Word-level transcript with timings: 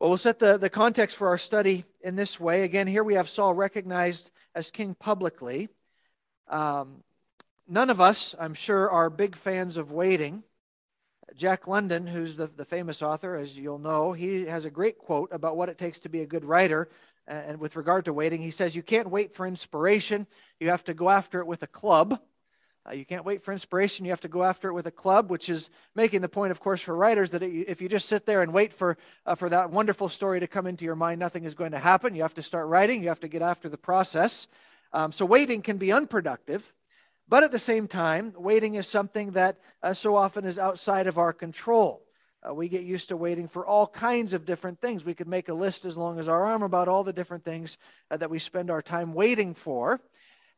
Well, 0.00 0.10
we'll 0.10 0.18
set 0.18 0.38
the, 0.38 0.58
the 0.58 0.70
context 0.70 1.16
for 1.16 1.26
our 1.26 1.38
study 1.38 1.84
in 2.02 2.14
this 2.14 2.38
way. 2.38 2.62
Again, 2.62 2.86
here 2.86 3.02
we 3.02 3.14
have 3.14 3.28
Saul 3.28 3.52
recognized 3.52 4.30
as 4.54 4.70
king 4.70 4.94
publicly. 4.94 5.70
Um, 6.46 7.02
none 7.66 7.90
of 7.90 8.00
us, 8.00 8.32
I'm 8.38 8.54
sure, 8.54 8.88
are 8.88 9.10
big 9.10 9.34
fans 9.34 9.76
of 9.76 9.90
waiting. 9.90 10.44
Jack 11.36 11.66
London, 11.66 12.06
who's 12.06 12.36
the, 12.36 12.46
the 12.46 12.64
famous 12.64 13.02
author, 13.02 13.34
as 13.34 13.58
you'll 13.58 13.80
know, 13.80 14.12
he 14.12 14.46
has 14.46 14.64
a 14.64 14.70
great 14.70 14.98
quote 14.98 15.30
about 15.32 15.56
what 15.56 15.68
it 15.68 15.78
takes 15.78 15.98
to 16.00 16.08
be 16.08 16.20
a 16.20 16.26
good 16.26 16.44
writer. 16.44 16.88
And 17.26 17.58
with 17.58 17.74
regard 17.74 18.04
to 18.04 18.12
waiting, 18.12 18.40
he 18.40 18.52
says, 18.52 18.76
You 18.76 18.84
can't 18.84 19.10
wait 19.10 19.34
for 19.34 19.48
inspiration, 19.48 20.28
you 20.60 20.70
have 20.70 20.84
to 20.84 20.94
go 20.94 21.10
after 21.10 21.40
it 21.40 21.46
with 21.48 21.64
a 21.64 21.66
club. 21.66 22.20
Uh, 22.88 22.94
you 22.94 23.04
can't 23.04 23.24
wait 23.24 23.42
for 23.42 23.52
inspiration. 23.52 24.04
You 24.04 24.12
have 24.12 24.20
to 24.22 24.28
go 24.28 24.44
after 24.44 24.68
it 24.68 24.72
with 24.72 24.86
a 24.86 24.90
club, 24.90 25.30
which 25.30 25.48
is 25.48 25.68
making 25.94 26.22
the 26.22 26.28
point, 26.28 26.52
of 26.52 26.60
course, 26.60 26.80
for 26.80 26.94
writers 26.94 27.30
that 27.30 27.42
if 27.42 27.82
you 27.82 27.88
just 27.88 28.08
sit 28.08 28.24
there 28.24 28.40
and 28.40 28.52
wait 28.52 28.72
for, 28.72 28.96
uh, 29.26 29.34
for 29.34 29.48
that 29.50 29.70
wonderful 29.70 30.08
story 30.08 30.40
to 30.40 30.46
come 30.46 30.66
into 30.66 30.84
your 30.84 30.94
mind, 30.94 31.20
nothing 31.20 31.44
is 31.44 31.54
going 31.54 31.72
to 31.72 31.78
happen. 31.78 32.14
You 32.14 32.22
have 32.22 32.34
to 32.34 32.42
start 32.42 32.66
writing, 32.68 33.02
you 33.02 33.08
have 33.08 33.20
to 33.20 33.28
get 33.28 33.42
after 33.42 33.68
the 33.68 33.76
process. 33.76 34.46
Um, 34.92 35.12
so 35.12 35.26
waiting 35.26 35.60
can 35.60 35.76
be 35.76 35.92
unproductive, 35.92 36.72
but 37.28 37.44
at 37.44 37.52
the 37.52 37.58
same 37.58 37.88
time, 37.88 38.32
waiting 38.38 38.74
is 38.74 38.86
something 38.86 39.32
that 39.32 39.58
uh, 39.82 39.92
so 39.92 40.16
often 40.16 40.46
is 40.46 40.58
outside 40.58 41.06
of 41.06 41.18
our 41.18 41.34
control. 41.34 42.02
Uh, 42.48 42.54
we 42.54 42.68
get 42.68 42.84
used 42.84 43.08
to 43.08 43.16
waiting 43.16 43.48
for 43.48 43.66
all 43.66 43.86
kinds 43.86 44.32
of 44.32 44.46
different 44.46 44.80
things. 44.80 45.04
We 45.04 45.12
could 45.12 45.28
make 45.28 45.50
a 45.50 45.54
list 45.54 45.84
as 45.84 45.96
long 45.96 46.18
as 46.18 46.28
our 46.28 46.46
arm 46.46 46.62
about 46.62 46.88
all 46.88 47.04
the 47.04 47.12
different 47.12 47.44
things 47.44 47.76
uh, 48.10 48.16
that 48.16 48.30
we 48.30 48.38
spend 48.38 48.70
our 48.70 48.80
time 48.80 49.12
waiting 49.12 49.54
for. 49.54 50.00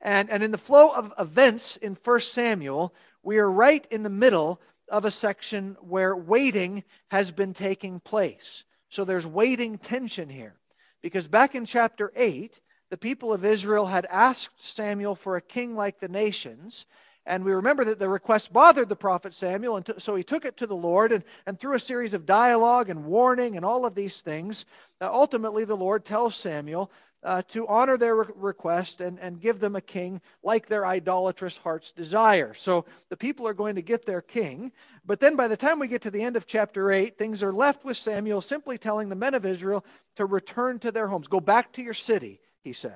And, 0.00 0.30
and 0.30 0.42
in 0.42 0.50
the 0.50 0.58
flow 0.58 0.90
of 0.90 1.12
events 1.18 1.76
in 1.76 1.96
1 2.02 2.20
Samuel, 2.20 2.94
we 3.22 3.38
are 3.38 3.50
right 3.50 3.86
in 3.90 4.02
the 4.02 4.08
middle 4.08 4.60
of 4.88 5.04
a 5.04 5.10
section 5.10 5.76
where 5.80 6.16
waiting 6.16 6.84
has 7.10 7.30
been 7.30 7.54
taking 7.54 8.00
place. 8.00 8.64
So 8.88 9.04
there's 9.04 9.26
waiting 9.26 9.78
tension 9.78 10.28
here. 10.28 10.54
Because 11.02 11.28
back 11.28 11.54
in 11.54 11.64
chapter 11.64 12.12
8, 12.16 12.60
the 12.90 12.96
people 12.96 13.32
of 13.32 13.44
Israel 13.44 13.86
had 13.86 14.06
asked 14.10 14.74
Samuel 14.74 15.14
for 15.14 15.36
a 15.36 15.40
king 15.40 15.76
like 15.76 16.00
the 16.00 16.08
nations. 16.08 16.86
And 17.24 17.44
we 17.44 17.52
remember 17.52 17.84
that 17.84 17.98
the 17.98 18.08
request 18.08 18.52
bothered 18.52 18.88
the 18.88 18.96
prophet 18.96 19.34
Samuel, 19.34 19.76
and 19.76 19.86
t- 19.86 19.92
so 19.98 20.16
he 20.16 20.24
took 20.24 20.44
it 20.44 20.56
to 20.56 20.66
the 20.66 20.74
Lord. 20.74 21.12
And, 21.12 21.22
and 21.46 21.58
through 21.58 21.76
a 21.76 21.80
series 21.80 22.14
of 22.14 22.26
dialogue 22.26 22.90
and 22.90 23.04
warning 23.04 23.56
and 23.56 23.64
all 23.64 23.86
of 23.86 23.94
these 23.94 24.20
things, 24.20 24.64
ultimately 25.00 25.64
the 25.64 25.76
Lord 25.76 26.04
tells 26.04 26.34
Samuel 26.34 26.90
uh, 27.22 27.42
to 27.48 27.66
honor 27.66 27.96
their 27.96 28.16
re- 28.16 28.26
request 28.34 29.00
and, 29.00 29.18
and 29.18 29.40
give 29.40 29.60
them 29.60 29.76
a 29.76 29.80
king 29.80 30.20
like 30.42 30.66
their 30.66 30.86
idolatrous 30.86 31.56
hearts 31.58 31.92
desire. 31.92 32.54
So 32.54 32.86
the 33.08 33.16
people 33.16 33.46
are 33.46 33.54
going 33.54 33.74
to 33.74 33.82
get 33.82 34.06
their 34.06 34.22
king. 34.22 34.72
But 35.04 35.20
then 35.20 35.36
by 35.36 35.48
the 35.48 35.56
time 35.56 35.78
we 35.78 35.88
get 35.88 36.02
to 36.02 36.10
the 36.10 36.22
end 36.22 36.36
of 36.36 36.46
chapter 36.46 36.90
8, 36.90 37.18
things 37.18 37.42
are 37.42 37.52
left 37.52 37.84
with 37.84 37.96
Samuel 37.96 38.40
simply 38.40 38.78
telling 38.78 39.08
the 39.08 39.16
men 39.16 39.34
of 39.34 39.44
Israel 39.44 39.84
to 40.16 40.24
return 40.24 40.78
to 40.80 40.90
their 40.90 41.08
homes. 41.08 41.28
Go 41.28 41.40
back 41.40 41.72
to 41.72 41.82
your 41.82 41.94
city, 41.94 42.40
he 42.62 42.72
says. 42.72 42.92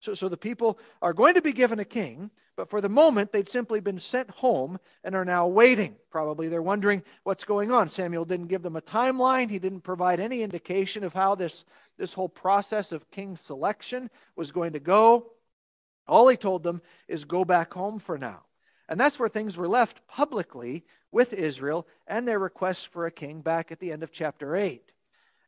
So, 0.00 0.14
so 0.14 0.28
the 0.28 0.36
people 0.36 0.78
are 1.02 1.12
going 1.12 1.34
to 1.34 1.42
be 1.42 1.52
given 1.52 1.80
a 1.80 1.84
king, 1.84 2.30
but 2.56 2.70
for 2.70 2.80
the 2.80 2.88
moment, 2.88 3.32
they'd 3.32 3.48
simply 3.48 3.80
been 3.80 3.98
sent 3.98 4.30
home 4.30 4.78
and 5.04 5.14
are 5.14 5.24
now 5.24 5.46
waiting. 5.46 5.96
Probably 6.10 6.48
they're 6.48 6.62
wondering 6.62 7.02
what's 7.22 7.44
going 7.44 7.70
on. 7.70 7.90
Samuel 7.90 8.24
didn't 8.24 8.46
give 8.46 8.62
them 8.62 8.76
a 8.76 8.80
timeline, 8.80 9.50
he 9.50 9.58
didn't 9.58 9.82
provide 9.82 10.20
any 10.20 10.42
indication 10.42 11.04
of 11.04 11.12
how 11.12 11.34
this 11.34 11.64
this 11.98 12.14
whole 12.14 12.28
process 12.28 12.92
of 12.92 13.10
king 13.10 13.36
selection 13.36 14.10
was 14.36 14.52
going 14.52 14.72
to 14.72 14.80
go. 14.80 15.32
All 16.06 16.28
he 16.28 16.36
told 16.36 16.62
them 16.62 16.82
is 17.08 17.24
go 17.24 17.44
back 17.44 17.72
home 17.74 17.98
for 17.98 18.18
now. 18.18 18.42
And 18.88 19.00
that's 19.00 19.18
where 19.18 19.28
things 19.28 19.56
were 19.56 19.68
left 19.68 20.06
publicly 20.06 20.84
with 21.10 21.32
Israel 21.32 21.86
and 22.06 22.26
their 22.26 22.38
request 22.38 22.88
for 22.88 23.06
a 23.06 23.10
king 23.10 23.40
back 23.40 23.72
at 23.72 23.80
the 23.80 23.90
end 23.90 24.02
of 24.02 24.12
chapter 24.12 24.54
8. 24.54 24.82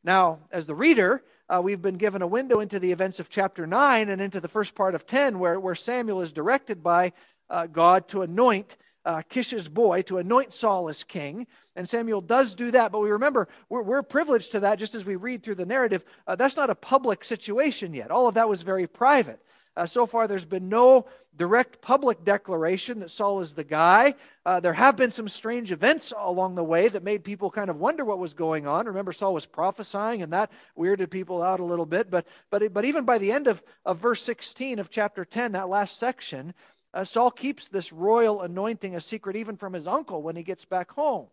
Now, 0.02 0.40
as 0.50 0.66
the 0.66 0.74
reader, 0.74 1.22
uh, 1.48 1.60
we've 1.62 1.82
been 1.82 1.96
given 1.96 2.22
a 2.22 2.26
window 2.26 2.60
into 2.60 2.78
the 2.78 2.92
events 2.92 3.20
of 3.20 3.28
chapter 3.28 3.66
9 3.66 4.08
and 4.08 4.20
into 4.20 4.40
the 4.40 4.48
first 4.48 4.74
part 4.74 4.94
of 4.94 5.06
10, 5.06 5.38
where, 5.38 5.58
where 5.60 5.74
Samuel 5.74 6.20
is 6.20 6.32
directed 6.32 6.82
by 6.82 7.12
uh, 7.50 7.66
God 7.66 8.08
to 8.08 8.22
anoint 8.22 8.76
uh, 9.08 9.22
Kish's 9.26 9.68
boy, 9.68 10.02
to 10.02 10.18
anoint 10.18 10.52
Saul 10.52 10.90
as 10.90 11.02
king. 11.02 11.46
And 11.74 11.88
Samuel 11.88 12.20
does 12.20 12.54
do 12.54 12.70
that, 12.72 12.92
but 12.92 13.00
we 13.00 13.10
remember 13.10 13.48
we're, 13.70 13.82
we're 13.82 14.02
privileged 14.02 14.52
to 14.52 14.60
that 14.60 14.78
just 14.78 14.94
as 14.94 15.06
we 15.06 15.16
read 15.16 15.42
through 15.42 15.54
the 15.54 15.64
narrative. 15.64 16.04
Uh, 16.26 16.36
that's 16.36 16.56
not 16.56 16.68
a 16.68 16.74
public 16.74 17.24
situation 17.24 17.94
yet. 17.94 18.10
All 18.10 18.28
of 18.28 18.34
that 18.34 18.50
was 18.50 18.60
very 18.60 18.86
private. 18.86 19.40
Uh, 19.74 19.86
so 19.86 20.06
far, 20.06 20.28
there's 20.28 20.44
been 20.44 20.68
no 20.68 21.06
direct 21.36 21.80
public 21.80 22.22
declaration 22.22 22.98
that 22.98 23.10
Saul 23.10 23.40
is 23.40 23.54
the 23.54 23.64
guy. 23.64 24.14
Uh, 24.44 24.60
there 24.60 24.74
have 24.74 24.96
been 24.96 25.12
some 25.12 25.28
strange 25.28 25.72
events 25.72 26.12
along 26.18 26.56
the 26.56 26.64
way 26.64 26.88
that 26.88 27.02
made 27.02 27.24
people 27.24 27.50
kind 27.50 27.70
of 27.70 27.76
wonder 27.76 28.04
what 28.04 28.18
was 28.18 28.34
going 28.34 28.66
on. 28.66 28.86
Remember, 28.86 29.12
Saul 29.12 29.32
was 29.32 29.46
prophesying, 29.46 30.20
and 30.20 30.32
that 30.34 30.50
weirded 30.76 31.10
people 31.10 31.42
out 31.42 31.60
a 31.60 31.64
little 31.64 31.86
bit. 31.86 32.10
But, 32.10 32.26
but, 32.50 32.74
but 32.74 32.84
even 32.84 33.04
by 33.04 33.16
the 33.16 33.32
end 33.32 33.46
of, 33.46 33.62
of 33.86 33.98
verse 33.98 34.22
16 34.22 34.80
of 34.80 34.90
chapter 34.90 35.24
10, 35.24 35.52
that 35.52 35.70
last 35.70 35.98
section, 35.98 36.52
uh, 36.94 37.04
Saul 37.04 37.30
keeps 37.30 37.68
this 37.68 37.92
royal 37.92 38.42
anointing 38.42 38.94
a 38.96 39.00
secret 39.00 39.36
even 39.36 39.56
from 39.56 39.72
his 39.72 39.86
uncle 39.86 40.22
when 40.22 40.36
he 40.36 40.42
gets 40.42 40.64
back 40.64 40.90
home. 40.92 41.26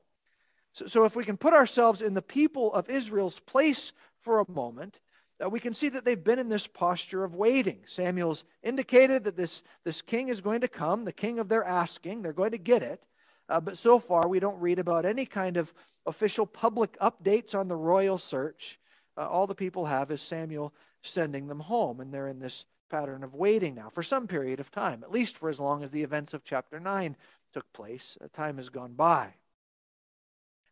So, 0.73 0.88
so 0.88 1.05
if 1.05 1.16
we 1.16 1.23
can 1.23 1.38
put 1.38 1.53
ourselves 1.53 2.01
in 2.01 2.13
the 2.13 2.21
people 2.21 2.73
of 2.73 2.89
Israel's 2.89 3.39
place 3.39 3.94
for 4.21 4.39
a 4.39 4.51
moment, 4.51 4.99
uh, 5.44 5.49
we 5.49 5.59
can 5.59 5.73
see 5.73 5.89
that 5.89 6.05
they've 6.05 6.23
been 6.23 6.39
in 6.39 6.49
this 6.49 6.67
posture 6.67 7.23
of 7.23 7.35
waiting. 7.35 7.79
Samuel's 7.88 8.44
indicated 8.63 9.23
that 9.25 9.38
this, 9.38 9.63
this 9.83 10.01
king 10.01 10.29
is 10.29 10.41
going 10.41 10.61
to 10.61 10.67
come, 10.67 11.05
the 11.05 11.11
king 11.11 11.39
of 11.39 11.49
their 11.49 11.63
asking. 11.63 12.21
They're 12.21 12.33
going 12.33 12.51
to 12.51 12.57
get 12.57 12.83
it. 12.83 13.03
Uh, 13.47 13.59
but 13.59 13.77
so 13.77 13.99
far, 13.99 14.27
we 14.27 14.39
don't 14.39 14.59
read 14.59 14.79
about 14.79 15.05
any 15.05 15.25
kind 15.25 15.57
of 15.57 15.73
official 16.05 16.45
public 16.45 16.97
updates 16.99 17.53
on 17.53 17.67
the 17.67 17.75
royal 17.75 18.17
search. 18.17 18.79
Uh, 19.17 19.27
all 19.27 19.47
the 19.47 19.55
people 19.55 19.85
have 19.85 20.11
is 20.11 20.21
Samuel 20.21 20.73
sending 21.01 21.47
them 21.47 21.59
home, 21.59 21.99
and 21.99 22.13
they're 22.13 22.27
in 22.27 22.39
this 22.39 22.65
pattern 22.90 23.23
of 23.23 23.34
waiting 23.34 23.75
now 23.75 23.90
for 23.90 24.03
some 24.03 24.28
period 24.28 24.59
of 24.59 24.72
time, 24.72 25.03
at 25.03 25.12
least 25.12 25.38
for 25.38 25.50
as 25.50 25.59
long 25.59 25.84
as 25.84 25.91
the 25.91 26.03
events 26.03 26.34
of 26.34 26.44
chapter 26.44 26.79
9 26.79 27.16
took 27.53 27.72
place. 27.73 28.18
Uh, 28.23 28.28
time 28.34 28.57
has 28.57 28.69
gone 28.69 28.94
by. 28.94 29.34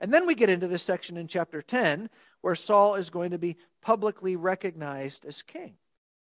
And 0.01 0.13
then 0.13 0.27
we 0.27 0.35
get 0.35 0.49
into 0.49 0.67
this 0.67 0.83
section 0.83 1.17
in 1.17 1.27
chapter 1.27 1.61
10 1.61 2.09
where 2.41 2.55
Saul 2.55 2.95
is 2.95 3.09
going 3.09 3.31
to 3.31 3.37
be 3.37 3.57
publicly 3.81 4.35
recognized 4.35 5.25
as 5.25 5.41
king. 5.41 5.75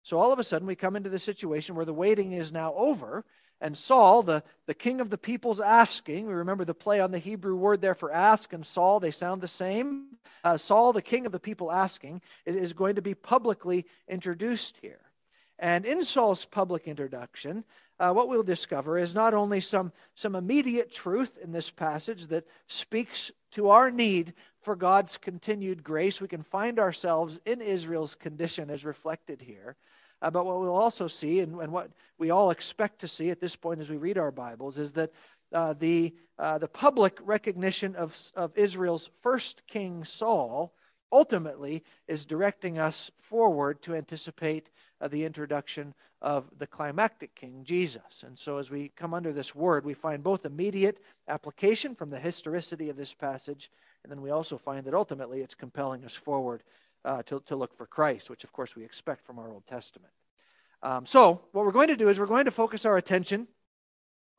So 0.02 0.18
all 0.18 0.32
of 0.32 0.38
a 0.38 0.44
sudden, 0.44 0.68
we 0.68 0.76
come 0.76 0.96
into 0.96 1.10
the 1.10 1.18
situation 1.18 1.74
where 1.74 1.84
the 1.84 1.92
waiting 1.92 2.32
is 2.32 2.52
now 2.52 2.72
over, 2.74 3.24
and 3.60 3.76
Saul, 3.76 4.22
the, 4.22 4.42
the 4.66 4.74
king 4.74 5.00
of 5.00 5.10
the 5.10 5.18
people's 5.18 5.60
asking, 5.60 6.26
we 6.26 6.34
remember 6.34 6.64
the 6.64 6.74
play 6.74 7.00
on 7.00 7.10
the 7.10 7.18
Hebrew 7.18 7.56
word 7.56 7.80
there 7.80 7.94
for 7.94 8.12
ask 8.12 8.52
and 8.52 8.64
Saul, 8.64 9.00
they 9.00 9.10
sound 9.10 9.40
the 9.40 9.48
same. 9.48 10.18
Uh, 10.44 10.58
Saul, 10.58 10.92
the 10.92 11.02
king 11.02 11.26
of 11.26 11.32
the 11.32 11.40
people 11.40 11.72
asking, 11.72 12.20
is, 12.44 12.54
is 12.54 12.72
going 12.72 12.96
to 12.96 13.02
be 13.02 13.14
publicly 13.14 13.86
introduced 14.08 14.78
here. 14.82 15.00
And 15.58 15.84
in 15.86 16.04
Saul's 16.04 16.44
public 16.44 16.86
introduction, 16.86 17.64
uh, 17.98 18.12
what 18.12 18.28
we'll 18.28 18.42
discover 18.42 18.98
is 18.98 19.14
not 19.14 19.32
only 19.32 19.60
some, 19.60 19.92
some 20.14 20.34
immediate 20.34 20.92
truth 20.92 21.38
in 21.42 21.52
this 21.52 21.70
passage 21.70 22.26
that 22.26 22.46
speaks 22.66 23.30
to 23.52 23.70
our 23.70 23.90
need 23.90 24.34
for 24.60 24.76
God's 24.76 25.16
continued 25.16 25.82
grace, 25.82 26.20
we 26.20 26.28
can 26.28 26.42
find 26.42 26.78
ourselves 26.78 27.40
in 27.46 27.62
Israel's 27.62 28.14
condition 28.14 28.68
as 28.68 28.84
reflected 28.84 29.40
here. 29.40 29.76
Uh, 30.20 30.30
but 30.30 30.44
what 30.44 30.60
we'll 30.60 30.74
also 30.74 31.08
see, 31.08 31.40
and, 31.40 31.58
and, 31.60 31.72
what 31.72 31.90
we 32.18 32.30
all 32.30 32.50
expect 32.50 33.00
to 33.00 33.08
see 33.08 33.30
at 33.30 33.40
this 33.40 33.54
point 33.54 33.80
as 33.80 33.88
we 33.88 33.96
read 33.96 34.18
our 34.18 34.30
Bibles, 34.30 34.78
is 34.78 34.92
that 34.92 35.12
uh, 35.52 35.74
the, 35.74 36.14
uh, 36.38 36.58
the 36.58 36.68
public 36.68 37.18
recognition 37.22 37.94
of, 37.96 38.18
of 38.34 38.56
Israel's 38.56 39.10
first 39.22 39.62
king, 39.66 40.04
Saul, 40.04 40.74
ultimately 41.12 41.84
is 42.08 42.24
directing 42.24 42.78
us 42.78 43.10
forward 43.18 43.82
to 43.82 43.94
anticipate 43.94 44.70
uh, 45.00 45.08
the 45.08 45.24
introduction 45.24 45.94
of 46.22 46.50
the 46.58 46.66
climactic 46.66 47.34
king, 47.34 47.62
Jesus. 47.64 48.24
And 48.24 48.38
so, 48.38 48.58
as 48.58 48.70
we 48.70 48.90
come 48.96 49.14
under 49.14 49.32
this 49.32 49.54
word, 49.54 49.84
we 49.84 49.94
find 49.94 50.22
both 50.22 50.44
immediate 50.44 50.98
application 51.28 51.94
from 51.94 52.10
the 52.10 52.18
historicity 52.18 52.88
of 52.88 52.96
this 52.96 53.12
passage, 53.12 53.70
and 54.02 54.10
then 54.10 54.22
we 54.22 54.30
also 54.30 54.56
find 54.56 54.84
that 54.84 54.94
ultimately 54.94 55.40
it's 55.40 55.54
compelling 55.54 56.04
us 56.04 56.14
forward 56.14 56.62
uh, 57.04 57.22
to, 57.24 57.40
to 57.46 57.56
look 57.56 57.76
for 57.76 57.86
Christ, 57.86 58.30
which, 58.30 58.44
of 58.44 58.52
course, 58.52 58.74
we 58.74 58.84
expect 58.84 59.26
from 59.26 59.38
our 59.38 59.50
Old 59.50 59.66
Testament. 59.66 60.12
Um, 60.82 61.06
so, 61.06 61.42
what 61.52 61.64
we're 61.64 61.72
going 61.72 61.88
to 61.88 61.96
do 61.96 62.08
is 62.08 62.18
we're 62.18 62.26
going 62.26 62.46
to 62.46 62.50
focus 62.50 62.84
our 62.84 62.96
attention 62.96 63.46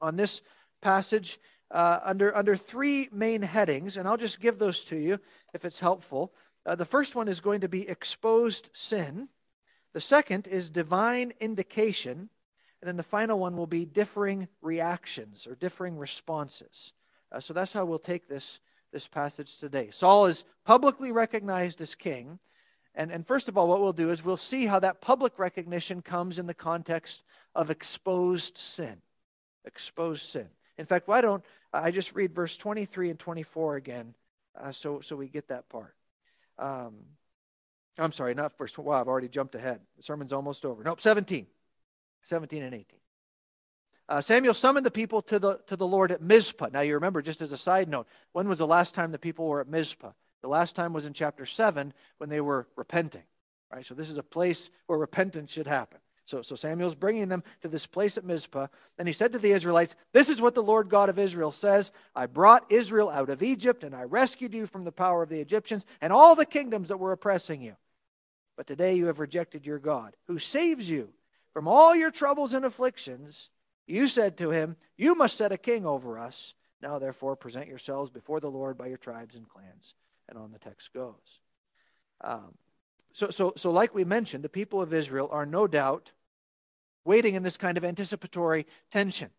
on 0.01 0.15
this 0.15 0.41
passage 0.81 1.39
uh, 1.71 1.99
under, 2.03 2.35
under 2.35 2.55
three 2.55 3.09
main 3.11 3.41
headings, 3.41 3.97
and 3.97 4.07
I'll 4.07 4.17
just 4.17 4.39
give 4.39 4.59
those 4.59 4.83
to 4.85 4.97
you 4.97 5.19
if 5.53 5.65
it's 5.65 5.79
helpful. 5.79 6.33
Uh, 6.67 6.75
the 6.75 6.85
first 6.85 7.15
one 7.15 7.29
is 7.29 7.39
going 7.39 7.61
to 7.61 7.69
be 7.69 7.87
exposed 7.87 8.69
sin. 8.73 9.29
The 9.93 10.01
second 10.01 10.47
is 10.47 10.69
divine 10.69 11.31
indication. 11.39 12.29
And 12.81 12.87
then 12.87 12.97
the 12.97 13.03
final 13.03 13.39
one 13.39 13.55
will 13.55 13.67
be 13.67 13.85
differing 13.85 14.49
reactions 14.61 15.47
or 15.47 15.55
differing 15.55 15.97
responses. 15.97 16.91
Uh, 17.31 17.39
so 17.39 17.53
that's 17.53 17.71
how 17.71 17.85
we'll 17.85 17.99
take 17.99 18.27
this, 18.27 18.59
this 18.91 19.07
passage 19.07 19.57
today. 19.57 19.89
Saul 19.91 20.25
is 20.25 20.43
publicly 20.65 21.11
recognized 21.13 21.79
as 21.79 21.95
king. 21.95 22.37
And, 22.93 23.11
and 23.11 23.25
first 23.25 23.47
of 23.47 23.57
all, 23.57 23.69
what 23.69 23.79
we'll 23.79 23.93
do 23.93 24.11
is 24.11 24.25
we'll 24.25 24.35
see 24.35 24.65
how 24.65 24.79
that 24.79 24.99
public 24.99 25.39
recognition 25.39 26.01
comes 26.01 26.37
in 26.37 26.47
the 26.47 26.53
context 26.53 27.23
of 27.55 27.71
exposed 27.71 28.57
sin. 28.57 28.97
Exposed 29.63 30.23
sin. 30.27 30.47
In 30.77 30.85
fact, 30.85 31.07
why 31.07 31.21
don't 31.21 31.43
I 31.73 31.91
just 31.91 32.13
read 32.13 32.35
verse 32.35 32.57
23 32.57 33.09
and 33.09 33.19
24 33.19 33.77
again 33.77 34.13
uh, 34.59 34.71
so, 34.71 34.99
so 34.99 35.15
we 35.15 35.27
get 35.27 35.47
that 35.47 35.69
part. 35.69 35.96
Um, 36.59 36.95
I'm 37.97 38.11
sorry, 38.11 38.33
not 38.33 38.57
verse. 38.57 38.77
Wow, 38.77 38.99
I've 38.99 39.07
already 39.07 39.29
jumped 39.29 39.55
ahead. 39.55 39.79
The 39.97 40.03
sermon's 40.03 40.33
almost 40.33 40.65
over. 40.65 40.83
Nope, 40.83 41.01
17. 41.01 41.47
17 42.23 42.63
and 42.63 42.73
18. 42.73 42.85
Uh, 44.09 44.21
Samuel 44.21 44.53
summoned 44.53 44.85
the 44.85 44.91
people 44.91 45.21
to 45.23 45.39
the, 45.39 45.59
to 45.67 45.75
the 45.75 45.87
Lord 45.87 46.11
at 46.11 46.21
Mizpah. 46.21 46.69
Now, 46.71 46.81
you 46.81 46.93
remember, 46.93 47.21
just 47.21 47.41
as 47.41 47.51
a 47.51 47.57
side 47.57 47.89
note, 47.89 48.07
when 48.31 48.47
was 48.47 48.57
the 48.57 48.67
last 48.67 48.93
time 48.93 49.11
the 49.11 49.19
people 49.19 49.47
were 49.47 49.61
at 49.61 49.67
Mizpah? 49.67 50.11
The 50.41 50.47
last 50.47 50.75
time 50.75 50.93
was 50.93 51.05
in 51.05 51.13
chapter 51.13 51.45
7 51.45 51.93
when 52.17 52.29
they 52.29 52.39
were 52.39 52.67
repenting. 52.75 53.23
Right? 53.73 53.85
So, 53.85 53.95
this 53.95 54.09
is 54.09 54.17
a 54.17 54.23
place 54.23 54.69
where 54.85 54.97
repentance 54.97 55.51
should 55.51 55.67
happen. 55.67 55.99
So, 56.27 56.41
so 56.41 56.55
Samuel's 56.55 56.93
bringing 56.93 57.29
them 57.29 57.41
to 57.61 57.69
this 57.69 57.85
place 57.85 58.17
at 58.17 58.25
Mizpah. 58.25 58.67
And 58.99 59.07
he 59.07 59.13
said 59.13 59.31
to 59.31 59.39
the 59.39 59.53
Israelites, 59.53 59.95
This 60.11 60.27
is 60.27 60.41
what 60.41 60.55
the 60.55 60.61
Lord 60.61 60.89
God 60.89 61.07
of 61.07 61.17
Israel 61.17 61.53
says 61.53 61.93
I 62.13 62.25
brought 62.25 62.69
Israel 62.69 63.09
out 63.09 63.29
of 63.29 63.41
Egypt, 63.41 63.85
and 63.85 63.95
I 63.95 64.03
rescued 64.03 64.53
you 64.53 64.67
from 64.67 64.83
the 64.83 64.91
power 64.91 65.23
of 65.23 65.29
the 65.29 65.39
Egyptians 65.39 65.85
and 66.01 66.11
all 66.11 66.35
the 66.35 66.45
kingdoms 66.45 66.89
that 66.89 66.97
were 66.97 67.13
oppressing 67.13 67.61
you. 67.61 67.77
But 68.57 68.67
today 68.67 68.95
you 68.95 69.05
have 69.05 69.19
rejected 69.19 69.65
your 69.65 69.79
God, 69.79 70.17
who 70.27 70.37
saves 70.37 70.89
you 70.89 71.09
from 71.53 71.65
all 71.65 71.95
your 71.95 72.11
troubles 72.11 72.53
and 72.53 72.65
afflictions. 72.65 73.49
You 73.85 74.09
said 74.09 74.37
to 74.39 74.49
him, 74.49 74.75
You 74.97 75.15
must 75.15 75.37
set 75.37 75.53
a 75.53 75.57
king 75.57 75.85
over 75.85 76.19
us. 76.19 76.55
Now, 76.81 76.99
therefore, 76.99 77.37
present 77.37 77.67
yourselves 77.67 78.11
before 78.11 78.41
the 78.41 78.51
Lord 78.51 78.77
by 78.77 78.87
your 78.87 78.97
tribes 78.97 79.35
and 79.35 79.47
clans. 79.47 79.93
And 80.27 80.37
on 80.37 80.51
the 80.51 80.59
text 80.59 80.93
goes. 80.93 81.39
Um, 82.21 82.53
so, 83.13 83.29
so, 83.29 83.53
so, 83.55 83.71
like 83.71 83.95
we 83.95 84.03
mentioned, 84.03 84.43
the 84.43 84.49
people 84.49 84.81
of 84.81 84.93
Israel 84.93 85.29
are 85.31 85.45
no 85.45 85.67
doubt 85.67 86.11
waiting 87.07 87.33
in 87.33 87.41
this 87.41 87.57
kind 87.57 87.77
of 87.77 87.85
anticipatory 87.85 88.67
tension. 88.91 89.29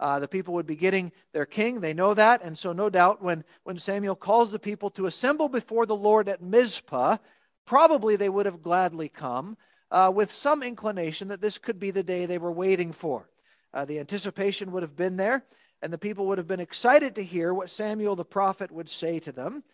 Uh, 0.00 0.20
the 0.20 0.28
people 0.28 0.54
would 0.54 0.66
be 0.66 0.76
getting 0.76 1.12
their 1.32 1.44
king. 1.44 1.80
They 1.80 1.92
know 1.92 2.14
that. 2.14 2.42
And 2.42 2.56
so, 2.56 2.72
no 2.72 2.88
doubt, 2.88 3.20
when, 3.20 3.44
when 3.64 3.78
Samuel 3.78 4.14
calls 4.14 4.52
the 4.52 4.58
people 4.58 4.90
to 4.90 5.06
assemble 5.06 5.48
before 5.48 5.86
the 5.86 5.96
Lord 5.96 6.28
at 6.28 6.40
Mizpah, 6.40 7.18
probably 7.66 8.14
they 8.14 8.28
would 8.28 8.46
have 8.46 8.62
gladly 8.62 9.08
come 9.08 9.56
uh, 9.90 10.10
with 10.14 10.30
some 10.30 10.62
inclination 10.62 11.28
that 11.28 11.40
this 11.40 11.58
could 11.58 11.80
be 11.80 11.90
the 11.90 12.02
day 12.02 12.26
they 12.26 12.38
were 12.38 12.52
waiting 12.52 12.92
for. 12.92 13.28
Uh, 13.74 13.84
the 13.84 13.98
anticipation 13.98 14.70
would 14.72 14.82
have 14.82 14.96
been 14.96 15.16
there, 15.16 15.44
and 15.82 15.92
the 15.92 15.98
people 15.98 16.26
would 16.26 16.38
have 16.38 16.46
been 16.46 16.60
excited 16.60 17.16
to 17.16 17.24
hear 17.24 17.52
what 17.52 17.68
Samuel 17.68 18.16
the 18.16 18.24
prophet 18.24 18.70
would 18.70 18.88
say 18.88 19.18
to 19.18 19.32
them. 19.32 19.64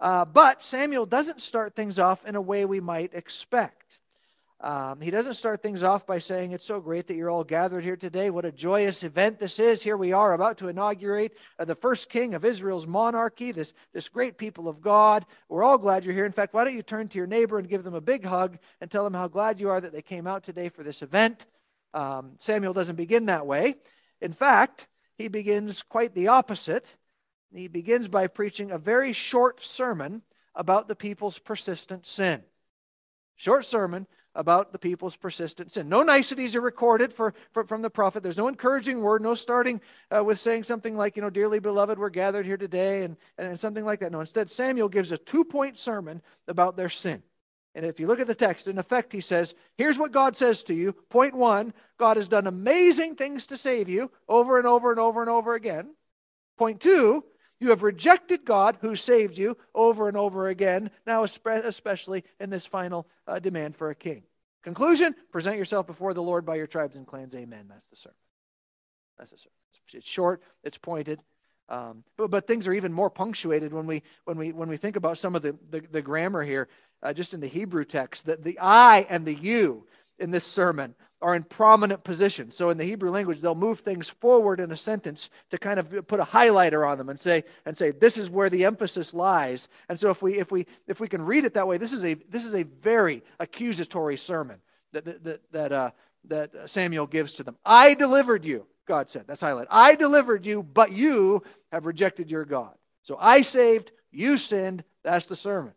Uh, 0.00 0.24
but 0.24 0.62
Samuel 0.62 1.06
doesn't 1.06 1.40
start 1.40 1.74
things 1.74 1.98
off 1.98 2.24
in 2.24 2.36
a 2.36 2.40
way 2.40 2.64
we 2.64 2.80
might 2.80 3.14
expect. 3.14 3.97
Um, 4.60 5.00
he 5.00 5.12
doesn't 5.12 5.34
start 5.34 5.62
things 5.62 5.84
off 5.84 6.04
by 6.04 6.18
saying, 6.18 6.50
It's 6.50 6.64
so 6.64 6.80
great 6.80 7.06
that 7.06 7.14
you're 7.14 7.30
all 7.30 7.44
gathered 7.44 7.84
here 7.84 7.96
today. 7.96 8.28
What 8.28 8.44
a 8.44 8.50
joyous 8.50 9.04
event 9.04 9.38
this 9.38 9.60
is. 9.60 9.84
Here 9.84 9.96
we 9.96 10.12
are 10.12 10.32
about 10.32 10.58
to 10.58 10.68
inaugurate 10.68 11.36
uh, 11.60 11.64
the 11.64 11.76
first 11.76 12.08
king 12.08 12.34
of 12.34 12.44
Israel's 12.44 12.86
monarchy, 12.86 13.52
this, 13.52 13.72
this 13.92 14.08
great 14.08 14.36
people 14.36 14.68
of 14.68 14.80
God. 14.80 15.24
We're 15.48 15.62
all 15.62 15.78
glad 15.78 16.04
you're 16.04 16.14
here. 16.14 16.26
In 16.26 16.32
fact, 16.32 16.54
why 16.54 16.64
don't 16.64 16.74
you 16.74 16.82
turn 16.82 17.06
to 17.08 17.18
your 17.18 17.28
neighbor 17.28 17.58
and 17.58 17.68
give 17.68 17.84
them 17.84 17.94
a 17.94 18.00
big 18.00 18.24
hug 18.24 18.58
and 18.80 18.90
tell 18.90 19.04
them 19.04 19.14
how 19.14 19.28
glad 19.28 19.60
you 19.60 19.70
are 19.70 19.80
that 19.80 19.92
they 19.92 20.02
came 20.02 20.26
out 20.26 20.42
today 20.42 20.70
for 20.70 20.82
this 20.82 21.02
event? 21.02 21.46
Um, 21.94 22.32
Samuel 22.38 22.72
doesn't 22.72 22.96
begin 22.96 23.26
that 23.26 23.46
way. 23.46 23.76
In 24.20 24.32
fact, 24.32 24.88
he 25.16 25.28
begins 25.28 25.84
quite 25.84 26.14
the 26.14 26.28
opposite. 26.28 26.96
He 27.54 27.68
begins 27.68 28.08
by 28.08 28.26
preaching 28.26 28.72
a 28.72 28.78
very 28.78 29.12
short 29.12 29.62
sermon 29.62 30.22
about 30.56 30.88
the 30.88 30.96
people's 30.96 31.38
persistent 31.38 32.08
sin. 32.08 32.42
Short 33.36 33.64
sermon 33.64 34.08
about 34.38 34.70
the 34.70 34.78
people's 34.78 35.16
persistent 35.16 35.72
sin. 35.72 35.88
No 35.88 36.04
niceties 36.04 36.54
are 36.54 36.60
recorded 36.60 37.12
for, 37.12 37.34
for 37.52 37.64
from 37.64 37.82
the 37.82 37.90
prophet. 37.90 38.22
There's 38.22 38.36
no 38.36 38.46
encouraging 38.46 39.02
word, 39.02 39.20
no 39.20 39.34
starting 39.34 39.80
uh, 40.16 40.22
with 40.22 40.38
saying 40.38 40.62
something 40.62 40.96
like, 40.96 41.16
you 41.16 41.22
know, 41.22 41.28
dearly 41.28 41.58
beloved, 41.58 41.98
we're 41.98 42.08
gathered 42.08 42.46
here 42.46 42.56
today, 42.56 43.02
and, 43.02 43.16
and 43.36 43.58
something 43.58 43.84
like 43.84 43.98
that. 43.98 44.12
No, 44.12 44.20
instead, 44.20 44.48
Samuel 44.48 44.88
gives 44.88 45.10
a 45.10 45.18
two 45.18 45.44
point 45.44 45.76
sermon 45.76 46.22
about 46.46 46.76
their 46.76 46.88
sin. 46.88 47.24
And 47.74 47.84
if 47.84 47.98
you 47.98 48.06
look 48.06 48.20
at 48.20 48.28
the 48.28 48.34
text, 48.34 48.68
in 48.68 48.78
effect, 48.78 49.12
he 49.12 49.20
says, 49.20 49.54
Here's 49.76 49.98
what 49.98 50.12
God 50.12 50.36
says 50.36 50.62
to 50.64 50.74
you. 50.74 50.92
Point 51.10 51.34
one 51.34 51.74
God 51.98 52.16
has 52.16 52.28
done 52.28 52.46
amazing 52.46 53.16
things 53.16 53.44
to 53.48 53.56
save 53.56 53.88
you 53.88 54.08
over 54.28 54.56
and 54.56 54.68
over 54.68 54.92
and 54.92 55.00
over 55.00 55.20
and 55.20 55.28
over 55.28 55.54
again. 55.56 55.96
Point 56.56 56.80
two, 56.80 57.24
you 57.60 57.70
have 57.70 57.82
rejected 57.82 58.44
God 58.44 58.78
who 58.80 58.96
saved 58.96 59.36
you 59.36 59.56
over 59.74 60.08
and 60.08 60.16
over 60.16 60.48
again, 60.48 60.90
now 61.06 61.24
especially 61.24 62.24
in 62.38 62.50
this 62.50 62.66
final 62.66 63.06
uh, 63.26 63.38
demand 63.38 63.76
for 63.76 63.90
a 63.90 63.94
king. 63.94 64.22
Conclusion 64.62 65.14
present 65.32 65.56
yourself 65.56 65.86
before 65.86 66.14
the 66.14 66.22
Lord 66.22 66.44
by 66.44 66.56
your 66.56 66.66
tribes 66.66 66.96
and 66.96 67.06
clans. 67.06 67.34
Amen. 67.34 67.66
That's 67.68 67.86
the 67.86 67.96
sermon. 67.96 68.16
That's 69.18 69.30
the 69.30 69.38
sermon. 69.38 69.52
It's 69.94 70.08
short, 70.08 70.42
it's 70.62 70.78
pointed. 70.78 71.22
Um, 71.68 72.04
but, 72.16 72.30
but 72.30 72.46
things 72.46 72.66
are 72.66 72.72
even 72.72 72.92
more 72.92 73.10
punctuated 73.10 73.72
when 73.72 73.86
we, 73.86 74.02
when 74.24 74.38
we, 74.38 74.52
when 74.52 74.68
we 74.68 74.76
think 74.76 74.96
about 74.96 75.18
some 75.18 75.34
of 75.34 75.42
the, 75.42 75.56
the, 75.70 75.80
the 75.80 76.02
grammar 76.02 76.42
here, 76.42 76.68
uh, 77.02 77.12
just 77.12 77.34
in 77.34 77.40
the 77.40 77.46
Hebrew 77.46 77.84
text. 77.84 78.26
That 78.26 78.42
the 78.42 78.58
I 78.60 79.06
and 79.08 79.26
the 79.26 79.34
you 79.34 79.86
in 80.18 80.30
this 80.30 80.44
sermon 80.44 80.94
are 81.20 81.34
in 81.34 81.42
prominent 81.42 82.04
positions. 82.04 82.56
So 82.56 82.70
in 82.70 82.78
the 82.78 82.84
Hebrew 82.84 83.10
language, 83.10 83.40
they'll 83.40 83.54
move 83.54 83.80
things 83.80 84.08
forward 84.08 84.60
in 84.60 84.70
a 84.70 84.76
sentence 84.76 85.30
to 85.50 85.58
kind 85.58 85.80
of 85.80 86.06
put 86.06 86.20
a 86.20 86.24
highlighter 86.24 86.88
on 86.88 86.98
them 86.98 87.08
and 87.08 87.18
say 87.18 87.44
and 87.66 87.76
say 87.76 87.90
this 87.90 88.16
is 88.16 88.30
where 88.30 88.48
the 88.48 88.64
emphasis 88.64 89.12
lies. 89.12 89.68
And 89.88 89.98
so 89.98 90.10
if 90.10 90.22
we 90.22 90.38
if 90.38 90.52
we 90.52 90.66
if 90.86 91.00
we 91.00 91.08
can 91.08 91.22
read 91.22 91.44
it 91.44 91.54
that 91.54 91.66
way, 91.66 91.78
this 91.78 91.92
is 91.92 92.04
a 92.04 92.14
this 92.14 92.44
is 92.44 92.54
a 92.54 92.62
very 92.62 93.22
accusatory 93.40 94.16
sermon 94.16 94.58
that 94.92 95.24
that 95.24 95.40
that, 95.52 95.72
uh, 95.72 95.90
that 96.28 96.70
Samuel 96.70 97.06
gives 97.06 97.32
to 97.34 97.42
them. 97.42 97.56
I 97.64 97.94
delivered 97.94 98.44
you, 98.44 98.66
God 98.86 99.10
said. 99.10 99.24
That's 99.26 99.40
highlight. 99.40 99.68
I 99.70 99.96
delivered 99.96 100.46
you, 100.46 100.62
but 100.62 100.92
you 100.92 101.42
have 101.72 101.84
rejected 101.84 102.30
your 102.30 102.44
God. 102.44 102.74
So 103.02 103.16
I 103.18 103.42
saved, 103.42 103.90
you 104.10 104.38
sinned. 104.38 104.84
That's 105.02 105.26
the 105.26 105.36
sermon. 105.36 105.72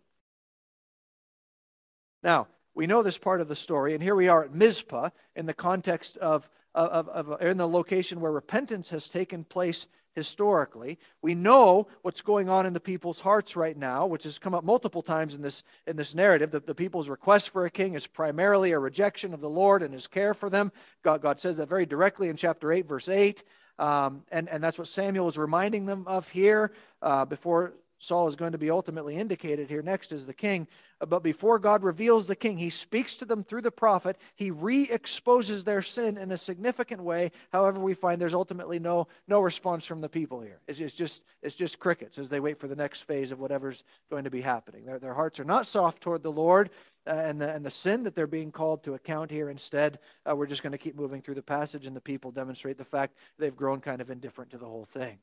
Now, 2.23 2.47
we 2.73 2.87
know 2.87 3.03
this 3.03 3.17
part 3.17 3.41
of 3.41 3.47
the 3.47 3.55
story, 3.55 3.93
and 3.93 4.01
here 4.01 4.15
we 4.15 4.27
are 4.27 4.45
at 4.45 4.53
Mizpah 4.53 5.09
in 5.35 5.45
the 5.45 5.53
context 5.53 6.17
of, 6.17 6.49
of, 6.73 7.09
of, 7.09 7.41
in 7.41 7.57
the 7.57 7.67
location 7.67 8.21
where 8.21 8.31
repentance 8.31 8.89
has 8.89 9.07
taken 9.07 9.43
place 9.43 9.87
historically. 10.13 10.99
We 11.21 11.35
know 11.35 11.87
what's 12.01 12.21
going 12.21 12.49
on 12.49 12.65
in 12.65 12.73
the 12.73 12.79
people's 12.79 13.21
hearts 13.21 13.55
right 13.55 13.77
now, 13.77 14.05
which 14.05 14.23
has 14.23 14.39
come 14.39 14.53
up 14.53 14.63
multiple 14.63 15.01
times 15.01 15.35
in 15.35 15.41
this, 15.41 15.63
in 15.87 15.95
this 15.95 16.13
narrative. 16.13 16.51
That 16.51 16.67
the 16.67 16.75
people's 16.75 17.09
request 17.09 17.49
for 17.49 17.65
a 17.65 17.71
king 17.71 17.93
is 17.93 18.07
primarily 18.07 18.71
a 18.71 18.79
rejection 18.79 19.33
of 19.33 19.41
the 19.41 19.49
Lord 19.49 19.83
and 19.83 19.93
his 19.93 20.07
care 20.07 20.33
for 20.33 20.49
them. 20.49 20.71
God, 21.03 21.21
God 21.21 21.39
says 21.39 21.57
that 21.57 21.69
very 21.69 21.85
directly 21.85 22.29
in 22.29 22.35
chapter 22.35 22.71
8, 22.71 22.87
verse 22.87 23.09
8. 23.09 23.43
Um, 23.79 24.23
and, 24.31 24.47
and 24.49 24.63
that's 24.63 24.77
what 24.77 24.87
Samuel 24.87 25.27
is 25.27 25.37
reminding 25.37 25.85
them 25.85 26.03
of 26.07 26.29
here 26.29 26.71
uh, 27.01 27.25
before 27.25 27.73
Saul 28.03 28.27
is 28.27 28.35
going 28.35 28.53
to 28.53 28.57
be 28.57 28.71
ultimately 28.71 29.15
indicated 29.15 29.69
here 29.69 29.83
next 29.83 30.11
as 30.11 30.25
the 30.25 30.33
king. 30.33 30.67
Uh, 30.99 31.05
but 31.05 31.21
before 31.21 31.59
God 31.59 31.83
reveals 31.83 32.25
the 32.25 32.35
king, 32.35 32.57
he 32.57 32.71
speaks 32.71 33.13
to 33.15 33.25
them 33.25 33.43
through 33.43 33.61
the 33.61 33.69
prophet. 33.69 34.17
He 34.35 34.49
re 34.49 34.89
exposes 34.89 35.63
their 35.63 35.83
sin 35.83 36.17
in 36.17 36.31
a 36.31 36.37
significant 36.37 37.03
way. 37.03 37.31
However, 37.53 37.79
we 37.79 37.93
find 37.93 38.19
there's 38.19 38.33
ultimately 38.33 38.79
no, 38.79 39.07
no 39.27 39.39
response 39.39 39.85
from 39.85 40.01
the 40.01 40.09
people 40.09 40.41
here. 40.41 40.59
It's, 40.67 40.79
it's, 40.79 40.95
just, 40.95 41.21
it's 41.43 41.55
just 41.55 41.77
crickets 41.77 42.17
as 42.17 42.27
they 42.27 42.39
wait 42.39 42.59
for 42.59 42.67
the 42.67 42.75
next 42.75 43.03
phase 43.03 43.31
of 43.31 43.39
whatever's 43.39 43.83
going 44.09 44.23
to 44.23 44.31
be 44.31 44.41
happening. 44.41 44.85
Their, 44.85 44.97
their 44.97 45.13
hearts 45.13 45.39
are 45.39 45.45
not 45.45 45.67
soft 45.67 46.01
toward 46.01 46.23
the 46.23 46.31
Lord. 46.31 46.71
Uh, 47.05 47.11
and, 47.11 47.39
the, 47.39 47.51
and 47.51 47.63
the 47.63 47.71
sin 47.71 48.03
that 48.03 48.15
they're 48.15 48.27
being 48.27 48.51
called 48.51 48.83
to 48.83 48.95
account 48.95 49.29
here 49.29 49.49
instead, 49.49 49.99
uh, 50.29 50.35
we're 50.35 50.47
just 50.47 50.63
going 50.63 50.71
to 50.71 50.77
keep 50.77 50.95
moving 50.95 51.21
through 51.21 51.33
the 51.33 51.41
passage, 51.41 51.87
and 51.87 51.95
the 51.95 52.01
people 52.01 52.29
demonstrate 52.31 52.77
the 52.77 52.85
fact 52.85 53.15
they've 53.39 53.55
grown 53.55 53.79
kind 53.79 54.01
of 54.01 54.11
indifferent 54.11 54.51
to 54.51 54.59
the 54.59 54.67
whole 54.67 54.85
thing. 54.85 55.17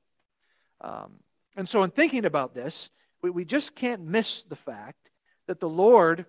Um, 0.80 1.12
and 1.56 1.68
so, 1.68 1.82
in 1.82 1.90
thinking 1.90 2.24
about 2.24 2.54
this, 2.54 2.90
we, 3.22 3.30
we 3.30 3.44
just 3.44 3.74
can't 3.74 4.02
miss 4.02 4.42
the 4.42 4.56
fact 4.56 5.10
that 5.46 5.60
the 5.60 5.68
Lord 5.68 6.26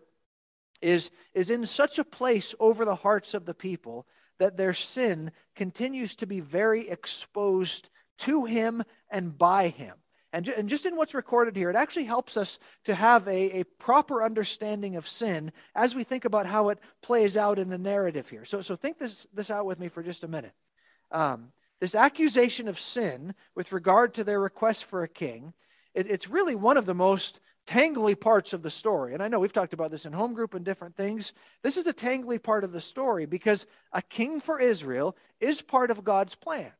is, 0.81 1.09
is 1.33 1.49
in 1.49 1.65
such 1.65 1.99
a 1.99 2.03
place 2.03 2.55
over 2.59 2.85
the 2.85 2.95
hearts 2.95 3.33
of 3.33 3.45
the 3.45 3.53
people 3.53 4.07
that 4.39 4.57
their 4.57 4.73
sin 4.73 5.31
continues 5.55 6.15
to 6.15 6.25
be 6.25 6.39
very 6.39 6.89
exposed 6.89 7.89
to 8.19 8.45
Him 8.45 8.83
and 9.11 9.37
by 9.37 9.67
Him. 9.67 9.95
And, 10.31 10.47
and 10.47 10.69
just 10.69 10.85
in 10.85 10.95
what's 10.95 11.15
recorded 11.15 11.55
here, 11.55 11.69
it 11.69 11.75
actually 11.75 12.05
helps 12.05 12.37
us 12.37 12.59
to 12.85 12.93
have 12.93 13.27
a, 13.27 13.59
a 13.59 13.63
proper 13.63 14.23
understanding 14.23 14.95
of 14.95 15.07
sin 15.07 15.51
as 15.73 15.95
we 15.95 16.03
think 16.03 16.23
about 16.23 16.45
how 16.45 16.69
it 16.69 16.79
plays 17.01 17.35
out 17.35 17.57
in 17.57 17.69
the 17.69 17.79
narrative 17.79 18.29
here. 18.29 18.45
So, 18.45 18.61
so 18.61 18.75
think 18.75 18.99
this, 18.99 19.25
this 19.33 19.49
out 19.49 19.65
with 19.65 19.79
me 19.79 19.89
for 19.89 20.03
just 20.03 20.23
a 20.23 20.27
minute. 20.27 20.53
Um, 21.11 21.51
this 21.79 21.95
accusation 21.95 22.67
of 22.67 22.79
sin 22.79 23.33
with 23.55 23.71
regard 23.71 24.13
to 24.15 24.23
their 24.23 24.39
request 24.39 24.85
for 24.85 25.03
a 25.03 25.07
king, 25.07 25.53
it, 25.93 26.09
it's 26.09 26.29
really 26.29 26.55
one 26.55 26.77
of 26.77 26.85
the 26.85 26.93
most 26.93 27.39
tangly 27.65 28.19
parts 28.19 28.53
of 28.53 28.63
the 28.63 28.69
story. 28.69 29.13
And 29.13 29.21
I 29.21 29.27
know 29.27 29.39
we've 29.39 29.53
talked 29.53 29.73
about 29.73 29.91
this 29.91 30.05
in 30.05 30.13
home 30.13 30.33
group 30.33 30.55
and 30.55 30.65
different 30.65 30.95
things. 30.95 31.33
This 31.61 31.77
is 31.77 31.85
a 31.85 31.93
tangly 31.93 32.41
part 32.41 32.63
of 32.63 32.71
the 32.71 32.81
story 32.81 33.25
because 33.25 33.65
a 33.93 34.01
king 34.01 34.41
for 34.41 34.59
Israel 34.59 35.15
is 35.39 35.61
part 35.61 35.91
of 35.91 36.03
God's 36.03 36.35
plan. 36.35 36.71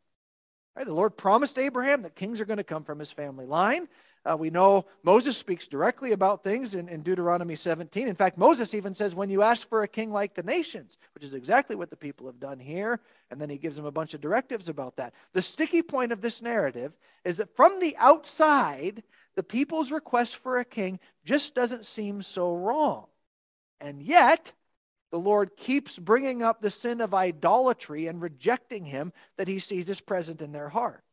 Right? 0.75 0.87
The 0.87 0.93
Lord 0.93 1.15
promised 1.15 1.59
Abraham 1.59 2.01
that 2.03 2.15
kings 2.15 2.41
are 2.41 2.45
going 2.45 2.57
to 2.57 2.63
come 2.63 2.83
from 2.83 2.99
his 2.99 3.11
family 3.11 3.45
line. 3.45 3.87
Uh, 4.25 4.35
we 4.35 4.49
know 4.49 4.85
Moses 5.01 5.37
speaks 5.37 5.67
directly 5.67 6.11
about 6.11 6.43
things 6.43 6.75
in, 6.75 6.89
in 6.89 7.01
Deuteronomy 7.01 7.55
17. 7.55 8.07
In 8.07 8.15
fact, 8.15 8.37
Moses 8.37 8.73
even 8.73 8.93
says, 8.93 9.15
When 9.15 9.29
you 9.29 9.41
ask 9.41 9.67
for 9.67 9.81
a 9.81 9.87
king 9.87 10.11
like 10.11 10.33
the 10.33 10.43
nations, 10.43 10.97
which 11.15 11.23
is 11.23 11.33
exactly 11.33 11.75
what 11.75 11.89
the 11.89 11.95
people 11.95 12.25
have 12.25 12.39
done 12.39 12.59
here, 12.59 12.99
and 13.31 13.39
then 13.39 13.49
he 13.49 13.57
gives 13.57 13.77
them 13.77 13.85
a 13.85 13.91
bunch 13.91 14.13
of 14.13 14.21
directives 14.21 14.67
about 14.67 14.97
that. 14.97 15.13
The 15.33 15.41
sticky 15.41 15.81
point 15.81 16.11
of 16.11 16.21
this 16.21 16.41
narrative 16.41 16.91
is 17.23 17.37
that 17.37 17.55
from 17.55 17.79
the 17.79 17.95
outside, 17.97 19.03
the 19.35 19.43
people's 19.43 19.91
request 19.91 20.35
for 20.35 20.59
a 20.59 20.65
king 20.65 20.99
just 21.23 21.55
doesn't 21.55 21.85
seem 21.85 22.21
so 22.21 22.53
wrong. 22.53 23.05
And 23.79 24.01
yet, 24.01 24.51
the 25.11 25.19
Lord 25.19 25.55
keeps 25.55 25.97
bringing 25.97 26.43
up 26.43 26.61
the 26.61 26.71
sin 26.71 27.01
of 27.01 27.13
idolatry 27.13 28.07
and 28.07 28.21
rejecting 28.21 28.85
him 28.85 29.13
that 29.37 29.47
he 29.47 29.59
sees 29.59 29.89
as 29.89 30.01
present 30.01 30.41
in 30.41 30.51
their 30.51 30.69
hearts. 30.69 31.03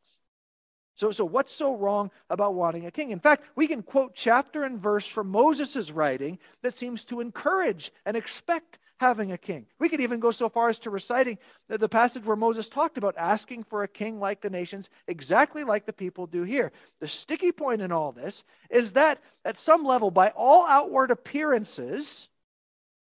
So, 0.97 1.11
so 1.11 1.25
what's 1.25 1.55
so 1.55 1.76
wrong 1.76 2.11
about 2.31 2.55
wanting 2.55 2.87
a 2.87 2.91
king? 2.91 3.11
In 3.11 3.21
fact, 3.21 3.45
we 3.55 3.67
can 3.67 3.83
quote 3.83 4.15
chapter 4.15 4.65
and 4.65 4.81
verse 4.81 5.07
from 5.07 5.29
Moses' 5.29 5.91
writing 5.91 6.38
that 6.62 6.75
seems 6.75 7.05
to 7.07 7.21
encourage 7.21 7.93
and 8.05 8.17
expect 8.17 8.79
having 8.99 9.31
a 9.31 9.38
king. 9.38 9.67
We 9.79 9.91
could 9.91 10.00
even 10.00 10.21
go 10.21 10.31
so 10.31 10.49
far 10.49 10.71
as 10.71 10.79
to 10.81 10.91
reciting 10.91 11.38
the, 11.69 11.76
the 11.76 11.88
passage 11.88 12.25
where 12.25 12.37
Moses 12.37 12.71
talked 12.71 12.97
about 12.97 13.15
asking 13.19 13.65
for 13.65 13.83
a 13.83 13.88
king 13.88 14.19
like 14.19 14.41
the 14.41 14.49
nations, 14.49 14.88
exactly 15.07 15.65
like 15.65 15.85
the 15.85 15.93
people 15.93 16.26
do 16.26 16.45
here. 16.45 16.73
The 17.00 17.09
sticky 17.09 17.53
point 17.53 17.83
in 17.83 17.93
all 17.93 18.12
this 18.12 18.43
is 18.71 18.93
that 18.93 19.21
at 19.45 19.59
some 19.59 19.85
level, 19.85 20.11
by 20.11 20.31
all 20.31 20.67
outward 20.67 21.11
appearances, 21.11 22.29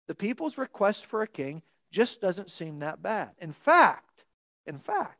the 0.08 0.14
people's 0.14 0.56
request 0.56 1.04
for 1.04 1.20
a 1.20 1.28
king 1.28 1.60
just 1.90 2.20
doesn't 2.20 2.50
seem 2.50 2.78
that 2.78 3.02
bad. 3.02 3.30
In 3.38 3.52
fact, 3.52 4.24
in 4.66 4.78
fact, 4.78 5.18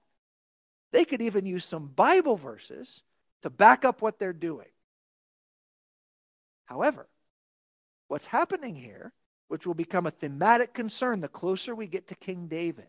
they 0.95 1.05
could 1.05 1.21
even 1.21 1.45
use 1.45 1.65
some 1.65 1.89
Bible 1.89 2.37
verses 2.37 3.03
to 3.43 3.51
back 3.51 3.85
up 3.85 4.01
what 4.01 4.21
they're 4.21 4.33
doing. 4.33 4.69
However, 6.67 7.09
what's 8.07 8.27
happening 8.27 8.77
here, 8.77 9.13
which 9.49 9.67
will 9.67 9.75
become 9.75 10.07
a 10.07 10.13
thematic 10.13 10.73
concern 10.73 11.21
the 11.21 11.27
closer 11.27 11.75
we 11.75 11.89
get 11.89 12.07
to 12.09 12.15
King 12.15 12.47
David, 12.47 12.87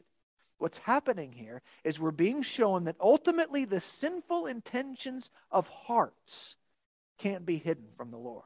what's 0.59 0.77
happening 0.77 1.31
here 1.31 1.63
is 1.83 1.99
we're 1.99 2.11
being 2.11 2.43
shown 2.43 2.83
that 2.83 2.95
ultimately 2.99 3.65
the 3.65 3.81
sinful 3.81 4.45
intentions 4.45 5.31
of 5.49 5.67
hearts 5.67 6.57
can't 7.17 7.43
be 7.43 7.57
hidden 7.57 7.87
from 7.97 8.11
the 8.11 8.17
Lord 8.17 8.45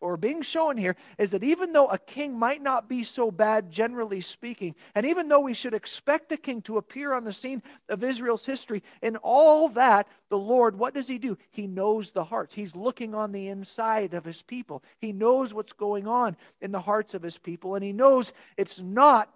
or 0.00 0.16
being 0.16 0.42
shown 0.42 0.76
here 0.76 0.96
is 1.18 1.30
that 1.30 1.44
even 1.44 1.72
though 1.72 1.88
a 1.88 1.98
king 1.98 2.38
might 2.38 2.62
not 2.62 2.88
be 2.88 3.04
so 3.04 3.30
bad, 3.30 3.70
generally 3.70 4.20
speaking, 4.20 4.74
and 4.94 5.06
even 5.06 5.28
though 5.28 5.40
we 5.40 5.54
should 5.54 5.74
expect 5.74 6.32
a 6.32 6.36
king 6.36 6.62
to 6.62 6.78
appear 6.78 7.12
on 7.12 7.24
the 7.24 7.32
scene 7.32 7.62
of 7.88 8.02
Israel's 8.02 8.46
history, 8.46 8.82
in 9.02 9.16
all 9.16 9.68
that, 9.70 10.08
the 10.28 10.38
Lord, 10.38 10.78
what 10.78 10.94
does 10.94 11.08
he 11.08 11.18
do? 11.18 11.36
He 11.50 11.66
knows 11.66 12.10
the 12.10 12.24
hearts. 12.24 12.54
He's 12.54 12.74
looking 12.74 13.14
on 13.14 13.32
the 13.32 13.48
inside 13.48 14.14
of 14.14 14.24
his 14.24 14.42
people. 14.42 14.82
He 14.98 15.12
knows 15.12 15.52
what's 15.52 15.72
going 15.72 16.06
on 16.06 16.36
in 16.60 16.72
the 16.72 16.80
hearts 16.80 17.14
of 17.14 17.22
his 17.22 17.38
people, 17.38 17.74
and 17.74 17.84
he 17.84 17.92
knows 17.92 18.32
it's 18.56 18.80
not 18.80 19.32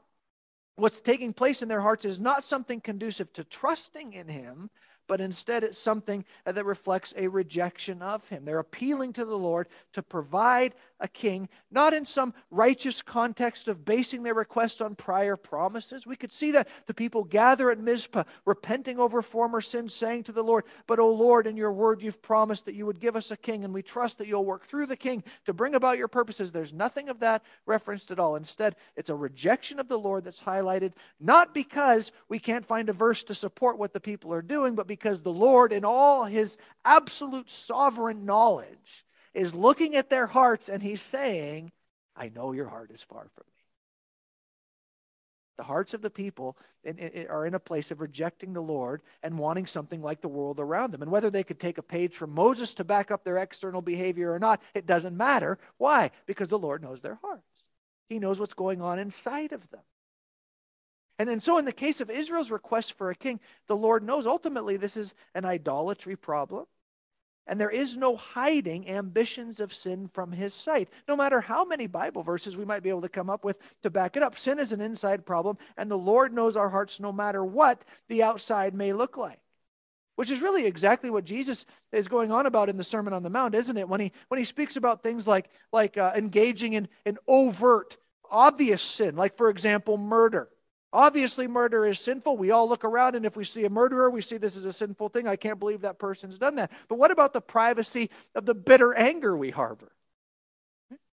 what's 0.77 1.01
taking 1.01 1.33
place 1.33 1.63
in 1.63 1.69
their 1.69 1.81
hearts 1.81 2.05
is 2.05 2.19
not 2.19 2.45
something 2.45 2.81
conducive 2.81 3.33
to 3.33 3.45
trusting 3.45 4.13
in 4.13 4.29
him, 4.29 4.71
but 5.07 5.21
instead 5.21 5.65
it's 5.65 5.79
something 5.79 6.25
uh, 6.47 6.53
that 6.53 6.65
reflects 6.65 7.15
a 7.17 7.29
rejection 7.29 8.03
of 8.03 8.27
him. 8.29 8.45
They're 8.45 8.59
appealing 8.59 9.13
to 9.15 9.25
the 9.25 9.37
Lord 9.37 9.69
to 9.93 10.03
provide 10.03 10.75
a 11.01 11.09
king, 11.09 11.49
not 11.71 11.93
in 11.93 12.07
some 12.07 12.33
righteous 12.51 13.03
context 13.03 13.69
of 13.69 13.85
basing 13.85 14.23
their 14.23 14.35
request 14.35 14.81
on 14.81 14.95
prior 14.95 15.37
promises. 15.37 16.07
We 16.07 16.17
could 16.17 16.33
see 16.33 16.53
that 16.53 16.69
the 16.87 16.95
people 16.95 17.25
gather 17.25 17.71
at 17.71 17.79
Mizpah, 17.79 18.25
repenting 18.45 18.99
over 18.99 19.21
former 19.21 19.61
sins, 19.61 19.95
saying 19.95 20.25
to 20.25 20.33
the 20.33 20.43
Lord, 20.43 20.65
But, 20.87 20.99
O 20.99 21.11
Lord, 21.11 21.47
in 21.47 21.57
your 21.57 21.73
word 21.73 22.01
you've 22.01 22.23
promised 22.23 22.65
that 22.65 22.75
you 22.75 22.87
would 22.87 23.01
give 23.01 23.17
us 23.17 23.31
a 23.31 23.37
king, 23.37 23.65
and 23.65 23.75
we 23.75 23.83
trust 23.83 24.19
that 24.19 24.29
you'll 24.29 24.45
work 24.45 24.67
through 24.67 24.87
the 24.87 24.97
king 24.97 25.25
to 25.45 25.53
bring 25.53 25.75
about 25.75 25.99
your 25.99 26.09
purposes. 26.09 26.53
There's 26.53 26.73
nothing 26.73 27.09
of 27.09 27.21
that 27.21 27.43
referenced 27.67 28.11
at 28.11 28.19
all. 28.19 28.37
Instead, 28.37 28.77
it's 28.97 29.11
a 29.11 29.15
rejection 29.15 29.79
of 29.79 29.89
the 29.89 29.99
Lord 29.99 30.25
that's 30.25 30.41
highlighted, 30.41 30.93
not 31.21 31.53
because 31.53 32.13
we 32.29 32.39
can't 32.39 32.67
find 32.67 32.89
a 32.89 32.95
verse 32.95 33.23
to 33.25 33.35
support 33.35 33.79
what 33.79 33.93
the 33.93 34.01
people 34.01 34.33
are 34.33 34.43
doing, 34.43 34.75
but 34.75 34.87
because 34.87 34.94
the 35.23 35.33
Lord, 35.33 35.73
in 35.73 35.85
all 35.85 36.25
his 36.25 36.57
absolute 36.85 37.51
sovereign 37.51 38.25
knowledge, 38.25 39.05
is 39.33 39.55
looking 39.55 39.97
at 39.97 40.11
their 40.11 40.27
hearts 40.27 40.69
and 40.69 40.83
he's 40.83 41.03
saying, 41.03 41.73
I 42.17 42.29
know 42.29 42.53
your 42.53 42.69
heart 42.69 42.91
is 42.93 43.03
far 43.03 43.29
from 43.35 43.45
me. 43.47 43.53
The 45.57 45.65
hearts 45.65 45.95
of 45.95 46.03
the 46.03 46.11
people 46.11 46.57
in, 46.83 46.99
in, 46.99 47.27
are 47.29 47.47
in 47.47 47.55
a 47.55 47.61
place 47.61 47.91
of 47.91 48.01
rejecting 48.01 48.53
the 48.53 48.63
Lord 48.63 49.03
and 49.23 49.39
wanting 49.39 49.67
something 49.67 50.03
like 50.03 50.21
the 50.21 50.29
world 50.29 50.59
around 50.59 50.93
them. 50.93 51.03
And 51.03 51.11
whether 51.11 51.31
they 51.31 51.45
could 51.45 51.61
take 51.61 51.79
a 51.79 51.83
page 51.83 52.15
from 52.15 52.35
Moses 52.35 52.75
to 52.75 52.85
back 52.85 53.11
up 53.11 53.25
their 53.25 53.39
external 53.39 53.83
behavior 53.83 54.33
or 54.33 54.39
not, 54.39 54.61
it 54.75 54.87
doesn't 54.87 55.17
matter. 55.17 55.59
Why? 55.79 56.11
Because 56.27 56.49
the 56.49 56.59
Lord 56.59 56.83
knows 56.83 57.03
their 57.03 57.19
hearts, 57.23 57.65
He 58.09 58.19
knows 58.19 58.39
what's 58.39 58.55
going 58.55 58.81
on 58.81 58.99
inside 58.99 59.53
of 59.53 59.69
them. 59.71 59.83
And 61.19 61.29
then, 61.29 61.41
so 61.41 61.59
in 61.59 61.65
the 61.65 61.73
case 61.73 62.01
of 62.01 62.11
Israel's 62.11 62.51
request 62.51 62.95
for 62.95 63.11
a 63.11 63.15
king, 63.15 63.39
the 63.69 63.77
Lord 63.77 64.03
knows 64.03 64.27
ultimately 64.27 64.77
this 64.77 64.97
is 64.97 65.15
an 65.35 65.45
idolatry 65.45 66.17
problem. 66.17 66.67
And 67.47 67.61
there 67.61 67.71
is 67.71 67.97
no 67.97 68.17
hiding 68.17 68.89
ambitions 68.89 69.61
of 69.61 69.75
sin 69.75 70.09
from 70.13 70.33
his 70.33 70.55
sight. 70.55 70.89
No 71.07 71.15
matter 71.15 71.43
how 71.43 71.65
many 71.65 71.87
Bible 71.87 72.23
verses 72.23 72.57
we 72.57 72.65
might 72.65 72.83
be 72.83 72.89
able 72.89 73.03
to 73.03 73.09
come 73.09 73.29
up 73.29 73.45
with 73.45 73.59
to 73.83 73.91
back 73.91 74.17
it 74.17 74.23
up, 74.23 74.39
sin 74.39 74.59
is 74.59 74.73
an 74.73 74.81
inside 74.81 75.27
problem, 75.27 75.59
and 75.77 75.91
the 75.91 75.99
Lord 75.99 76.33
knows 76.33 76.57
our 76.57 76.71
hearts 76.71 77.01
no 77.01 77.13
matter 77.13 77.45
what 77.45 77.85
the 78.09 78.23
outside 78.23 78.75
may 78.75 78.95
look 78.95 79.19
like. 79.19 79.41
Which 80.17 80.31
is 80.31 80.41
really 80.41 80.65
exactly 80.65 81.11
what 81.11 81.25
Jesus 81.25 81.67
is 81.93 82.09
going 82.09 82.33
on 82.33 82.47
about 82.47 82.69
in 82.69 82.77
the 82.77 82.85
Sermon 82.85 83.13
on 83.13 83.23
the 83.23 83.31
Mount, 83.31 83.55
isn't 83.55 83.77
it? 83.77 83.89
When 83.89 84.01
he, 84.01 84.13
when 84.29 84.39
he 84.39 84.45
speaks 84.45 84.77
about 84.77 85.03
things 85.03 85.27
like, 85.27 85.51
like 85.71 85.99
uh, 85.99 86.13
engaging 86.15 86.73
in, 86.73 86.89
in 87.05 87.19
overt, 87.29 87.99
obvious 88.31 88.81
sin, 88.81 89.17
like, 89.17 89.37
for 89.37 89.51
example, 89.51 89.99
murder. 89.99 90.49
Obviously, 90.95 91.49
murder 91.49 91.85
is 91.85 91.99
sinful. 91.99 92.37
We 92.37 92.53
all 92.53 92.69
look 92.69 92.85
around, 92.85 93.17
and 93.17 93.27
if 93.27 93.37
we 93.37 93.45
see 93.45 93.65
a 93.65 93.69
murderer, 93.69 94.09
we 94.09 94.23
see 94.23 94.37
this 94.37 94.55
is 94.55 94.65
a 94.65 94.73
sinful 94.73 95.09
thing. 95.09 95.27
I 95.27 95.35
can't 95.35 95.59
believe 95.59 95.81
that 95.81 95.99
person's 95.99 96.39
done 96.39 96.55
that. 96.55 96.71
But 96.89 96.99
what 96.99 97.11
about 97.11 97.33
the 97.33 97.41
privacy 97.41 98.11
of 98.37 98.47
the 98.47 98.55
bitter 98.55 98.95
anger 98.95 99.37
we 99.37 99.51
harbor? 99.51 99.91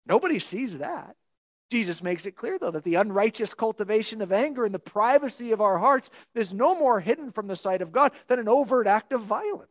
Nobody 0.05 0.41
sees 0.41 0.79
that. 0.79 1.15
Jesus 1.71 2.03
makes 2.03 2.27
it 2.27 2.35
clear, 2.35 2.59
though, 2.59 2.73
that 2.73 2.83
the 2.83 2.97
unrighteous 2.97 3.55
cultivation 3.55 4.21
of 4.21 4.33
anger 4.33 4.67
in 4.67 4.73
the 4.73 4.81
privacy 4.81 5.53
of 5.53 5.61
our 5.61 5.79
hearts 5.79 6.11
is 6.35 6.53
no 6.53 6.75
more 6.75 6.99
hidden 6.99 7.31
from 7.31 7.47
the 7.47 7.55
sight 7.55 7.81
of 7.81 7.93
God 7.93 8.11
than 8.27 8.41
an 8.41 8.49
overt 8.49 8.89
act 8.89 9.13
of 9.13 9.23
violence. 9.23 9.71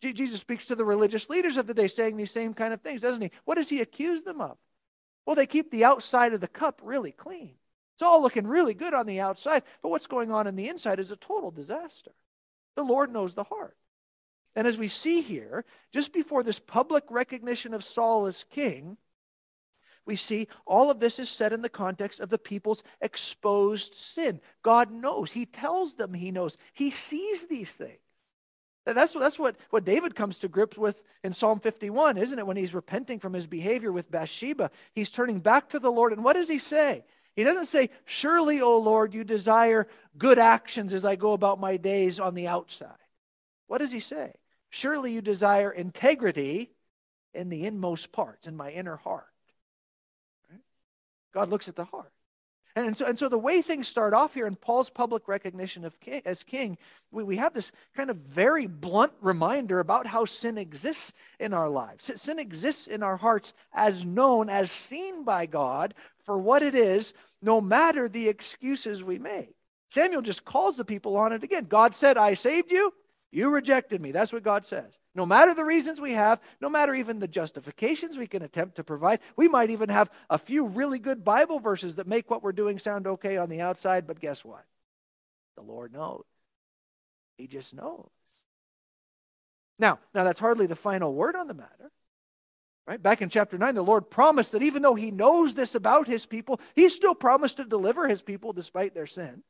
Jesus 0.00 0.40
speaks 0.40 0.66
to 0.66 0.76
the 0.76 0.84
religious 0.84 1.28
leaders 1.28 1.56
of 1.56 1.66
the 1.66 1.74
day 1.74 1.88
saying 1.88 2.16
these 2.16 2.30
same 2.30 2.54
kind 2.54 2.72
of 2.72 2.82
things, 2.82 3.00
doesn't 3.00 3.22
he? 3.22 3.32
What 3.46 3.56
does 3.56 3.68
he 3.68 3.80
accuse 3.80 4.22
them 4.22 4.40
of? 4.40 4.56
Well, 5.26 5.34
they 5.34 5.46
keep 5.46 5.72
the 5.72 5.84
outside 5.84 6.34
of 6.34 6.40
the 6.40 6.46
cup 6.46 6.80
really 6.84 7.10
clean. 7.10 7.54
It's 7.98 8.02
all 8.04 8.22
looking 8.22 8.46
really 8.46 8.74
good 8.74 8.94
on 8.94 9.06
the 9.06 9.18
outside, 9.18 9.64
but 9.82 9.88
what's 9.88 10.06
going 10.06 10.30
on 10.30 10.46
in 10.46 10.54
the 10.54 10.68
inside 10.68 11.00
is 11.00 11.10
a 11.10 11.16
total 11.16 11.50
disaster. 11.50 12.12
The 12.76 12.84
Lord 12.84 13.12
knows 13.12 13.34
the 13.34 13.42
heart. 13.42 13.76
And 14.54 14.68
as 14.68 14.78
we 14.78 14.86
see 14.86 15.20
here, 15.20 15.64
just 15.90 16.12
before 16.12 16.44
this 16.44 16.60
public 16.60 17.02
recognition 17.10 17.74
of 17.74 17.82
Saul 17.82 18.26
as 18.26 18.44
king, 18.50 18.98
we 20.06 20.14
see 20.14 20.46
all 20.64 20.92
of 20.92 21.00
this 21.00 21.18
is 21.18 21.28
set 21.28 21.52
in 21.52 21.60
the 21.60 21.68
context 21.68 22.20
of 22.20 22.28
the 22.28 22.38
people's 22.38 22.84
exposed 23.00 23.96
sin. 23.96 24.40
God 24.62 24.92
knows. 24.92 25.32
He 25.32 25.44
tells 25.44 25.94
them 25.94 26.14
he 26.14 26.30
knows. 26.30 26.56
He 26.74 26.92
sees 26.92 27.48
these 27.48 27.72
things. 27.72 27.98
That's, 28.86 29.12
that's 29.12 29.40
what, 29.40 29.56
what 29.70 29.84
David 29.84 30.14
comes 30.14 30.38
to 30.38 30.48
grips 30.48 30.78
with 30.78 31.02
in 31.24 31.32
Psalm 31.32 31.58
51, 31.58 32.16
isn't 32.16 32.38
it? 32.38 32.46
When 32.46 32.56
he's 32.56 32.74
repenting 32.74 33.18
from 33.18 33.32
his 33.32 33.48
behavior 33.48 33.90
with 33.90 34.08
Bathsheba, 34.08 34.70
he's 34.92 35.10
turning 35.10 35.40
back 35.40 35.70
to 35.70 35.80
the 35.80 35.90
Lord. 35.90 36.12
And 36.12 36.22
what 36.22 36.36
does 36.36 36.48
he 36.48 36.58
say? 36.58 37.02
He 37.38 37.44
doesn't 37.44 37.66
say, 37.66 37.90
Surely, 38.04 38.60
O 38.60 38.78
Lord, 38.78 39.14
you 39.14 39.22
desire 39.22 39.86
good 40.18 40.40
actions 40.40 40.92
as 40.92 41.04
I 41.04 41.14
go 41.14 41.34
about 41.34 41.60
my 41.60 41.76
days 41.76 42.18
on 42.18 42.34
the 42.34 42.48
outside. 42.48 42.90
What 43.68 43.78
does 43.78 43.92
he 43.92 44.00
say? 44.00 44.32
Surely 44.70 45.12
you 45.12 45.22
desire 45.22 45.70
integrity 45.70 46.72
in 47.32 47.48
the 47.48 47.64
inmost 47.64 48.10
parts, 48.10 48.48
in 48.48 48.56
my 48.56 48.72
inner 48.72 48.96
heart. 48.96 49.28
God 51.32 51.48
looks 51.48 51.68
at 51.68 51.76
the 51.76 51.84
heart. 51.84 52.12
And 52.74 52.96
so, 52.96 53.06
and 53.06 53.18
so 53.18 53.28
the 53.28 53.38
way 53.38 53.62
things 53.62 53.86
start 53.86 54.14
off 54.14 54.34
here 54.34 54.46
in 54.46 54.56
Paul's 54.56 54.90
public 54.90 55.28
recognition 55.28 55.84
of 55.84 55.98
king, 56.00 56.22
as 56.24 56.42
king, 56.42 56.76
we, 57.12 57.22
we 57.22 57.36
have 57.36 57.54
this 57.54 57.70
kind 57.96 58.10
of 58.10 58.16
very 58.16 58.66
blunt 58.66 59.12
reminder 59.20 59.78
about 59.78 60.08
how 60.08 60.24
sin 60.24 60.58
exists 60.58 61.12
in 61.38 61.52
our 61.54 61.68
lives. 61.68 62.10
Sin 62.16 62.38
exists 62.40 62.88
in 62.88 63.02
our 63.04 63.16
hearts 63.16 63.52
as 63.72 64.04
known, 64.04 64.48
as 64.48 64.72
seen 64.72 65.24
by 65.24 65.46
God 65.46 65.94
for 66.24 66.38
what 66.38 66.62
it 66.62 66.74
is 66.74 67.14
no 67.42 67.60
matter 67.60 68.08
the 68.08 68.28
excuses 68.28 69.02
we 69.02 69.18
make. 69.18 69.54
Samuel 69.90 70.22
just 70.22 70.44
calls 70.44 70.76
the 70.76 70.84
people 70.84 71.16
on 71.16 71.32
it 71.32 71.42
again. 71.42 71.64
God 71.64 71.94
said, 71.94 72.18
I 72.18 72.34
saved 72.34 72.70
you. 72.70 72.92
You 73.30 73.50
rejected 73.50 74.00
me. 74.00 74.12
That's 74.12 74.32
what 74.32 74.42
God 74.42 74.64
says. 74.64 74.98
No 75.14 75.26
matter 75.26 75.54
the 75.54 75.64
reasons 75.64 76.00
we 76.00 76.12
have, 76.12 76.40
no 76.60 76.68
matter 76.68 76.94
even 76.94 77.18
the 77.18 77.28
justifications 77.28 78.16
we 78.16 78.26
can 78.26 78.42
attempt 78.42 78.76
to 78.76 78.84
provide, 78.84 79.20
we 79.36 79.48
might 79.48 79.70
even 79.70 79.88
have 79.88 80.10
a 80.30 80.38
few 80.38 80.66
really 80.66 80.98
good 80.98 81.24
Bible 81.24 81.58
verses 81.58 81.96
that 81.96 82.06
make 82.06 82.30
what 82.30 82.42
we're 82.42 82.52
doing 82.52 82.78
sound 82.78 83.06
okay 83.06 83.36
on 83.36 83.48
the 83.48 83.60
outside, 83.60 84.06
but 84.06 84.20
guess 84.20 84.44
what? 84.44 84.64
The 85.56 85.62
Lord 85.62 85.92
knows. 85.92 86.24
He 87.36 87.46
just 87.46 87.74
knows. 87.74 88.08
Now, 89.78 89.98
now 90.14 90.24
that's 90.24 90.40
hardly 90.40 90.66
the 90.66 90.76
final 90.76 91.12
word 91.14 91.36
on 91.36 91.48
the 91.48 91.54
matter. 91.54 91.90
Right? 92.88 93.02
Back 93.02 93.20
in 93.20 93.28
chapter 93.28 93.58
9, 93.58 93.74
the 93.74 93.82
Lord 93.82 94.08
promised 94.08 94.52
that 94.52 94.62
even 94.62 94.80
though 94.80 94.94
he 94.94 95.10
knows 95.10 95.52
this 95.52 95.74
about 95.74 96.06
his 96.06 96.24
people, 96.24 96.58
he 96.74 96.88
still 96.88 97.14
promised 97.14 97.58
to 97.58 97.64
deliver 97.64 98.08
his 98.08 98.22
people 98.22 98.54
despite 98.54 98.94
their 98.94 99.06
sin. 99.06 99.42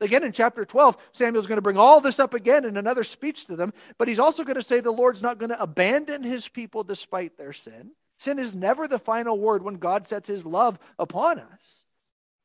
Again, 0.00 0.24
in 0.24 0.32
chapter 0.32 0.64
12, 0.64 0.96
Samuel's 1.12 1.46
going 1.46 1.58
to 1.58 1.62
bring 1.62 1.76
all 1.76 2.00
this 2.00 2.18
up 2.18 2.32
again 2.32 2.64
in 2.64 2.78
another 2.78 3.04
speech 3.04 3.44
to 3.46 3.56
them, 3.56 3.74
but 3.98 4.08
he's 4.08 4.18
also 4.18 4.44
going 4.44 4.56
to 4.56 4.62
say 4.62 4.80
the 4.80 4.90
Lord's 4.90 5.20
not 5.20 5.38
going 5.38 5.50
to 5.50 5.60
abandon 5.60 6.22
his 6.22 6.48
people 6.48 6.84
despite 6.84 7.36
their 7.36 7.52
sin. 7.52 7.90
Sin 8.18 8.38
is 8.38 8.54
never 8.54 8.88
the 8.88 8.98
final 8.98 9.38
word 9.38 9.62
when 9.62 9.76
God 9.76 10.08
sets 10.08 10.26
his 10.26 10.46
love 10.46 10.78
upon 10.98 11.38
us. 11.38 11.84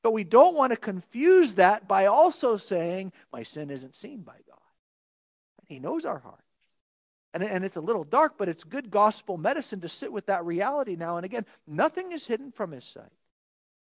But 0.03 0.11
we 0.11 0.25
don't 0.25 0.55
want 0.55 0.71
to 0.71 0.77
confuse 0.77 1.53
that 1.53 1.87
by 1.87 2.07
also 2.07 2.57
saying, 2.57 3.13
My 3.31 3.43
sin 3.43 3.69
isn't 3.69 3.95
seen 3.95 4.23
by 4.23 4.35
God. 4.49 4.59
He 5.67 5.79
knows 5.79 6.03
our 6.03 6.19
heart. 6.19 6.43
And, 7.33 7.43
and 7.43 7.63
it's 7.63 7.77
a 7.77 7.81
little 7.81 8.03
dark, 8.03 8.33
but 8.37 8.49
it's 8.49 8.63
good 8.63 8.91
gospel 8.91 9.37
medicine 9.37 9.81
to 9.81 9.89
sit 9.89 10.11
with 10.11 10.25
that 10.25 10.45
reality 10.45 10.95
now 10.95 11.17
and 11.17 11.25
again. 11.25 11.45
Nothing 11.65 12.11
is 12.11 12.27
hidden 12.27 12.51
from 12.51 12.71
his 12.71 12.85
sight. 12.85 13.11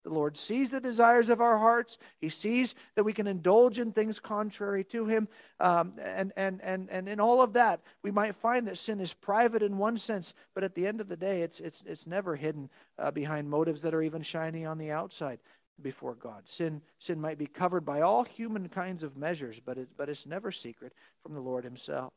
The 0.07 0.13
Lord 0.13 0.37
sees 0.37 0.69
the 0.69 0.79
desires 0.79 1.29
of 1.29 1.41
our 1.41 1.57
hearts. 1.57 1.97
He 2.21 2.29
sees 2.29 2.75
that 2.95 3.03
we 3.03 3.11
can 3.11 3.27
indulge 3.27 3.77
in 3.77 3.91
things 3.91 4.21
contrary 4.21 4.85
to 4.85 5.05
Him. 5.05 5.27
Um, 5.59 5.95
and, 6.01 6.31
and, 6.37 6.61
and, 6.63 6.89
and 6.89 7.09
in 7.09 7.19
all 7.19 7.41
of 7.41 7.53
that, 7.53 7.81
we 8.03 8.11
might 8.11 8.37
find 8.37 8.67
that 8.67 8.77
sin 8.77 9.01
is 9.01 9.13
private 9.13 9.61
in 9.61 9.77
one 9.77 9.97
sense, 9.97 10.33
but 10.53 10.63
at 10.63 10.75
the 10.75 10.87
end 10.87 11.01
of 11.01 11.09
the 11.09 11.17
day, 11.17 11.41
it's, 11.41 11.59
it's, 11.59 11.83
it's 11.85 12.07
never 12.07 12.37
hidden 12.37 12.69
uh, 12.97 13.11
behind 13.11 13.49
motives 13.49 13.81
that 13.81 13.93
are 13.93 14.01
even 14.01 14.21
shiny 14.21 14.65
on 14.65 14.77
the 14.77 14.91
outside 14.91 15.39
before 15.81 16.15
God. 16.15 16.43
Sin, 16.45 16.81
sin 16.99 17.19
might 17.19 17.37
be 17.37 17.47
covered 17.47 17.85
by 17.85 17.99
all 17.99 18.23
human 18.23 18.69
kinds 18.69 19.03
of 19.03 19.17
measures, 19.17 19.59
but, 19.59 19.77
it, 19.77 19.89
but 19.97 20.07
it's 20.07 20.25
never 20.25 20.53
secret 20.53 20.93
from 21.21 21.33
the 21.33 21.41
Lord 21.41 21.65
Himself. 21.65 22.13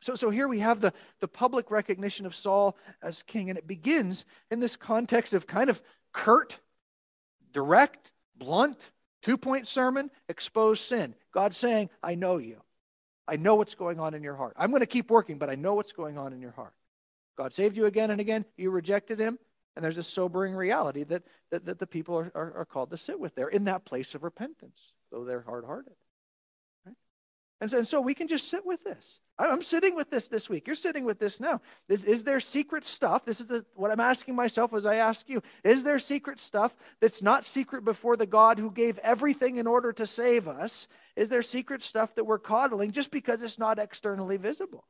So, 0.00 0.14
so 0.14 0.30
here 0.30 0.48
we 0.48 0.60
have 0.60 0.80
the, 0.80 0.92
the 1.20 1.28
public 1.28 1.70
recognition 1.70 2.26
of 2.26 2.34
Saul 2.34 2.76
as 3.02 3.22
king, 3.22 3.50
and 3.50 3.58
it 3.58 3.66
begins 3.66 4.24
in 4.50 4.60
this 4.60 4.76
context 4.76 5.34
of 5.34 5.46
kind 5.46 5.68
of 5.68 5.82
curt, 6.12 6.58
direct, 7.52 8.10
blunt, 8.34 8.90
two 9.22 9.36
point 9.36 9.66
sermon, 9.66 10.10
expose 10.28 10.80
sin. 10.80 11.14
God 11.32 11.54
saying, 11.54 11.90
I 12.02 12.14
know 12.14 12.38
you. 12.38 12.62
I 13.28 13.36
know 13.36 13.54
what's 13.54 13.74
going 13.74 14.00
on 14.00 14.14
in 14.14 14.22
your 14.22 14.34
heart. 14.34 14.54
I'm 14.56 14.70
going 14.70 14.80
to 14.80 14.86
keep 14.86 15.10
working, 15.10 15.38
but 15.38 15.50
I 15.50 15.54
know 15.54 15.74
what's 15.74 15.92
going 15.92 16.18
on 16.18 16.32
in 16.32 16.40
your 16.40 16.50
heart. 16.52 16.72
God 17.36 17.52
saved 17.52 17.76
you 17.76 17.86
again 17.86 18.10
and 18.10 18.20
again. 18.20 18.44
You 18.56 18.70
rejected 18.70 19.20
him. 19.20 19.38
And 19.76 19.84
there's 19.84 19.98
a 19.98 20.02
sobering 20.02 20.54
reality 20.54 21.04
that, 21.04 21.22
that, 21.50 21.64
that 21.66 21.78
the 21.78 21.86
people 21.86 22.18
are, 22.18 22.32
are, 22.34 22.52
are 22.58 22.64
called 22.64 22.90
to 22.90 22.98
sit 22.98 23.20
with 23.20 23.34
there 23.34 23.48
in 23.48 23.64
that 23.64 23.84
place 23.84 24.14
of 24.14 24.24
repentance, 24.24 24.78
though 25.12 25.24
they're 25.24 25.42
hard 25.42 25.64
hearted. 25.64 25.92
And 27.60 27.70
so, 27.70 27.78
and 27.78 27.86
so, 27.86 28.00
we 28.00 28.14
can 28.14 28.26
just 28.26 28.48
sit 28.48 28.66
with 28.66 28.82
this. 28.82 29.20
I'm 29.48 29.62
sitting 29.62 29.94
with 29.94 30.10
this 30.10 30.28
this 30.28 30.50
week. 30.50 30.66
You're 30.66 30.76
sitting 30.76 31.04
with 31.04 31.18
this 31.18 31.40
now. 31.40 31.60
Is, 31.88 32.04
is 32.04 32.24
there 32.24 32.40
secret 32.40 32.84
stuff? 32.84 33.24
This 33.24 33.40
is 33.40 33.46
the, 33.46 33.64
what 33.74 33.90
I'm 33.90 34.00
asking 34.00 34.34
myself 34.34 34.74
as 34.74 34.84
I 34.84 34.96
ask 34.96 35.28
you. 35.28 35.42
Is 35.64 35.82
there 35.82 35.98
secret 35.98 36.40
stuff 36.40 36.74
that's 37.00 37.22
not 37.22 37.44
secret 37.44 37.84
before 37.84 38.16
the 38.16 38.26
God 38.26 38.58
who 38.58 38.70
gave 38.70 38.98
everything 38.98 39.56
in 39.56 39.66
order 39.66 39.92
to 39.94 40.06
save 40.06 40.46
us? 40.46 40.88
Is 41.16 41.28
there 41.30 41.42
secret 41.42 41.82
stuff 41.82 42.14
that 42.16 42.24
we're 42.24 42.38
coddling 42.38 42.90
just 42.90 43.10
because 43.10 43.42
it's 43.42 43.58
not 43.58 43.78
externally 43.78 44.36
visible? 44.36 44.84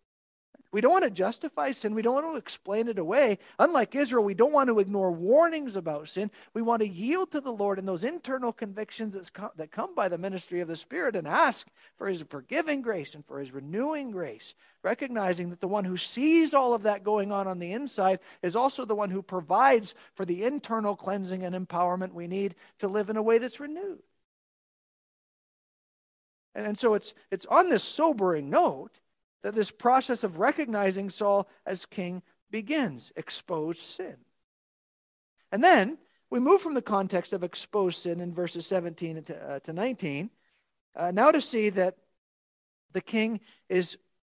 We 0.72 0.80
don't 0.80 0.92
want 0.92 1.04
to 1.04 1.10
justify 1.10 1.72
sin. 1.72 1.96
We 1.96 2.02
don't 2.02 2.14
want 2.14 2.32
to 2.32 2.38
explain 2.38 2.86
it 2.86 2.98
away. 2.98 3.38
Unlike 3.58 3.96
Israel, 3.96 4.22
we 4.22 4.34
don't 4.34 4.52
want 4.52 4.68
to 4.68 4.78
ignore 4.78 5.10
warnings 5.10 5.74
about 5.74 6.08
sin. 6.08 6.30
We 6.54 6.62
want 6.62 6.80
to 6.82 6.88
yield 6.88 7.32
to 7.32 7.40
the 7.40 7.52
Lord 7.52 7.80
in 7.80 7.86
those 7.86 8.04
internal 8.04 8.52
convictions 8.52 9.16
that 9.56 9.72
come 9.72 9.94
by 9.96 10.08
the 10.08 10.16
ministry 10.16 10.60
of 10.60 10.68
the 10.68 10.76
Spirit 10.76 11.16
and 11.16 11.26
ask 11.26 11.66
for 11.96 12.06
His 12.06 12.22
forgiving 12.22 12.82
grace 12.82 13.16
and 13.16 13.26
for 13.26 13.40
His 13.40 13.50
renewing 13.50 14.12
grace, 14.12 14.54
recognizing 14.84 15.50
that 15.50 15.60
the 15.60 15.66
one 15.66 15.84
who 15.84 15.96
sees 15.96 16.54
all 16.54 16.72
of 16.72 16.84
that 16.84 17.02
going 17.02 17.32
on 17.32 17.48
on 17.48 17.58
the 17.58 17.72
inside 17.72 18.20
is 18.40 18.54
also 18.54 18.84
the 18.84 18.94
one 18.94 19.10
who 19.10 19.22
provides 19.22 19.94
for 20.14 20.24
the 20.24 20.44
internal 20.44 20.94
cleansing 20.94 21.42
and 21.42 21.56
empowerment 21.56 22.12
we 22.12 22.28
need 22.28 22.54
to 22.78 22.86
live 22.86 23.10
in 23.10 23.16
a 23.16 23.22
way 23.22 23.38
that's 23.38 23.58
renewed. 23.58 24.02
And, 26.54 26.78
so 26.78 26.94
it's, 26.94 27.12
it's 27.30 27.46
on 27.46 27.70
this 27.70 27.82
sobering 27.82 28.50
note 28.50 28.99
that 29.42 29.54
this 29.54 29.70
process 29.70 30.24
of 30.24 30.38
recognizing 30.38 31.10
Saul 31.10 31.48
as 31.64 31.86
king 31.86 32.22
begins 32.50 33.12
exposed 33.16 33.80
sin. 33.80 34.16
And 35.52 35.64
then 35.64 35.98
we 36.28 36.40
move 36.40 36.60
from 36.60 36.74
the 36.74 36.82
context 36.82 37.32
of 37.32 37.42
exposed 37.42 38.02
sin 38.02 38.20
in 38.20 38.34
verses 38.34 38.66
17 38.66 39.24
to, 39.24 39.36
uh, 39.36 39.58
to 39.60 39.72
19 39.72 40.30
uh, 40.96 41.10
now 41.10 41.30
to 41.30 41.40
see 41.40 41.70
that 41.70 41.96
the 42.92 43.00
king 43.00 43.40
is 43.68 43.96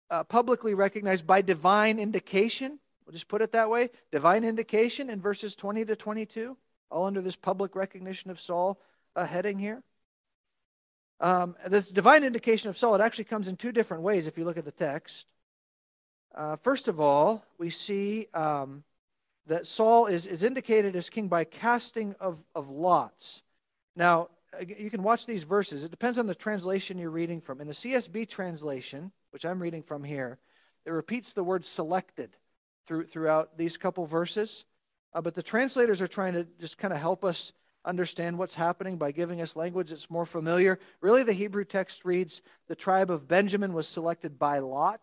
uh, 0.10 0.24
publicly 0.24 0.74
recognized 0.74 1.26
by 1.26 1.42
divine 1.42 2.00
indication. 2.00 2.80
We'll 3.06 3.13
just 3.13 3.28
put 3.28 3.42
it 3.42 3.52
that 3.54 3.70
way 3.70 3.89
divine 4.12 4.44
indication 4.44 5.10
in 5.10 5.20
verses 5.20 5.56
20 5.56 5.86
to 5.86 5.96
22, 5.96 6.56
all 6.92 7.06
under 7.06 7.22
this 7.22 7.36
public 7.36 7.76
recognition 7.76 8.30
of 8.30 8.39
Saul 8.39 8.80
uh, 9.16 9.26
heading 9.26 9.58
here. 9.58 9.82
Um, 11.19 11.56
this 11.67 11.89
divine 11.89 12.23
indication 12.23 12.69
of 12.69 12.78
Saul, 12.78 12.95
it 12.95 13.02
actually 13.02 13.26
comes 13.26 13.47
in 13.47 13.56
two 13.56 13.71
different 13.71 14.04
ways 14.04 14.28
if 14.28 14.38
you 14.38 14.45
look 14.45 14.58
at 14.58 14.65
the 14.65 14.71
text. 14.71 15.26
Uh, 16.36 16.56
first 16.58 16.88
of 16.88 16.99
all, 16.99 17.45
we 17.58 17.69
see 17.69 18.28
um, 18.34 18.84
that 19.47 19.67
Saul 19.67 20.08
is, 20.08 20.26
is 20.26 20.43
indicated 20.43 20.95
as 20.95 21.10
king 21.10 21.28
by 21.28 21.43
casting 21.43 22.15
of, 22.19 22.39
of 22.56 22.69
lots. 22.69 23.43
Now, 23.95 24.30
you 24.67 24.89
can 24.89 25.04
watch 25.04 25.26
these 25.26 25.43
verses. 25.43 25.84
It 25.84 25.91
depends 25.91 26.17
on 26.17 26.28
the 26.28 26.36
translation 26.36 26.97
you're 26.97 27.10
reading 27.10 27.41
from. 27.41 27.62
In 27.62 27.67
the 27.67 27.73
CSB 27.73 28.28
translation, 28.28 29.12
which 29.32 29.45
I'm 29.45 29.62
reading 29.62 29.84
from 29.84 30.04
here, 30.04 30.39
it 30.86 30.91
repeats 30.91 31.34
the 31.34 31.43
word 31.43 31.65
selected 31.65 32.36
through, 32.88 33.08
throughout 33.08 33.58
these 33.58 33.78
couple 33.78 34.06
verses. 34.06 34.65
Uh, 35.13 35.21
but 35.21 35.34
the 35.34 35.43
translators 35.43 36.02
are 36.02 36.08
trying 36.08 36.34
to 36.34 36.47
just 36.60 36.78
kind 36.78 36.93
of 36.93 36.99
help 36.99 37.23
us 37.23 37.54
understand 37.86 38.38
what's 38.38 38.56
happening 38.56 38.98
by 38.98 39.12
giving 39.12 39.41
us 39.41 39.56
language 39.56 39.89
that's 39.89 40.10
more 40.10 40.26
familiar. 40.26 40.80
Really, 41.02 41.24
the 41.24 41.34
Hebrew 41.34 41.65
text 41.65 42.06
reads 42.06 42.41
The 42.67 42.76
tribe 42.76 43.12
of 43.12 43.28
Benjamin 43.28 43.74
was 43.74 43.88
selected 43.88 44.39
by 44.39 44.60
Lot. 44.60 45.02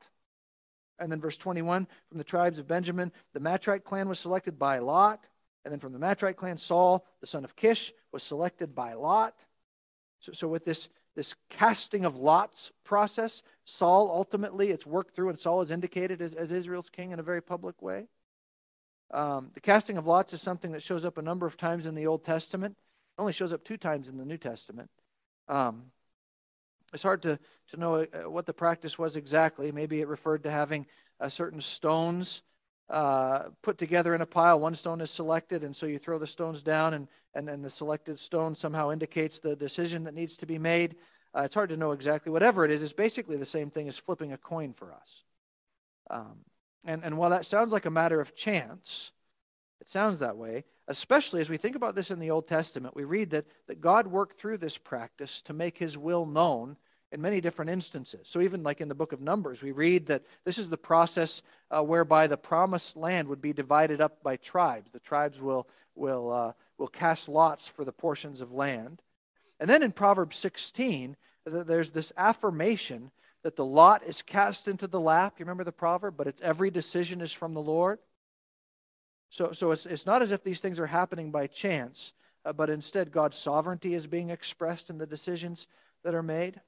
And 0.98 1.10
then 1.10 1.20
verse 1.20 1.38
21 1.38 1.86
from 2.08 2.18
the 2.18 2.24
tribes 2.24 2.58
of 2.58 2.68
Benjamin, 2.68 3.12
the 3.32 3.40
Matrite 3.40 3.84
clan 3.84 4.08
was 4.08 4.18
selected 4.18 4.58
by 4.58 4.78
Lot. 4.78 5.24
And 5.64 5.72
then 5.72 5.80
from 5.80 5.92
the 5.92 5.98
Matrite 5.98 6.36
clan, 6.36 6.56
Saul, 6.56 7.06
the 7.20 7.26
son 7.26 7.44
of 7.44 7.56
Kish, 7.56 7.92
was 8.12 8.22
selected 8.22 8.74
by 8.74 8.94
Lot. 8.94 9.34
So, 10.20 10.32
so 10.32 10.48
with 10.48 10.64
this, 10.64 10.88
this 11.16 11.34
casting 11.48 12.04
of 12.04 12.16
lots 12.16 12.72
process, 12.84 13.42
Saul 13.64 14.10
ultimately, 14.10 14.70
it's 14.70 14.86
worked 14.86 15.14
through, 15.14 15.30
and 15.30 15.38
Saul 15.38 15.62
is 15.62 15.70
indicated 15.70 16.20
as, 16.20 16.34
as 16.34 16.52
Israel's 16.52 16.90
king 16.90 17.12
in 17.12 17.18
a 17.18 17.22
very 17.22 17.42
public 17.42 17.80
way. 17.82 18.08
Um, 19.12 19.50
the 19.54 19.60
casting 19.60 19.98
of 19.98 20.06
lots 20.06 20.32
is 20.32 20.40
something 20.40 20.72
that 20.72 20.82
shows 20.82 21.04
up 21.04 21.18
a 21.18 21.22
number 21.22 21.46
of 21.46 21.56
times 21.56 21.86
in 21.86 21.94
the 21.94 22.06
Old 22.06 22.24
Testament. 22.24 22.76
It 23.18 23.20
only 23.20 23.32
shows 23.32 23.52
up 23.52 23.64
two 23.64 23.76
times 23.76 24.08
in 24.08 24.18
the 24.18 24.24
New 24.24 24.38
Testament. 24.38 24.90
Um, 25.48 25.86
it's 26.92 27.02
hard 27.02 27.22
to, 27.22 27.38
to 27.70 27.76
know 27.76 27.94
uh, 28.02 28.30
what 28.30 28.46
the 28.46 28.52
practice 28.52 28.98
was 28.98 29.16
exactly. 29.16 29.72
Maybe 29.72 30.00
it 30.00 30.08
referred 30.08 30.44
to 30.44 30.50
having 30.50 30.86
uh, 31.20 31.28
certain 31.28 31.60
stones 31.60 32.42
uh, 32.88 33.50
put 33.62 33.78
together 33.78 34.14
in 34.14 34.20
a 34.20 34.26
pile. 34.26 34.58
One 34.58 34.74
stone 34.74 35.00
is 35.00 35.10
selected, 35.10 35.62
and 35.62 35.74
so 35.74 35.86
you 35.86 35.98
throw 35.98 36.18
the 36.18 36.26
stones 36.26 36.62
down, 36.62 36.94
and, 36.94 37.08
and, 37.34 37.48
and 37.48 37.64
the 37.64 37.70
selected 37.70 38.18
stone 38.18 38.54
somehow 38.54 38.90
indicates 38.90 39.38
the 39.38 39.54
decision 39.54 40.04
that 40.04 40.14
needs 40.14 40.36
to 40.38 40.46
be 40.46 40.58
made. 40.58 40.96
Uh, 41.36 41.42
it's 41.42 41.54
hard 41.54 41.70
to 41.70 41.76
know 41.76 41.92
exactly. 41.92 42.32
Whatever 42.32 42.64
it 42.64 42.70
is, 42.70 42.82
it's 42.82 42.92
basically 42.92 43.36
the 43.36 43.44
same 43.44 43.70
thing 43.70 43.86
as 43.86 43.98
flipping 43.98 44.32
a 44.32 44.38
coin 44.38 44.72
for 44.72 44.92
us. 44.92 45.22
Um, 46.10 46.38
and, 46.84 47.04
and 47.04 47.18
while 47.18 47.30
that 47.30 47.46
sounds 47.46 47.72
like 47.72 47.86
a 47.86 47.90
matter 47.90 48.20
of 48.20 48.34
chance, 48.34 49.12
it 49.80 49.88
sounds 49.88 50.18
that 50.18 50.36
way, 50.36 50.64
especially 50.88 51.40
as 51.40 51.50
we 51.50 51.56
think 51.56 51.76
about 51.76 51.94
this 51.94 52.10
in 52.10 52.18
the 52.18 52.30
Old 52.30 52.48
Testament. 52.48 52.96
We 52.96 53.04
read 53.04 53.30
that, 53.30 53.46
that 53.66 53.80
God 53.80 54.06
worked 54.06 54.38
through 54.38 54.58
this 54.58 54.78
practice 54.78 55.42
to 55.42 55.52
make 55.52 55.78
his 55.78 55.96
will 55.96 56.26
known 56.26 56.76
in 57.12 57.20
many 57.20 57.40
different 57.40 57.70
instances. 57.70 58.20
So, 58.24 58.40
even 58.40 58.62
like 58.62 58.80
in 58.80 58.88
the 58.88 58.94
book 58.94 59.12
of 59.12 59.20
Numbers, 59.20 59.62
we 59.62 59.72
read 59.72 60.06
that 60.06 60.22
this 60.44 60.58
is 60.58 60.68
the 60.68 60.76
process 60.76 61.42
uh, 61.70 61.82
whereby 61.82 62.26
the 62.26 62.36
promised 62.36 62.96
land 62.96 63.28
would 63.28 63.40
be 63.40 63.52
divided 63.52 64.00
up 64.00 64.22
by 64.22 64.36
tribes. 64.36 64.90
The 64.90 65.00
tribes 65.00 65.40
will, 65.40 65.66
will, 65.94 66.32
uh, 66.32 66.52
will 66.78 66.88
cast 66.88 67.28
lots 67.28 67.66
for 67.66 67.84
the 67.84 67.92
portions 67.92 68.40
of 68.40 68.52
land. 68.52 69.02
And 69.58 69.68
then 69.68 69.82
in 69.82 69.92
Proverbs 69.92 70.36
16, 70.36 71.16
there's 71.44 71.90
this 71.90 72.12
affirmation 72.16 73.10
that 73.42 73.56
the 73.56 73.64
lot 73.64 74.02
is 74.04 74.22
cast 74.22 74.68
into 74.68 74.86
the 74.86 75.00
lap. 75.00 75.34
You 75.38 75.44
remember 75.44 75.64
the 75.64 75.72
proverb? 75.72 76.16
But 76.16 76.26
it's 76.26 76.42
every 76.42 76.70
decision 76.70 77.20
is 77.20 77.32
from 77.32 77.54
the 77.54 77.62
Lord. 77.62 77.98
So, 79.30 79.52
so 79.52 79.70
it's, 79.70 79.86
it's 79.86 80.06
not 80.06 80.22
as 80.22 80.32
if 80.32 80.42
these 80.42 80.60
things 80.60 80.80
are 80.80 80.86
happening 80.86 81.30
by 81.30 81.46
chance, 81.46 82.12
uh, 82.44 82.52
but 82.52 82.68
instead 82.68 83.12
God's 83.12 83.38
sovereignty 83.38 83.94
is 83.94 84.06
being 84.06 84.30
expressed 84.30 84.90
in 84.90 84.98
the 84.98 85.06
decisions 85.06 85.66
that 86.02 86.14
are 86.14 86.22
made. 86.22 86.60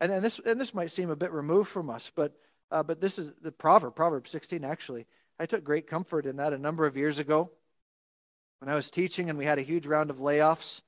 And, 0.00 0.12
and, 0.12 0.24
this, 0.24 0.40
and 0.44 0.60
this 0.60 0.74
might 0.74 0.90
seem 0.90 1.10
a 1.10 1.16
bit 1.16 1.32
removed 1.32 1.70
from 1.70 1.88
us, 1.88 2.10
but, 2.14 2.36
uh, 2.70 2.82
but 2.82 3.00
this 3.00 3.18
is 3.18 3.32
the 3.40 3.52
proverb, 3.52 3.94
Proverb 3.94 4.28
16, 4.28 4.64
actually. 4.64 5.06
I 5.38 5.46
took 5.46 5.64
great 5.64 5.86
comfort 5.86 6.26
in 6.26 6.36
that 6.36 6.52
a 6.52 6.58
number 6.58 6.86
of 6.86 6.96
years 6.96 7.18
ago 7.18 7.50
when 8.60 8.68
I 8.68 8.74
was 8.74 8.90
teaching 8.90 9.30
and 9.30 9.38
we 9.38 9.44
had 9.44 9.58
a 9.58 9.62
huge 9.62 9.86
round 9.86 10.10
of 10.10 10.18
layoffs. 10.18 10.82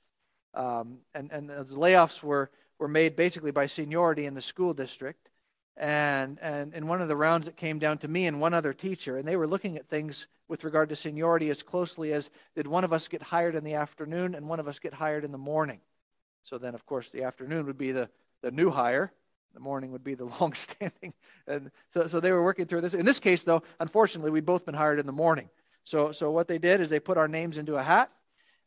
Um, 0.53 0.99
and, 1.15 1.33
and 1.33 1.51
those 1.51 1.75
layoffs 1.75 2.23
were 2.23 2.51
were 2.79 2.89
made 2.89 3.17
basically 3.17 3.51
by 3.51 3.67
seniority 3.67 4.27
in 4.27 4.35
the 4.35 4.43
school 4.43 4.75
district. 4.75 5.29
And, 5.77 6.39
and 6.41 6.73
in 6.73 6.87
one 6.87 7.03
of 7.03 7.09
the 7.09 7.17
rounds, 7.17 7.49
it 7.49 7.57
came 7.57 7.79
down 7.79 7.99
to 7.99 8.09
me 8.09 8.27
and 8.27 8.41
one 8.41 8.55
other 8.55 8.73
teacher, 8.73 9.17
and 9.17 9.27
they 9.27 9.37
were 9.37 9.47
looking 9.47 9.77
at 9.77 9.89
things 9.89 10.29
with 10.47 10.63
regard 10.63 10.89
to 10.91 10.97
seniority 10.97 11.51
as 11.51 11.63
closely 11.63 12.13
as 12.13 12.31
did 12.55 12.67
one 12.67 12.85
of 12.85 12.93
us 12.93 13.09
get 13.09 13.23
hired 13.23 13.55
in 13.55 13.65
the 13.65 13.75
afternoon 13.75 14.35
and 14.35 14.49
one 14.49 14.61
of 14.61 14.69
us 14.69 14.79
get 14.79 14.95
hired 14.95 15.25
in 15.25 15.33
the 15.33 15.39
morning. 15.39 15.81
So 16.45 16.59
then, 16.59 16.75
of 16.75 16.85
course, 16.87 17.09
the 17.09 17.25
afternoon 17.25 17.67
would 17.67 17.79
be 17.79 17.93
the, 17.93 18.09
the 18.43 18.51
new 18.51 18.71
hire, 18.71 19.13
the 19.55 19.61
morning 19.61 19.93
would 19.93 20.05
be 20.05 20.15
the 20.15 20.25
long-standing. 20.41 21.15
And 21.47 21.71
so, 21.93 22.07
so 22.07 22.21
they 22.21 22.31
were 22.31 22.45
working 22.45 22.67
through 22.67 22.83
this. 22.83 22.95
In 22.95 23.07
this 23.07 23.21
case, 23.21 23.43
though, 23.43 23.63
unfortunately, 23.81 24.31
we'd 24.31 24.47
both 24.47 24.67
been 24.67 24.75
hired 24.75 25.01
in 25.01 25.07
the 25.07 25.13
morning. 25.13 25.49
So, 25.85 26.13
so 26.13 26.31
what 26.31 26.49
they 26.49 26.59
did 26.59 26.81
is 26.81 26.89
they 26.89 27.01
put 27.01 27.19
our 27.19 27.29
names 27.29 27.59
into 27.59 27.77
a 27.77 27.83
hat, 27.83 28.11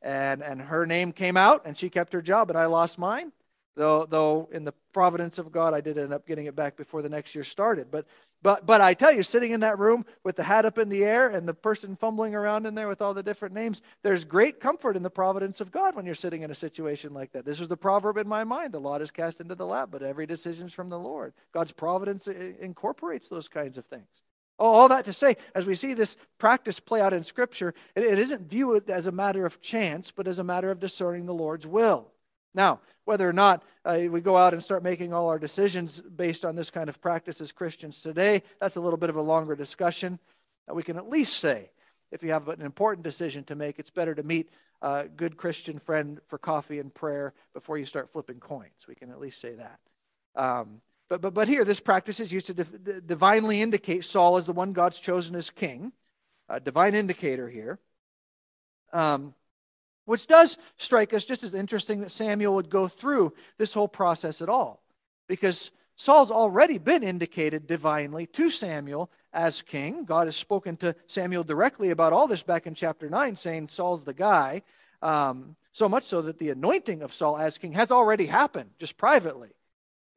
and, 0.01 0.43
and 0.43 0.61
her 0.61 0.85
name 0.85 1.11
came 1.11 1.37
out, 1.37 1.63
and 1.65 1.77
she 1.77 1.89
kept 1.89 2.13
her 2.13 2.21
job, 2.21 2.49
and 2.49 2.57
I 2.57 2.65
lost 2.65 2.99
mine. 2.99 3.31
Though, 3.77 4.07
though 4.07 4.49
in 4.51 4.63
the 4.65 4.73
providence 4.91 5.37
of 5.37 5.51
God, 5.51 5.75
I 5.75 5.81
did 5.81 5.99
end 5.99 6.11
up 6.11 6.25
getting 6.25 6.47
it 6.47 6.55
back 6.55 6.75
before 6.75 7.03
the 7.03 7.09
next 7.09 7.35
year 7.35 7.43
started. 7.43 7.91
But, 7.91 8.07
but, 8.41 8.65
but 8.65 8.81
I 8.81 8.95
tell 8.95 9.11
you, 9.11 9.21
sitting 9.21 9.51
in 9.51 9.59
that 9.59 9.77
room 9.77 10.03
with 10.23 10.35
the 10.35 10.41
hat 10.41 10.65
up 10.65 10.79
in 10.79 10.89
the 10.89 11.05
air 11.05 11.29
and 11.29 11.47
the 11.47 11.53
person 11.53 11.95
fumbling 11.95 12.33
around 12.33 12.65
in 12.65 12.73
there 12.73 12.87
with 12.87 13.03
all 13.03 13.13
the 13.13 13.21
different 13.21 13.53
names, 13.53 13.83
there's 14.01 14.23
great 14.23 14.59
comfort 14.59 14.97
in 14.97 15.03
the 15.03 15.11
providence 15.11 15.61
of 15.61 15.71
God 15.71 15.95
when 15.95 16.07
you're 16.07 16.15
sitting 16.15 16.41
in 16.41 16.49
a 16.49 16.55
situation 16.55 17.13
like 17.13 17.33
that. 17.33 17.45
This 17.45 17.59
was 17.59 17.67
the 17.67 17.77
proverb 17.77 18.17
in 18.17 18.27
my 18.27 18.43
mind 18.43 18.73
the 18.73 18.79
lot 18.79 19.03
is 19.03 19.11
cast 19.11 19.41
into 19.41 19.53
the 19.53 19.67
lap, 19.67 19.89
but 19.91 20.01
every 20.01 20.25
decision 20.25 20.65
is 20.65 20.73
from 20.73 20.89
the 20.89 20.97
Lord. 20.97 21.33
God's 21.53 21.71
providence 21.71 22.27
incorporates 22.27 23.29
those 23.29 23.47
kinds 23.47 23.77
of 23.77 23.85
things. 23.85 24.23
All 24.57 24.87
that 24.87 25.05
to 25.05 25.13
say, 25.13 25.37
as 25.53 25.67
we 25.67 25.75
see 25.75 25.93
this 25.93 26.17
practice 26.39 26.79
play 26.79 26.99
out 26.99 27.13
in 27.13 27.23
Scripture, 27.23 27.75
it, 27.95 28.03
it 28.03 28.17
isn't 28.17 28.49
viewed 28.49 28.89
as 28.89 29.05
a 29.05 29.11
matter 29.11 29.45
of 29.45 29.61
chance, 29.61 30.09
but 30.09 30.27
as 30.27 30.39
a 30.39 30.43
matter 30.43 30.71
of 30.71 30.79
discerning 30.79 31.27
the 31.27 31.33
Lord's 31.35 31.67
will. 31.67 32.07
Now, 32.57 32.79
whether 33.05 33.29
or 33.29 33.33
not 33.33 33.63
uh, 33.85 33.99
we 34.09 34.19
go 34.19 34.35
out 34.35 34.53
and 34.53 34.63
start 34.63 34.83
making 34.83 35.13
all 35.13 35.29
our 35.29 35.37
decisions 35.37 36.01
based 36.01 36.43
on 36.43 36.55
this 36.55 36.71
kind 36.71 36.89
of 36.89 36.99
practice 36.99 37.39
as 37.39 37.51
Christians 37.51 38.01
today, 38.01 38.41
that's 38.59 38.75
a 38.75 38.81
little 38.81 38.97
bit 38.97 39.11
of 39.11 39.15
a 39.15 39.21
longer 39.21 39.55
discussion. 39.55 40.17
Uh, 40.69 40.73
we 40.73 40.81
can 40.81 40.97
at 40.97 41.07
least 41.07 41.37
say, 41.37 41.69
if 42.11 42.23
you 42.23 42.31
have 42.31 42.49
an 42.49 42.63
important 42.63 43.03
decision 43.03 43.43
to 43.45 43.55
make, 43.55 43.77
it's 43.77 43.91
better 43.91 44.15
to 44.15 44.23
meet 44.23 44.49
a 44.81 45.05
good 45.05 45.37
Christian 45.37 45.77
friend 45.77 46.19
for 46.27 46.39
coffee 46.39 46.79
and 46.79 46.91
prayer 46.91 47.33
before 47.53 47.77
you 47.77 47.85
start 47.85 48.11
flipping 48.11 48.39
coins. 48.39 48.87
We 48.87 48.95
can 48.95 49.11
at 49.11 49.19
least 49.19 49.39
say 49.39 49.53
that. 49.53 49.79
Um, 50.35 50.81
but, 51.09 51.21
but, 51.21 51.35
but 51.35 51.47
here, 51.47 51.63
this 51.63 51.79
practice 51.79 52.19
is 52.19 52.31
used 52.31 52.47
to 52.47 52.53
div- 52.55 53.05
divinely 53.05 53.61
indicate 53.61 54.03
Saul 54.03 54.37
as 54.37 54.45
the 54.45 54.51
one 54.53 54.73
God's 54.73 54.99
chosen 54.99 55.35
as 55.35 55.51
king, 55.51 55.93
a 56.49 56.59
divine 56.59 56.95
indicator 56.95 57.47
here. 57.49 57.77
Um, 58.91 59.35
which 60.07 60.25
does 60.25 60.57
strike 60.77 61.13
us 61.13 61.25
just 61.25 61.43
as 61.43 61.53
interesting 61.53 61.99
that 61.99 62.11
Samuel 62.11 62.55
would 62.55 62.69
go 62.69 62.87
through 62.87 63.33
this 63.57 63.73
whole 63.73 63.89
process 63.89 64.41
at 64.41 64.47
all. 64.47 64.81
Because 65.27 65.71
Saul's 65.97 66.31
already 66.31 66.77
been 66.77 67.03
indicated 67.03 67.67
divinely 67.67 68.25
to 68.27 68.49
Samuel 68.49 69.11
as 69.33 69.61
king. 69.61 70.05
God 70.05 70.27
has 70.27 70.37
spoken 70.37 70.77
to 70.77 70.95
Samuel 71.07 71.43
directly 71.43 71.89
about 71.89 72.13
all 72.13 72.25
this 72.25 72.41
back 72.41 72.65
in 72.67 72.73
chapter 72.73 73.09
9, 73.09 73.35
saying 73.35 73.67
Saul's 73.67 74.05
the 74.05 74.13
guy. 74.13 74.61
Um, 75.01 75.57
so 75.73 75.89
much 75.89 76.05
so 76.05 76.21
that 76.21 76.39
the 76.39 76.51
anointing 76.51 77.01
of 77.01 77.13
Saul 77.13 77.37
as 77.37 77.57
king 77.57 77.73
has 77.73 77.91
already 77.91 78.27
happened, 78.27 78.69
just 78.79 78.95
privately. 78.95 79.49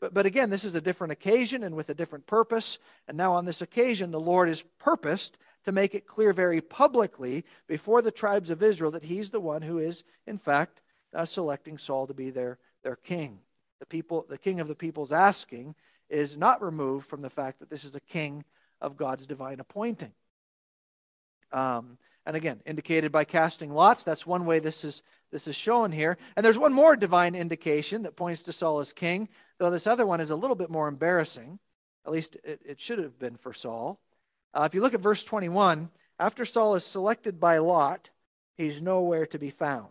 But, 0.00 0.14
but 0.14 0.24
again, 0.24 0.50
this 0.50 0.64
is 0.64 0.76
a 0.76 0.80
different 0.80 1.12
occasion 1.12 1.64
and 1.64 1.74
with 1.74 1.90
a 1.90 1.94
different 1.94 2.28
purpose. 2.28 2.78
And 3.08 3.16
now, 3.16 3.32
on 3.32 3.44
this 3.44 3.60
occasion, 3.60 4.12
the 4.12 4.20
Lord 4.20 4.46
has 4.46 4.62
purposed 4.78 5.36
to 5.64 5.72
make 5.72 5.94
it 5.94 6.06
clear 6.06 6.32
very 6.32 6.60
publicly 6.60 7.44
before 7.66 8.02
the 8.02 8.10
tribes 8.10 8.50
of 8.50 8.62
Israel 8.62 8.90
that 8.92 9.04
he's 9.04 9.30
the 9.30 9.40
one 9.40 9.62
who 9.62 9.78
is, 9.78 10.04
in 10.26 10.38
fact, 10.38 10.80
uh, 11.14 11.24
selecting 11.24 11.78
Saul 11.78 12.06
to 12.06 12.14
be 12.14 12.30
their, 12.30 12.58
their 12.82 12.96
king. 12.96 13.40
The, 13.78 13.86
people, 13.86 14.26
the 14.28 14.38
king 14.38 14.60
of 14.60 14.68
the 14.68 14.74
people's 14.74 15.12
asking 15.12 15.74
is 16.08 16.36
not 16.36 16.62
removed 16.62 17.08
from 17.08 17.22
the 17.22 17.30
fact 17.30 17.60
that 17.60 17.70
this 17.70 17.84
is 17.84 17.94
a 17.94 18.00
king 18.00 18.44
of 18.80 18.96
God's 18.96 19.26
divine 19.26 19.60
appointing. 19.60 20.12
Um, 21.52 21.98
and 22.26 22.36
again, 22.36 22.60
indicated 22.66 23.12
by 23.12 23.24
casting 23.24 23.72
lots. 23.72 24.02
That's 24.02 24.26
one 24.26 24.46
way 24.46 24.58
this 24.58 24.84
is, 24.84 25.02
this 25.32 25.46
is 25.46 25.56
shown 25.56 25.92
here. 25.92 26.16
And 26.36 26.44
there's 26.44 26.58
one 26.58 26.72
more 26.72 26.96
divine 26.96 27.34
indication 27.34 28.02
that 28.02 28.16
points 28.16 28.42
to 28.44 28.52
Saul 28.52 28.80
as 28.80 28.92
king 28.92 29.28
though 29.60 29.70
this 29.70 29.86
other 29.86 30.06
one 30.06 30.20
is 30.20 30.30
a 30.30 30.36
little 30.36 30.56
bit 30.56 30.70
more 30.70 30.88
embarrassing. 30.88 31.60
At 32.04 32.12
least 32.12 32.36
it, 32.42 32.60
it 32.64 32.80
should 32.80 32.98
have 32.98 33.18
been 33.18 33.36
for 33.36 33.52
Saul. 33.52 34.00
Uh, 34.52 34.62
if 34.62 34.74
you 34.74 34.80
look 34.80 34.94
at 34.94 35.00
verse 35.00 35.22
21, 35.22 35.90
after 36.18 36.44
Saul 36.44 36.74
is 36.74 36.84
selected 36.84 37.40
by 37.40 37.58
Lot, 37.58 38.10
he's 38.56 38.82
nowhere 38.82 39.26
to 39.26 39.38
be 39.38 39.50
found. 39.50 39.88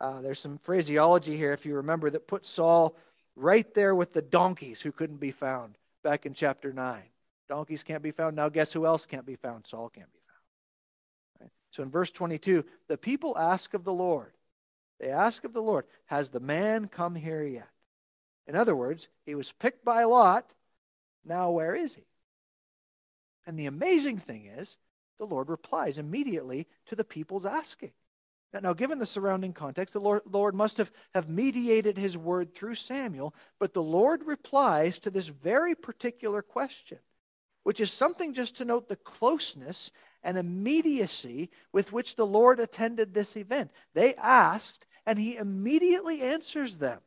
Uh, 0.00 0.20
there's 0.20 0.38
some 0.38 0.58
phraseology 0.58 1.36
here, 1.36 1.52
if 1.52 1.66
you 1.66 1.74
remember, 1.76 2.08
that 2.10 2.28
puts 2.28 2.48
Saul 2.48 2.94
right 3.34 3.72
there 3.74 3.94
with 3.94 4.12
the 4.12 4.22
donkeys 4.22 4.80
who 4.80 4.92
couldn't 4.92 5.18
be 5.18 5.32
found 5.32 5.76
back 6.04 6.26
in 6.26 6.34
chapter 6.34 6.72
9. 6.72 7.02
Donkeys 7.48 7.82
can't 7.82 8.02
be 8.02 8.10
found. 8.10 8.36
Now, 8.36 8.48
guess 8.48 8.72
who 8.72 8.86
else 8.86 9.06
can't 9.06 9.26
be 9.26 9.36
found? 9.36 9.66
Saul 9.66 9.88
can't 9.88 10.12
be 10.12 10.20
found. 10.28 11.40
Right? 11.40 11.50
So 11.70 11.82
in 11.82 11.90
verse 11.90 12.10
22, 12.10 12.64
the 12.88 12.98
people 12.98 13.36
ask 13.36 13.74
of 13.74 13.84
the 13.84 13.92
Lord, 13.92 14.32
they 15.00 15.08
ask 15.08 15.44
of 15.44 15.52
the 15.52 15.62
Lord, 15.62 15.86
Has 16.06 16.30
the 16.30 16.40
man 16.40 16.88
come 16.88 17.14
here 17.14 17.42
yet? 17.42 17.68
In 18.46 18.56
other 18.56 18.76
words, 18.76 19.08
he 19.26 19.34
was 19.34 19.52
picked 19.52 19.84
by 19.84 20.04
Lot. 20.04 20.54
Now, 21.24 21.50
where 21.50 21.74
is 21.74 21.94
he? 21.94 22.07
And 23.48 23.58
the 23.58 23.64
amazing 23.64 24.18
thing 24.18 24.44
is, 24.44 24.76
the 25.18 25.24
Lord 25.24 25.48
replies 25.48 25.98
immediately 25.98 26.66
to 26.84 26.94
the 26.94 27.02
people's 27.02 27.46
asking. 27.46 27.92
Now, 28.52 28.74
given 28.74 28.98
the 28.98 29.06
surrounding 29.06 29.54
context, 29.54 29.94
the 29.94 30.00
Lord, 30.00 30.20
Lord 30.30 30.54
must 30.54 30.76
have, 30.76 30.92
have 31.14 31.30
mediated 31.30 31.96
his 31.96 32.16
word 32.16 32.54
through 32.54 32.74
Samuel, 32.74 33.34
but 33.58 33.72
the 33.72 33.82
Lord 33.82 34.26
replies 34.26 34.98
to 34.98 35.10
this 35.10 35.28
very 35.28 35.74
particular 35.74 36.42
question, 36.42 36.98
which 37.62 37.80
is 37.80 37.90
something 37.90 38.34
just 38.34 38.54
to 38.58 38.66
note 38.66 38.86
the 38.86 38.96
closeness 38.96 39.92
and 40.22 40.36
immediacy 40.36 41.48
with 41.72 41.90
which 41.90 42.16
the 42.16 42.26
Lord 42.26 42.60
attended 42.60 43.14
this 43.14 43.34
event. 43.34 43.70
They 43.94 44.14
asked, 44.16 44.86
and 45.06 45.18
he 45.18 45.36
immediately 45.36 46.20
answers 46.20 46.76
them 46.76 47.00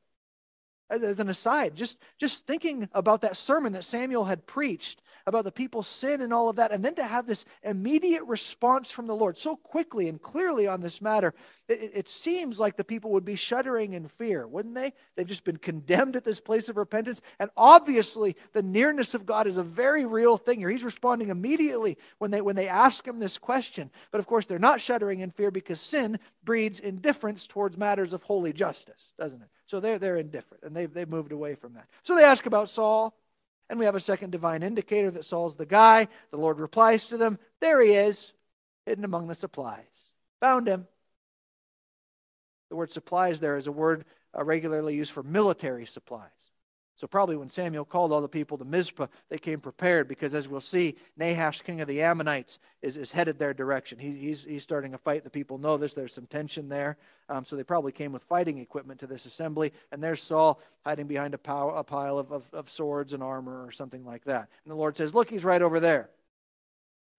as 0.91 1.19
an 1.19 1.29
aside, 1.29 1.75
just, 1.75 1.97
just 2.17 2.45
thinking 2.45 2.89
about 2.93 3.21
that 3.21 3.37
sermon 3.37 3.73
that 3.73 3.85
Samuel 3.85 4.25
had 4.25 4.45
preached 4.45 5.01
about 5.25 5.43
the 5.43 5.51
people's 5.51 5.87
sin 5.87 6.21
and 6.21 6.33
all 6.33 6.49
of 6.49 6.55
that, 6.55 6.71
and 6.71 6.83
then 6.83 6.95
to 6.95 7.03
have 7.03 7.27
this 7.27 7.45
immediate 7.63 8.23
response 8.23 8.91
from 8.91 9.07
the 9.07 9.15
Lord 9.15 9.37
so 9.37 9.55
quickly 9.55 10.07
and 10.07 10.21
clearly 10.21 10.67
on 10.67 10.81
this 10.81 11.01
matter, 11.01 11.33
it, 11.67 11.91
it, 11.93 12.09
seems 12.09 12.59
like 12.59 12.75
the 12.75 12.83
people 12.83 13.11
would 13.11 13.25
be 13.25 13.35
shuddering 13.35 13.93
in 13.93 14.07
fear, 14.07 14.47
wouldn't 14.47 14.75
they? 14.75 14.93
They've 15.15 15.27
just 15.27 15.43
been 15.43 15.57
condemned 15.57 16.15
at 16.15 16.25
this 16.25 16.39
place 16.39 16.69
of 16.69 16.77
repentance. 16.77 17.21
And 17.39 17.49
obviously, 17.55 18.35
the 18.53 18.63
nearness 18.63 19.13
of 19.13 19.25
God 19.25 19.47
is 19.47 19.57
a 19.57 19.63
very 19.63 20.05
real 20.05 20.37
thing 20.37 20.59
here. 20.59 20.69
He's 20.69 20.83
responding 20.83 21.29
immediately 21.29 21.97
when 22.17 22.31
they, 22.31 22.41
when 22.41 22.55
they 22.55 22.67
ask 22.67 23.07
him 23.07 23.19
this 23.19 23.37
question. 23.37 23.91
But 24.11 24.19
of 24.19 24.27
course, 24.27 24.45
they're 24.45 24.59
not 24.59 24.81
shuddering 24.81 25.21
in 25.21 25.31
fear 25.31 25.51
because 25.51 25.79
sin 25.79 26.19
breeds 26.43 26.79
indifference 26.79 27.47
towards 27.47 27.77
matters 27.77 28.13
of 28.13 28.23
holy 28.23 28.53
justice, 28.53 29.13
doesn't 29.17 29.41
it? 29.41 29.47
So 29.71 29.79
they're, 29.79 29.97
they're 29.97 30.17
indifferent, 30.17 30.63
and 30.65 30.75
they've, 30.75 30.93
they've 30.93 31.07
moved 31.07 31.31
away 31.31 31.55
from 31.55 31.75
that. 31.75 31.87
So 32.03 32.13
they 32.13 32.25
ask 32.25 32.45
about 32.45 32.69
Saul, 32.69 33.15
and 33.69 33.79
we 33.79 33.85
have 33.85 33.95
a 33.95 34.01
second 34.01 34.31
divine 34.31 34.63
indicator 34.63 35.09
that 35.11 35.23
Saul's 35.23 35.55
the 35.55 35.65
guy. 35.65 36.09
The 36.31 36.37
Lord 36.37 36.59
replies 36.59 37.07
to 37.07 37.15
them, 37.15 37.39
There 37.61 37.81
he 37.81 37.93
is, 37.93 38.33
hidden 38.85 39.05
among 39.05 39.27
the 39.29 39.33
supplies. 39.33 39.85
Found 40.41 40.67
him. 40.67 40.87
The 42.69 42.75
word 42.75 42.91
supplies 42.91 43.39
there 43.39 43.55
is 43.55 43.67
a 43.67 43.71
word 43.71 44.03
uh, 44.37 44.43
regularly 44.43 44.93
used 44.93 45.13
for 45.13 45.23
military 45.23 45.85
supplies. 45.85 46.27
So, 47.01 47.07
probably 47.07 47.35
when 47.35 47.49
Samuel 47.49 47.83
called 47.83 48.11
all 48.11 48.21
the 48.21 48.27
people 48.27 48.59
to 48.59 48.63
Mizpah, 48.63 49.07
they 49.27 49.39
came 49.39 49.59
prepared 49.59 50.07
because, 50.07 50.35
as 50.35 50.47
we'll 50.47 50.61
see, 50.61 50.97
Nahash, 51.17 51.63
king 51.63 51.81
of 51.81 51.87
the 51.87 52.03
Ammonites, 52.03 52.59
is, 52.83 52.95
is 52.95 53.09
headed 53.09 53.39
their 53.39 53.55
direction. 53.55 53.97
He, 53.97 54.11
he's, 54.11 54.43
he's 54.43 54.61
starting 54.61 54.93
a 54.93 54.99
fight. 54.99 55.23
The 55.23 55.31
people 55.31 55.57
know 55.57 55.77
this. 55.77 55.95
There's 55.95 56.13
some 56.13 56.27
tension 56.27 56.69
there. 56.69 56.97
Um, 57.27 57.43
so, 57.43 57.55
they 57.55 57.63
probably 57.63 57.91
came 57.91 58.11
with 58.11 58.21
fighting 58.21 58.59
equipment 58.59 58.99
to 58.99 59.07
this 59.07 59.25
assembly. 59.25 59.73
And 59.91 60.03
there's 60.03 60.21
Saul 60.21 60.61
hiding 60.85 61.07
behind 61.07 61.33
a, 61.33 61.39
pow- 61.39 61.71
a 61.71 61.83
pile 61.83 62.19
of, 62.19 62.31
of, 62.31 62.43
of 62.53 62.69
swords 62.69 63.13
and 63.13 63.23
armor 63.23 63.65
or 63.65 63.71
something 63.71 64.05
like 64.05 64.25
that. 64.25 64.49
And 64.63 64.71
the 64.71 64.77
Lord 64.77 64.95
says, 64.95 65.11
Look, 65.11 65.27
he's 65.27 65.43
right 65.43 65.63
over 65.63 65.79
there. 65.79 66.07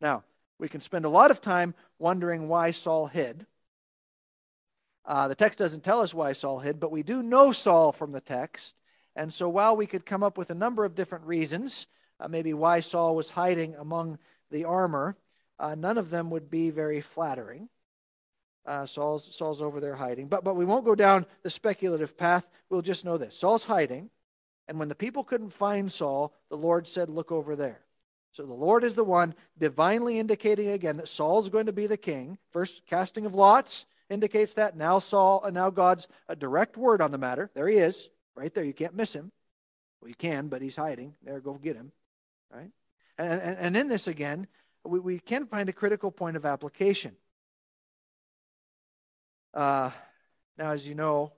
Now, 0.00 0.22
we 0.60 0.68
can 0.68 0.80
spend 0.80 1.06
a 1.06 1.08
lot 1.08 1.32
of 1.32 1.40
time 1.40 1.74
wondering 1.98 2.46
why 2.46 2.70
Saul 2.70 3.08
hid. 3.08 3.46
Uh, 5.04 5.26
the 5.26 5.34
text 5.34 5.58
doesn't 5.58 5.82
tell 5.82 6.02
us 6.02 6.14
why 6.14 6.34
Saul 6.34 6.60
hid, 6.60 6.78
but 6.78 6.92
we 6.92 7.02
do 7.02 7.20
know 7.20 7.50
Saul 7.50 7.90
from 7.90 8.12
the 8.12 8.20
text. 8.20 8.76
And 9.14 9.32
so, 9.32 9.48
while 9.48 9.76
we 9.76 9.86
could 9.86 10.06
come 10.06 10.22
up 10.22 10.38
with 10.38 10.50
a 10.50 10.54
number 10.54 10.84
of 10.84 10.94
different 10.94 11.26
reasons, 11.26 11.86
uh, 12.18 12.28
maybe 12.28 12.54
why 12.54 12.80
Saul 12.80 13.14
was 13.14 13.30
hiding 13.30 13.74
among 13.74 14.18
the 14.50 14.64
armor, 14.64 15.16
uh, 15.58 15.74
none 15.74 15.98
of 15.98 16.10
them 16.10 16.30
would 16.30 16.50
be 16.50 16.70
very 16.70 17.00
flattering. 17.00 17.68
Uh, 18.64 18.86
Saul's, 18.86 19.34
Saul's 19.34 19.60
over 19.60 19.80
there 19.80 19.96
hiding. 19.96 20.28
But, 20.28 20.44
but 20.44 20.54
we 20.54 20.64
won't 20.64 20.84
go 20.84 20.94
down 20.94 21.26
the 21.42 21.50
speculative 21.50 22.16
path. 22.16 22.48
We'll 22.70 22.82
just 22.82 23.04
know 23.04 23.18
this 23.18 23.36
Saul's 23.36 23.64
hiding. 23.64 24.10
And 24.68 24.78
when 24.78 24.88
the 24.88 24.94
people 24.94 25.24
couldn't 25.24 25.52
find 25.52 25.90
Saul, 25.90 26.32
the 26.48 26.56
Lord 26.56 26.86
said, 26.86 27.10
Look 27.10 27.32
over 27.32 27.56
there. 27.56 27.80
So 28.32 28.46
the 28.46 28.54
Lord 28.54 28.82
is 28.82 28.94
the 28.94 29.04
one 29.04 29.34
divinely 29.58 30.18
indicating 30.18 30.68
again 30.68 30.96
that 30.96 31.08
Saul's 31.08 31.50
going 31.50 31.66
to 31.66 31.72
be 31.72 31.86
the 31.86 31.98
king. 31.98 32.38
First, 32.50 32.86
casting 32.86 33.26
of 33.26 33.34
lots 33.34 33.84
indicates 34.08 34.54
that. 34.54 34.76
Now 34.76 35.00
Saul, 35.00 35.42
and 35.44 35.54
now 35.54 35.68
God's 35.68 36.08
a 36.28 36.36
direct 36.36 36.76
word 36.76 37.02
on 37.02 37.10
the 37.10 37.18
matter. 37.18 37.50
There 37.54 37.68
he 37.68 37.76
is. 37.76 38.08
Right 38.34 38.52
there. 38.54 38.64
You 38.64 38.72
can't 38.72 38.94
miss 38.94 39.12
him. 39.12 39.32
Well, 40.00 40.08
you 40.08 40.14
can, 40.14 40.48
but 40.48 40.62
he's 40.62 40.76
hiding. 40.76 41.14
There, 41.22 41.40
go 41.40 41.54
get 41.54 41.76
him. 41.76 41.92
Right? 42.52 42.70
And, 43.18 43.40
and, 43.40 43.58
and 43.58 43.76
in 43.76 43.88
this, 43.88 44.08
again, 44.08 44.46
we, 44.84 44.98
we 44.98 45.18
can 45.18 45.46
find 45.46 45.68
a 45.68 45.72
critical 45.72 46.10
point 46.10 46.36
of 46.36 46.44
application. 46.44 47.16
Uh, 49.54 49.90
now, 50.58 50.70
as 50.70 50.86
you 50.86 50.94
know, 50.94 51.32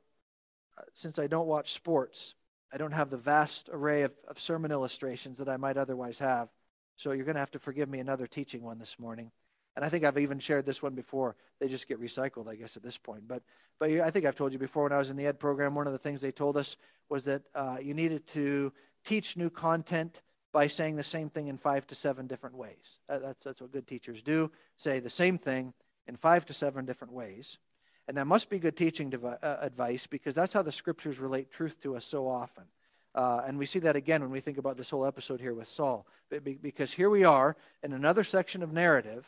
uh, 0.78 0.82
since 0.92 1.18
I 1.18 1.26
don't 1.26 1.46
watch 1.46 1.72
sports, 1.72 2.34
I 2.72 2.76
don't 2.76 2.92
have 2.92 3.10
the 3.10 3.16
vast 3.16 3.68
array 3.72 4.02
of, 4.02 4.12
of 4.28 4.38
sermon 4.38 4.70
illustrations 4.70 5.38
that 5.38 5.48
I 5.48 5.56
might 5.56 5.76
otherwise 5.76 6.18
have. 6.18 6.48
So 6.96 7.12
you're 7.12 7.24
going 7.24 7.34
to 7.34 7.40
have 7.40 7.50
to 7.52 7.58
forgive 7.58 7.88
me 7.88 7.98
another 7.98 8.26
teaching 8.26 8.62
one 8.62 8.78
this 8.78 8.96
morning. 8.98 9.30
And 9.76 9.84
I 9.84 9.88
think 9.88 10.04
I've 10.04 10.18
even 10.18 10.38
shared 10.38 10.66
this 10.66 10.82
one 10.82 10.94
before. 10.94 11.34
They 11.60 11.68
just 11.68 11.88
get 11.88 12.00
recycled, 12.00 12.48
I 12.48 12.54
guess, 12.54 12.76
at 12.76 12.82
this 12.82 12.96
point. 12.96 13.26
But, 13.26 13.42
but 13.78 13.90
I 13.90 14.10
think 14.10 14.24
I've 14.24 14.36
told 14.36 14.52
you 14.52 14.58
before 14.58 14.84
when 14.84 14.92
I 14.92 14.98
was 14.98 15.10
in 15.10 15.16
the 15.16 15.26
ed 15.26 15.40
program, 15.40 15.74
one 15.74 15.86
of 15.86 15.92
the 15.92 15.98
things 15.98 16.20
they 16.20 16.30
told 16.30 16.56
us 16.56 16.76
was 17.08 17.24
that 17.24 17.42
uh, 17.54 17.78
you 17.82 17.92
needed 17.92 18.26
to 18.28 18.72
teach 19.04 19.36
new 19.36 19.50
content 19.50 20.22
by 20.52 20.68
saying 20.68 20.94
the 20.94 21.02
same 21.02 21.28
thing 21.28 21.48
in 21.48 21.58
five 21.58 21.86
to 21.88 21.94
seven 21.96 22.28
different 22.28 22.56
ways. 22.56 23.00
That's, 23.08 23.42
that's 23.42 23.60
what 23.60 23.72
good 23.72 23.88
teachers 23.88 24.22
do 24.22 24.52
say 24.76 25.00
the 25.00 25.10
same 25.10 25.38
thing 25.38 25.74
in 26.06 26.16
five 26.16 26.46
to 26.46 26.54
seven 26.54 26.84
different 26.84 27.12
ways. 27.12 27.58
And 28.06 28.16
that 28.16 28.26
must 28.26 28.50
be 28.50 28.58
good 28.58 28.76
teaching 28.76 29.10
devi- 29.10 29.26
uh, 29.42 29.56
advice 29.60 30.06
because 30.06 30.34
that's 30.34 30.52
how 30.52 30.62
the 30.62 30.72
scriptures 30.72 31.18
relate 31.18 31.50
truth 31.50 31.80
to 31.82 31.96
us 31.96 32.04
so 32.04 32.28
often. 32.28 32.64
Uh, 33.14 33.42
and 33.46 33.58
we 33.58 33.66
see 33.66 33.78
that 33.80 33.96
again 33.96 34.20
when 34.22 34.30
we 34.30 34.40
think 34.40 34.58
about 34.58 34.76
this 34.76 34.90
whole 34.90 35.06
episode 35.06 35.40
here 35.40 35.54
with 35.54 35.68
Saul. 35.68 36.06
Because 36.62 36.92
here 36.92 37.08
we 37.08 37.24
are 37.24 37.56
in 37.82 37.92
another 37.92 38.24
section 38.24 38.62
of 38.62 38.72
narrative, 38.72 39.26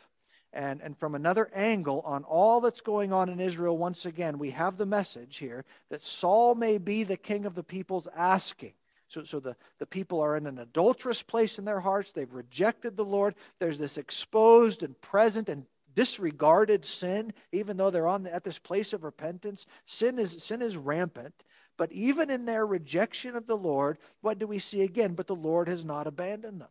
and, 0.53 0.81
and 0.81 0.97
from 0.97 1.13
another 1.13 1.49
angle 1.53 2.01
on 2.05 2.23
all 2.23 2.61
that's 2.61 2.81
going 2.81 3.11
on 3.11 3.29
in 3.29 3.39
Israel, 3.39 3.77
once 3.77 4.05
again, 4.05 4.39
we 4.39 4.51
have 4.51 4.77
the 4.77 4.85
message 4.85 5.37
here 5.37 5.65
that 5.89 6.03
Saul 6.03 6.55
may 6.55 6.77
be 6.77 7.03
the 7.03 7.17
king 7.17 7.45
of 7.45 7.55
the 7.55 7.63
people's 7.63 8.07
asking. 8.15 8.73
So, 9.09 9.23
so 9.23 9.39
the, 9.39 9.55
the 9.79 9.85
people 9.85 10.19
are 10.19 10.35
in 10.35 10.47
an 10.47 10.59
adulterous 10.59 11.21
place 11.21 11.57
in 11.57 11.65
their 11.65 11.79
hearts. 11.79 12.11
They've 12.11 12.33
rejected 12.33 12.97
the 12.97 13.05
Lord. 13.05 13.35
There's 13.59 13.77
this 13.77 13.97
exposed 13.97 14.83
and 14.83 14.99
present 15.01 15.47
and 15.47 15.65
disregarded 15.95 16.85
sin, 16.85 17.33
even 17.51 17.77
though 17.77 17.89
they're 17.89 18.07
on 18.07 18.23
the, 18.23 18.33
at 18.33 18.43
this 18.43 18.59
place 18.59 18.93
of 18.93 19.03
repentance. 19.03 19.65
Sin 19.85 20.19
is, 20.19 20.43
sin 20.43 20.61
is 20.61 20.77
rampant. 20.77 21.33
But 21.77 21.91
even 21.91 22.29
in 22.29 22.45
their 22.45 22.65
rejection 22.65 23.35
of 23.35 23.47
the 23.47 23.57
Lord, 23.57 23.97
what 24.21 24.39
do 24.39 24.47
we 24.47 24.59
see 24.59 24.81
again? 24.81 25.13
But 25.13 25.27
the 25.27 25.35
Lord 25.35 25.67
has 25.67 25.85
not 25.85 26.07
abandoned 26.07 26.61
them. 26.61 26.69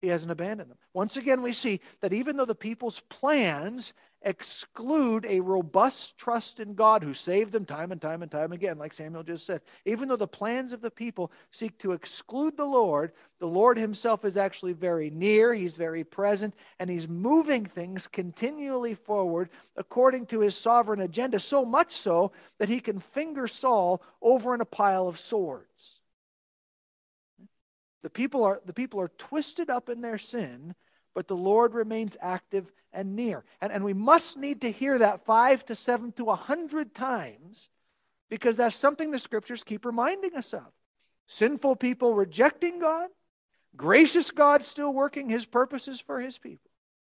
He 0.00 0.08
hasn't 0.08 0.30
abandoned 0.30 0.70
them. 0.70 0.78
Once 0.94 1.16
again, 1.16 1.42
we 1.42 1.52
see 1.52 1.80
that 2.00 2.12
even 2.12 2.36
though 2.36 2.46
the 2.46 2.54
people's 2.54 3.00
plans 3.08 3.92
exclude 4.22 5.24
a 5.24 5.40
robust 5.40 6.16
trust 6.18 6.60
in 6.60 6.74
God 6.74 7.02
who 7.02 7.14
saved 7.14 7.52
them 7.52 7.64
time 7.64 7.90
and 7.90 8.00
time 8.00 8.22
and 8.22 8.30
time 8.30 8.52
again, 8.52 8.78
like 8.78 8.92
Samuel 8.92 9.22
just 9.22 9.46
said. 9.46 9.62
Even 9.86 10.08
though 10.08 10.16
the 10.16 10.26
plans 10.26 10.72
of 10.72 10.82
the 10.82 10.90
people 10.90 11.32
seek 11.52 11.78
to 11.78 11.92
exclude 11.92 12.56
the 12.56 12.66
Lord, 12.66 13.12
the 13.38 13.46
Lord 13.46 13.78
himself 13.78 14.24
is 14.24 14.36
actually 14.36 14.74
very 14.74 15.10
near, 15.10 15.54
he's 15.54 15.74
very 15.74 16.04
present, 16.04 16.54
and 16.78 16.90
he's 16.90 17.08
moving 17.08 17.64
things 17.64 18.06
continually 18.06 18.94
forward 18.94 19.48
according 19.76 20.26
to 20.26 20.40
his 20.40 20.56
sovereign 20.56 21.00
agenda, 21.00 21.40
so 21.40 21.64
much 21.64 21.96
so 21.96 22.32
that 22.58 22.68
he 22.68 22.80
can 22.80 23.00
finger 23.00 23.48
Saul 23.48 24.02
over 24.20 24.54
in 24.54 24.60
a 24.60 24.66
pile 24.66 25.08
of 25.08 25.18
swords. 25.18 25.99
The 28.02 28.10
people 28.10 28.44
are, 28.44 28.60
the 28.64 28.72
people 28.72 29.00
are 29.00 29.10
twisted 29.18 29.70
up 29.70 29.88
in 29.88 30.00
their 30.00 30.18
sin, 30.18 30.74
but 31.14 31.28
the 31.28 31.36
Lord 31.36 31.74
remains 31.74 32.16
active 32.20 32.72
and 32.92 33.14
near. 33.14 33.44
And, 33.60 33.72
and 33.72 33.84
we 33.84 33.92
must 33.92 34.36
need 34.36 34.62
to 34.62 34.72
hear 34.72 34.98
that 34.98 35.24
five 35.24 35.64
to 35.66 35.74
seven 35.74 36.12
to 36.12 36.30
a 36.30 36.36
hundred 36.36 36.94
times 36.94 37.68
because 38.28 38.56
that's 38.56 38.76
something 38.76 39.10
the 39.10 39.18
scriptures 39.18 39.64
keep 39.64 39.84
reminding 39.84 40.34
us 40.34 40.54
of. 40.54 40.66
Sinful 41.26 41.76
people 41.76 42.14
rejecting 42.14 42.78
God, 42.80 43.10
gracious 43.76 44.30
God 44.30 44.64
still 44.64 44.92
working 44.92 45.28
his 45.28 45.46
purposes 45.46 46.00
for 46.00 46.20
his 46.20 46.38
people. 46.38 46.70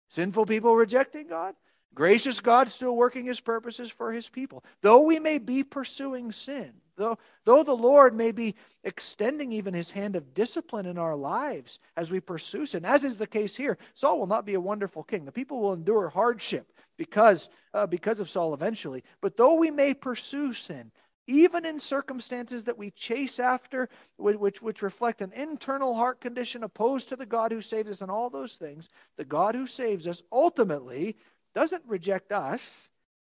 Sinful 0.09 0.45
people 0.45 0.75
rejecting 0.75 1.27
God, 1.27 1.55
gracious 1.95 2.39
God 2.39 2.69
still 2.69 2.95
working 2.95 3.25
his 3.25 3.39
purposes 3.39 3.89
for 3.89 4.11
his 4.11 4.29
people. 4.29 4.63
Though 4.81 5.01
we 5.01 5.19
may 5.19 5.37
be 5.37 5.63
pursuing 5.63 6.31
sin, 6.31 6.73
Though, 6.95 7.17
though 7.45 7.63
the 7.63 7.75
Lord 7.75 8.15
may 8.15 8.31
be 8.31 8.55
extending 8.83 9.51
even 9.51 9.73
his 9.73 9.91
hand 9.91 10.15
of 10.15 10.33
discipline 10.33 10.85
in 10.85 10.97
our 10.97 11.15
lives 11.15 11.79
as 11.97 12.11
we 12.11 12.19
pursue 12.19 12.65
sin, 12.65 12.85
as 12.85 13.03
is 13.03 13.17
the 13.17 13.27
case 13.27 13.55
here, 13.55 13.77
Saul 13.93 14.19
will 14.19 14.27
not 14.27 14.45
be 14.45 14.53
a 14.53 14.61
wonderful 14.61 15.03
king. 15.03 15.25
The 15.25 15.31
people 15.31 15.59
will 15.59 15.73
endure 15.73 16.09
hardship 16.09 16.71
because, 16.97 17.49
uh, 17.73 17.87
because 17.87 18.19
of 18.19 18.29
Saul 18.29 18.53
eventually. 18.53 19.03
But 19.21 19.37
though 19.37 19.55
we 19.55 19.71
may 19.71 19.93
pursue 19.93 20.53
sin, 20.53 20.91
even 21.25 21.65
in 21.65 21.79
circumstances 21.79 22.65
that 22.65 22.77
we 22.77 22.91
chase 22.91 23.39
after, 23.39 23.89
which, 24.17 24.61
which 24.61 24.81
reflect 24.81 25.21
an 25.21 25.31
internal 25.33 25.95
heart 25.95 26.19
condition 26.19 26.63
opposed 26.63 27.09
to 27.09 27.15
the 27.15 27.25
God 27.25 27.51
who 27.51 27.61
saves 27.61 27.89
us 27.89 28.01
and 28.01 28.11
all 28.11 28.29
those 28.29 28.55
things, 28.55 28.89
the 29.17 29.25
God 29.25 29.55
who 29.55 29.65
saves 29.65 30.07
us 30.07 30.21
ultimately 30.31 31.15
doesn't 31.55 31.83
reject 31.87 32.31
us, 32.31 32.89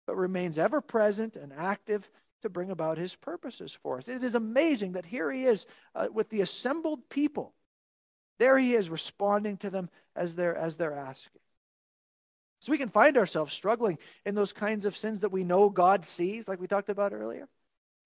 but 0.06 0.16
remains 0.16 0.58
ever 0.58 0.80
present 0.80 1.36
and 1.36 1.52
active 1.52 2.08
to 2.42 2.48
bring 2.48 2.70
about 2.70 2.98
his 2.98 3.16
purposes 3.16 3.76
for 3.82 3.98
us. 3.98 4.08
It 4.08 4.22
is 4.22 4.34
amazing 4.34 4.92
that 4.92 5.06
here 5.06 5.30
he 5.30 5.44
is 5.44 5.66
uh, 5.94 6.08
with 6.12 6.28
the 6.30 6.40
assembled 6.40 7.08
people. 7.08 7.54
There 8.38 8.58
he 8.58 8.74
is 8.74 8.90
responding 8.90 9.56
to 9.58 9.70
them 9.70 9.90
as 10.14 10.34
they're, 10.34 10.56
as 10.56 10.76
they're 10.76 10.94
asking. 10.94 11.40
So 12.60 12.72
we 12.72 12.78
can 12.78 12.88
find 12.88 13.16
ourselves 13.16 13.54
struggling 13.54 13.98
in 14.24 14.34
those 14.34 14.52
kinds 14.52 14.84
of 14.84 14.96
sins 14.96 15.20
that 15.20 15.32
we 15.32 15.44
know 15.44 15.70
God 15.70 16.04
sees, 16.04 16.48
like 16.48 16.60
we 16.60 16.66
talked 16.66 16.88
about 16.88 17.12
earlier. 17.12 17.48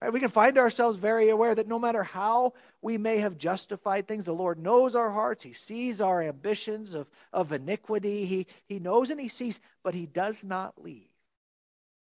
Right? 0.03 0.11
We 0.11 0.19
can 0.19 0.29
find 0.29 0.57
ourselves 0.57 0.97
very 0.97 1.29
aware 1.29 1.55
that 1.55 1.67
no 1.67 1.79
matter 1.79 2.03
how 2.03 2.53
we 2.81 2.97
may 2.97 3.19
have 3.19 3.37
justified 3.37 4.07
things, 4.07 4.25
the 4.25 4.33
Lord 4.33 4.59
knows 4.59 4.95
our 4.95 5.11
hearts. 5.11 5.43
He 5.43 5.53
sees 5.53 6.01
our 6.01 6.21
ambitions 6.21 6.93
of, 6.93 7.09
of 7.31 7.51
iniquity. 7.51 8.25
He, 8.25 8.47
he 8.65 8.79
knows 8.79 9.09
and 9.09 9.19
He 9.19 9.29
sees, 9.29 9.59
but 9.81 9.93
He 9.93 10.05
does 10.05 10.43
not 10.43 10.83
leave. 10.83 11.07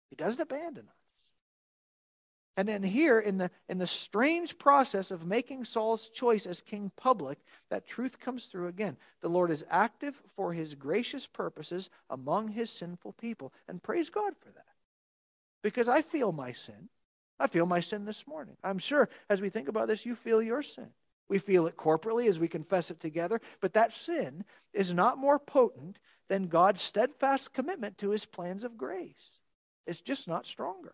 He 0.09 0.15
doesn't 0.15 0.41
abandon 0.41 0.85
us. 0.87 0.98
And 2.59 2.67
then 2.67 2.83
here 2.83 3.19
in 3.19 3.37
the 3.37 3.51
in 3.69 3.77
the 3.77 3.87
strange 3.87 4.57
process 4.57 5.11
of 5.11 5.25
making 5.25 5.63
Saul's 5.63 6.09
choice 6.09 6.45
as 6.45 6.59
king 6.59 6.91
public, 6.97 7.39
that 7.69 7.87
truth 7.87 8.19
comes 8.19 8.47
through 8.47 8.67
again. 8.67 8.97
The 9.21 9.29
Lord 9.29 9.49
is 9.49 9.63
active 9.69 10.21
for 10.35 10.51
his 10.51 10.75
gracious 10.75 11.25
purposes 11.25 11.89
among 12.09 12.49
his 12.49 12.69
sinful 12.69 13.13
people. 13.13 13.53
And 13.69 13.81
praise 13.81 14.09
God 14.09 14.33
for 14.37 14.49
that. 14.49 14.65
Because 15.63 15.87
I 15.87 16.01
feel 16.01 16.33
my 16.33 16.51
sin. 16.51 16.89
I 17.39 17.47
feel 17.47 17.65
my 17.65 17.79
sin 17.79 18.03
this 18.03 18.27
morning. 18.27 18.57
I'm 18.61 18.77
sure 18.77 19.07
as 19.29 19.39
we 19.39 19.47
think 19.47 19.69
about 19.69 19.87
this, 19.87 20.05
you 20.05 20.13
feel 20.13 20.41
your 20.41 20.61
sin. 20.61 20.89
We 21.29 21.39
feel 21.39 21.65
it 21.65 21.77
corporately 21.77 22.27
as 22.27 22.41
we 22.41 22.49
confess 22.49 22.91
it 22.91 22.99
together, 22.99 23.39
but 23.61 23.71
that 23.71 23.93
sin 23.93 24.43
is 24.73 24.93
not 24.93 25.17
more 25.17 25.39
potent 25.39 25.97
than 26.27 26.49
God's 26.49 26.81
steadfast 26.81 27.53
commitment 27.53 27.97
to 27.99 28.09
his 28.09 28.25
plans 28.25 28.65
of 28.65 28.77
grace. 28.77 29.39
It's 29.87 30.01
just 30.01 30.27
not 30.27 30.45
stronger. 30.45 30.93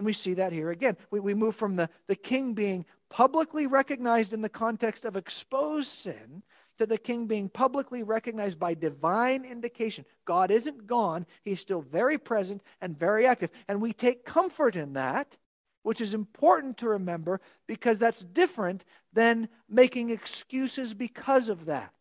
And 0.00 0.06
we 0.06 0.14
see 0.14 0.32
that 0.32 0.50
here 0.50 0.70
again. 0.70 0.96
We, 1.10 1.20
we 1.20 1.34
move 1.34 1.54
from 1.54 1.76
the, 1.76 1.90
the 2.06 2.16
king 2.16 2.54
being 2.54 2.86
publicly 3.10 3.66
recognized 3.66 4.32
in 4.32 4.40
the 4.40 4.48
context 4.48 5.04
of 5.04 5.14
exposed 5.14 5.90
sin 5.90 6.42
to 6.78 6.86
the 6.86 6.96
king 6.96 7.26
being 7.26 7.50
publicly 7.50 8.02
recognized 8.02 8.58
by 8.58 8.72
divine 8.72 9.44
indication. 9.44 10.06
God 10.24 10.50
isn't 10.50 10.86
gone, 10.86 11.26
he's 11.44 11.60
still 11.60 11.82
very 11.82 12.16
present 12.16 12.62
and 12.80 12.98
very 12.98 13.26
active. 13.26 13.50
And 13.68 13.82
we 13.82 13.92
take 13.92 14.24
comfort 14.24 14.74
in 14.74 14.94
that, 14.94 15.36
which 15.82 16.00
is 16.00 16.14
important 16.14 16.78
to 16.78 16.88
remember 16.88 17.42
because 17.66 17.98
that's 17.98 18.20
different 18.20 18.86
than 19.12 19.50
making 19.68 20.08
excuses 20.08 20.94
because 20.94 21.50
of 21.50 21.66
that. 21.66 21.92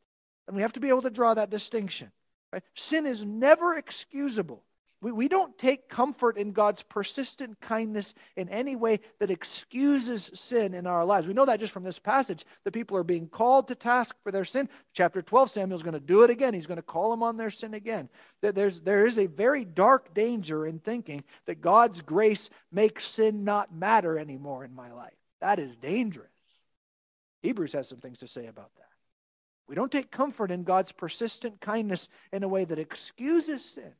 And 0.47 0.55
we 0.55 0.61
have 0.61 0.71
to 0.71 0.79
be 0.79 0.87
able 0.87 1.01
to 1.01 1.09
draw 1.09 1.33
that 1.33 1.49
distinction. 1.49 2.13
Right? 2.53 2.63
Sin 2.75 3.05
is 3.05 3.25
never 3.25 3.75
excusable. 3.75 4.63
We, 5.01 5.13
we 5.13 5.27
don't 5.29 5.57
take 5.57 5.87
comfort 5.87 6.37
in 6.37 6.51
God's 6.51 6.83
persistent 6.83 7.61
kindness 7.61 8.13
in 8.35 8.49
any 8.49 8.75
way 8.75 8.99
that 9.19 9.31
excuses 9.31 10.29
sin 10.33 10.73
in 10.73 10.85
our 10.85 11.05
lives. 11.05 11.25
We 11.25 11.33
know 11.33 11.45
that 11.45 11.61
just 11.61 11.71
from 11.71 11.83
this 11.83 11.99
passage. 11.99 12.45
The 12.65 12.71
people 12.71 12.97
are 12.97 13.03
being 13.03 13.27
called 13.27 13.69
to 13.69 13.75
task 13.75 14.15
for 14.23 14.31
their 14.31 14.43
sin. 14.43 14.67
Chapter 14.93 15.21
12, 15.21 15.51
Samuel's 15.51 15.83
going 15.83 15.93
to 15.93 15.99
do 16.01 16.23
it 16.23 16.29
again. 16.29 16.53
He's 16.53 16.67
going 16.67 16.77
to 16.77 16.83
call 16.83 17.11
them 17.11 17.23
on 17.23 17.37
their 17.37 17.49
sin 17.49 17.73
again. 17.73 18.09
There's, 18.41 18.81
there 18.81 19.05
is 19.05 19.17
a 19.17 19.27
very 19.27 19.63
dark 19.63 20.13
danger 20.13 20.67
in 20.67 20.79
thinking 20.79 21.23
that 21.45 21.61
God's 21.61 22.01
grace 22.01 22.49
makes 22.71 23.05
sin 23.05 23.45
not 23.45 23.73
matter 23.73 24.19
anymore 24.19 24.65
in 24.65 24.75
my 24.75 24.91
life. 24.91 25.13
That 25.39 25.59
is 25.59 25.77
dangerous. 25.77 26.27
Hebrews 27.41 27.71
has 27.71 27.87
some 27.87 27.99
things 27.99 28.19
to 28.19 28.27
say 28.27 28.47
about 28.47 28.75
that. 28.75 28.83
We 29.69 29.75
don't 29.75 29.91
take 29.91 30.11
comfort 30.11 30.51
in 30.51 30.63
God's 30.63 30.91
persistent 30.91 31.61
kindness 31.61 32.09
in 32.33 32.43
a 32.43 32.47
way 32.49 32.65
that 32.65 32.79
excuses 32.79 33.63
sin. 33.63 33.93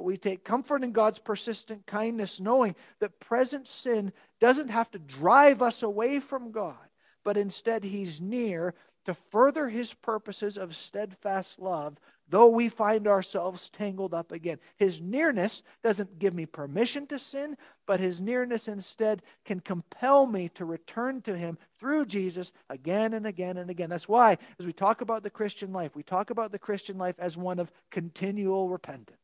But 0.00 0.06
we 0.06 0.16
take 0.16 0.44
comfort 0.44 0.82
in 0.82 0.92
God's 0.92 1.18
persistent 1.18 1.84
kindness, 1.84 2.40
knowing 2.40 2.74
that 3.00 3.20
present 3.20 3.68
sin 3.68 4.14
doesn't 4.40 4.70
have 4.70 4.90
to 4.92 4.98
drive 4.98 5.60
us 5.60 5.82
away 5.82 6.20
from 6.20 6.52
God, 6.52 6.78
but 7.22 7.36
instead 7.36 7.84
He's 7.84 8.18
near 8.18 8.72
to 9.04 9.12
further 9.30 9.68
His 9.68 9.92
purposes 9.92 10.56
of 10.56 10.74
steadfast 10.74 11.58
love, 11.58 11.98
though 12.26 12.46
we 12.46 12.70
find 12.70 13.06
ourselves 13.06 13.68
tangled 13.68 14.14
up 14.14 14.32
again. 14.32 14.58
His 14.78 15.02
nearness 15.02 15.62
doesn't 15.82 16.18
give 16.18 16.32
me 16.32 16.46
permission 16.46 17.06
to 17.08 17.18
sin, 17.18 17.58
but 17.86 18.00
His 18.00 18.22
nearness 18.22 18.68
instead 18.68 19.20
can 19.44 19.60
compel 19.60 20.24
me 20.24 20.48
to 20.54 20.64
return 20.64 21.20
to 21.22 21.36
Him 21.36 21.58
through 21.78 22.06
Jesus 22.06 22.52
again 22.70 23.12
and 23.12 23.26
again 23.26 23.58
and 23.58 23.68
again. 23.68 23.90
That's 23.90 24.08
why, 24.08 24.38
as 24.58 24.64
we 24.64 24.72
talk 24.72 25.02
about 25.02 25.24
the 25.24 25.28
Christian 25.28 25.74
life, 25.74 25.94
we 25.94 26.02
talk 26.02 26.30
about 26.30 26.52
the 26.52 26.58
Christian 26.58 26.96
life 26.96 27.16
as 27.18 27.36
one 27.36 27.58
of 27.58 27.70
continual 27.90 28.70
repentance. 28.70 29.19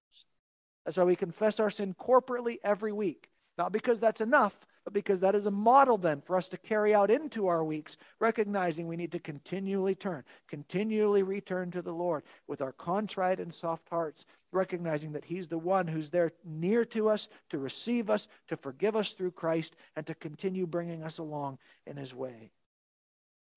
That's 0.86 0.96
why 0.96 1.04
we 1.04 1.16
confess 1.16 1.58
our 1.58 1.68
sin 1.68 1.94
corporately 2.00 2.58
every 2.62 2.92
week. 2.92 3.28
Not 3.58 3.72
because 3.72 3.98
that's 3.98 4.20
enough, 4.20 4.56
but 4.84 4.92
because 4.92 5.18
that 5.20 5.34
is 5.34 5.46
a 5.46 5.50
model 5.50 5.98
then 5.98 6.20
for 6.20 6.36
us 6.36 6.46
to 6.48 6.56
carry 6.56 6.94
out 6.94 7.10
into 7.10 7.48
our 7.48 7.64
weeks, 7.64 7.96
recognizing 8.20 8.86
we 8.86 8.96
need 8.96 9.10
to 9.10 9.18
continually 9.18 9.96
turn, 9.96 10.22
continually 10.46 11.24
return 11.24 11.72
to 11.72 11.82
the 11.82 11.92
Lord 11.92 12.22
with 12.46 12.62
our 12.62 12.70
contrite 12.70 13.40
and 13.40 13.52
soft 13.52 13.88
hearts, 13.88 14.26
recognizing 14.52 15.10
that 15.12 15.24
He's 15.24 15.48
the 15.48 15.58
one 15.58 15.88
who's 15.88 16.10
there 16.10 16.32
near 16.44 16.84
to 16.84 17.08
us 17.08 17.28
to 17.50 17.58
receive 17.58 18.08
us, 18.08 18.28
to 18.46 18.56
forgive 18.56 18.94
us 18.94 19.10
through 19.10 19.32
Christ, 19.32 19.74
and 19.96 20.06
to 20.06 20.14
continue 20.14 20.68
bringing 20.68 21.02
us 21.02 21.18
along 21.18 21.58
in 21.84 21.96
His 21.96 22.14
way. 22.14 22.52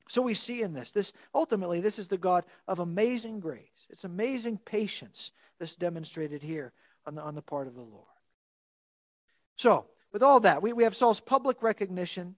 So 0.08 0.24
we 0.24 0.34
see 0.34 0.64
in 0.64 0.74
this, 0.74 0.90
this 0.90 1.14
ultimately, 1.36 1.80
this 1.80 2.00
is 2.00 2.08
the 2.08 2.18
God 2.18 2.44
of 2.68 2.80
amazing 2.80 3.40
grace. 3.40 3.86
It's 3.92 4.04
amazing 4.04 4.58
patience 4.66 5.32
that's 5.60 5.76
demonstrated 5.76 6.42
here 6.42 6.74
on 7.06 7.16
the, 7.16 7.22
on 7.22 7.36
the 7.36 7.42
part 7.42 7.68
of 7.68 7.76
the 7.76 7.82
Lord. 7.82 8.06
So, 9.56 9.86
with 10.12 10.24
all 10.24 10.40
that, 10.42 10.62
we, 10.62 10.74
we 10.74 10.84
have 10.84 10.96
Saul's 10.96 11.20
public 11.20 11.62
recognition, 11.62 12.36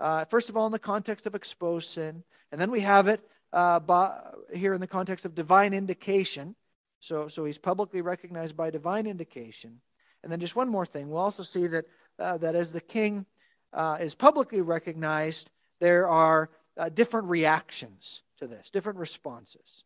uh, 0.00 0.24
first 0.26 0.48
of 0.48 0.56
all, 0.56 0.66
in 0.66 0.72
the 0.72 0.78
context 0.78 1.26
of 1.26 1.34
exposed 1.34 1.90
sin, 1.90 2.24
and 2.52 2.60
then 2.60 2.70
we 2.70 2.80
have 2.80 3.08
it 3.08 3.20
uh, 3.52 3.80
by, 3.80 4.18
here 4.52 4.74
in 4.74 4.80
the 4.80 4.86
context 4.86 5.24
of 5.24 5.34
divine 5.34 5.72
indication. 5.72 6.54
So, 7.00 7.28
so 7.28 7.44
he's 7.44 7.58
publicly 7.58 8.00
recognized 8.00 8.56
by 8.56 8.70
divine 8.70 9.06
indication. 9.06 9.80
And 10.22 10.32
then 10.32 10.40
just 10.40 10.56
one 10.56 10.68
more 10.68 10.86
thing. 10.86 11.08
We'll 11.08 11.20
also 11.20 11.42
see 11.42 11.66
that, 11.68 11.84
uh, 12.18 12.38
that 12.38 12.54
as 12.54 12.72
the 12.72 12.80
king 12.80 13.26
uh, 13.72 13.98
is 14.00 14.14
publicly 14.14 14.62
recognized, 14.62 15.50
there 15.80 16.08
are 16.08 16.50
uh, 16.76 16.88
different 16.88 17.28
reactions 17.28 18.22
to 18.38 18.46
this, 18.46 18.70
different 18.70 18.98
responses. 18.98 19.84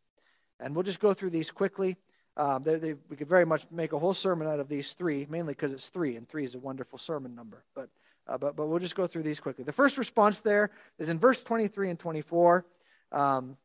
And 0.60 0.74
we'll 0.74 0.84
just 0.84 1.00
go 1.00 1.12
through 1.12 1.30
these 1.30 1.50
quickly. 1.50 1.96
Um, 2.38 2.62
they, 2.62 2.76
they, 2.76 2.94
we 3.10 3.16
could 3.16 3.28
very 3.28 3.44
much 3.44 3.66
make 3.70 3.92
a 3.92 3.98
whole 3.98 4.14
sermon 4.14 4.46
out 4.46 4.60
of 4.60 4.68
these 4.68 4.92
three, 4.92 5.26
mainly 5.28 5.54
because 5.54 5.72
it's 5.72 5.88
three, 5.88 6.14
and 6.14 6.28
three 6.28 6.44
is 6.44 6.54
a 6.54 6.58
wonderful 6.58 6.96
sermon 6.96 7.34
number. 7.34 7.64
But, 7.74 7.88
uh, 8.28 8.38
but, 8.38 8.54
but 8.54 8.68
we'll 8.68 8.78
just 8.78 8.94
go 8.94 9.08
through 9.08 9.24
these 9.24 9.40
quickly. 9.40 9.64
The 9.64 9.72
first 9.72 9.98
response 9.98 10.40
there 10.40 10.70
is 11.00 11.08
in 11.08 11.18
verse 11.18 11.42
23 11.42 11.90
and 11.90 11.98
24. 11.98 12.64
Um, 13.10 13.56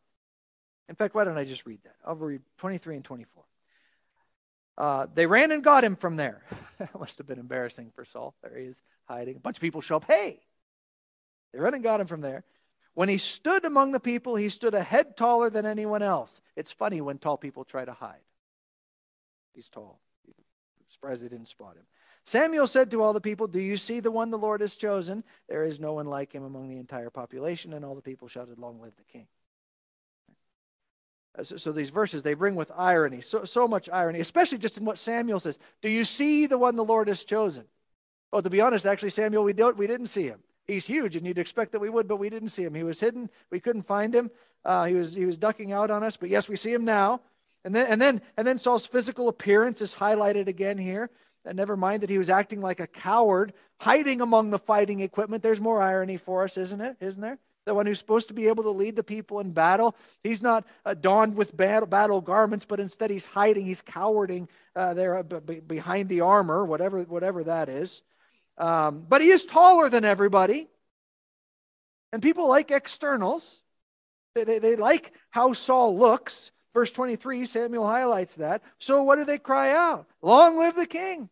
in 0.89 0.95
fact, 0.95 1.13
why 1.13 1.23
don't 1.23 1.37
I 1.37 1.45
just 1.45 1.67
read 1.67 1.79
that? 1.83 1.95
I'll 2.03 2.15
read 2.15 2.41
23 2.57 2.95
and 2.95 3.05
24. 3.05 3.43
Uh, 4.75 5.05
they 5.13 5.27
ran 5.27 5.51
and 5.51 5.63
got 5.63 5.83
him 5.83 5.95
from 5.95 6.15
there. 6.15 6.41
that 6.79 6.99
must 6.99 7.19
have 7.19 7.27
been 7.27 7.39
embarrassing 7.39 7.91
for 7.95 8.05
Saul. 8.05 8.33
There 8.41 8.57
he 8.57 8.65
is 8.65 8.81
hiding. 9.05 9.35
A 9.35 9.39
bunch 9.39 9.57
of 9.57 9.61
people 9.61 9.81
show 9.81 9.97
up. 9.97 10.05
Hey! 10.07 10.39
They 11.53 11.59
ran 11.59 11.75
and 11.75 11.83
got 11.83 12.01
him 12.01 12.07
from 12.07 12.21
there. 12.21 12.43
When 12.95 13.07
he 13.07 13.19
stood 13.19 13.65
among 13.65 13.91
the 13.91 13.99
people, 13.99 14.35
he 14.35 14.49
stood 14.49 14.73
a 14.73 14.81
head 14.81 15.15
taller 15.15 15.51
than 15.51 15.67
anyone 15.67 16.01
else. 16.01 16.41
It's 16.55 16.71
funny 16.71 17.01
when 17.01 17.19
tall 17.19 17.37
people 17.37 17.63
try 17.63 17.85
to 17.85 17.93
hide. 17.93 18.21
He's 19.53 19.69
tall. 19.69 19.99
Surprised 20.89 21.23
they 21.23 21.29
didn't 21.29 21.47
spot 21.47 21.75
him. 21.75 21.83
Samuel 22.25 22.67
said 22.67 22.91
to 22.91 23.01
all 23.01 23.13
the 23.13 23.21
people, 23.21 23.47
Do 23.47 23.59
you 23.59 23.77
see 23.77 23.99
the 23.99 24.11
one 24.11 24.31
the 24.31 24.37
Lord 24.37 24.61
has 24.61 24.75
chosen? 24.75 25.23
There 25.49 25.63
is 25.63 25.79
no 25.79 25.93
one 25.93 26.05
like 26.05 26.31
him 26.31 26.43
among 26.43 26.69
the 26.69 26.77
entire 26.77 27.09
population. 27.09 27.73
And 27.73 27.83
all 27.83 27.95
the 27.95 28.01
people 28.01 28.27
shouted, 28.27 28.59
Long 28.59 28.79
live 28.79 28.95
the 28.95 29.03
king. 29.03 29.27
So, 31.41 31.57
so, 31.57 31.71
these 31.71 31.89
verses, 31.89 32.21
they 32.21 32.35
bring 32.35 32.53
with 32.53 32.71
irony, 32.77 33.19
so, 33.19 33.43
so 33.43 33.67
much 33.67 33.89
irony, 33.89 34.19
especially 34.19 34.59
just 34.59 34.77
in 34.77 34.85
what 34.85 34.99
Samuel 34.99 35.39
says. 35.39 35.57
Do 35.81 35.89
you 35.89 36.05
see 36.05 36.45
the 36.45 36.59
one 36.59 36.75
the 36.75 36.83
Lord 36.83 37.07
has 37.07 37.23
chosen? 37.23 37.63
Oh, 38.31 38.39
to 38.39 38.51
be 38.51 38.61
honest, 38.61 38.85
actually, 38.85 39.09
Samuel, 39.09 39.43
we, 39.43 39.53
don't, 39.53 39.75
we 39.75 39.87
didn't 39.87 40.07
see 40.07 40.25
him. 40.25 40.41
He's 40.67 40.85
huge, 40.85 41.15
and 41.15 41.25
you'd 41.25 41.39
expect 41.39 41.71
that 41.71 41.81
we 41.81 41.89
would, 41.89 42.07
but 42.07 42.17
we 42.17 42.29
didn't 42.29 42.49
see 42.49 42.63
him. 42.63 42.75
He 42.75 42.83
was 42.83 42.99
hidden. 42.99 43.31
We 43.49 43.59
couldn't 43.59 43.87
find 43.87 44.13
him. 44.13 44.29
Uh, 44.63 44.85
he 44.85 44.93
was 44.93 45.13
he 45.13 45.25
was 45.25 45.37
ducking 45.37 45.73
out 45.73 45.91
on 45.91 46.03
us. 46.03 46.15
But 46.15 46.29
yes, 46.29 46.47
we 46.47 46.55
see 46.55 46.71
him 46.71 46.85
now. 46.85 47.19
And 47.65 47.75
then 47.75 47.87
and 47.87 48.01
then 48.01 48.21
and 48.37 48.45
then 48.45 48.59
Saul's 48.59 48.85
physical 48.85 49.27
appearance 49.29 49.81
is 49.81 49.95
highlighted 49.95 50.47
again 50.47 50.77
here. 50.77 51.09
And 51.45 51.57
never 51.57 51.75
mind 51.75 52.03
that 52.03 52.09
he 52.09 52.17
was 52.17 52.29
acting 52.29 52.61
like 52.61 52.79
a 52.79 52.87
coward, 52.87 53.53
hiding 53.79 54.21
among 54.21 54.49
the 54.49 54.59
fighting 54.59 55.01
equipment. 55.01 55.43
There's 55.43 55.59
more 55.59 55.81
irony 55.81 56.17
for 56.17 56.43
us, 56.43 56.57
isn't 56.57 56.79
it? 56.79 56.97
Isn't 57.01 57.21
there? 57.21 57.37
The 57.65 57.73
one 57.73 57.85
who's 57.85 57.99
supposed 57.99 58.27
to 58.27 58.33
be 58.33 58.47
able 58.47 58.63
to 58.63 58.69
lead 58.71 58.95
the 58.95 59.03
people 59.03 59.39
in 59.39 59.51
battle, 59.51 59.95
he's 60.21 60.41
not 60.41 60.65
uh, 60.85 60.93
donned 60.93 61.35
with 61.35 61.55
battle, 61.55 61.87
battle, 61.87 62.19
garments, 62.19 62.65
but 62.65 62.79
instead 62.81 63.09
he's 63.09 63.25
hiding, 63.25 63.65
he's 63.65 63.81
cowarding 63.81 64.49
uh, 64.75 64.93
there 64.93 65.17
uh, 65.17 65.23
behind 65.23 66.09
the 66.09 66.21
armor, 66.21 66.65
whatever 66.65 67.03
whatever 67.03 67.45
that 67.45 67.69
is. 67.69 68.01
Um, 68.57 69.05
but 69.07 69.21
he 69.21 69.29
is 69.29 69.45
taller 69.45 69.89
than 69.89 70.05
everybody. 70.05 70.67
And 72.11 72.21
people 72.21 72.47
like 72.47 72.69
externals. 72.69 73.49
They, 74.35 74.43
they, 74.43 74.59
they 74.59 74.75
like 74.75 75.13
how 75.29 75.53
Saul 75.53 75.97
looks. 75.97 76.51
Verse 76.73 76.91
23, 76.91 77.45
Samuel 77.45 77.85
highlights 77.85 78.35
that. 78.35 78.63
So 78.79 79.03
what 79.03 79.17
do 79.17 79.25
they 79.25 79.37
cry 79.37 79.71
out? 79.71 80.07
Long 80.21 80.57
live 80.57 80.75
the 80.75 80.87
king. 80.87 81.29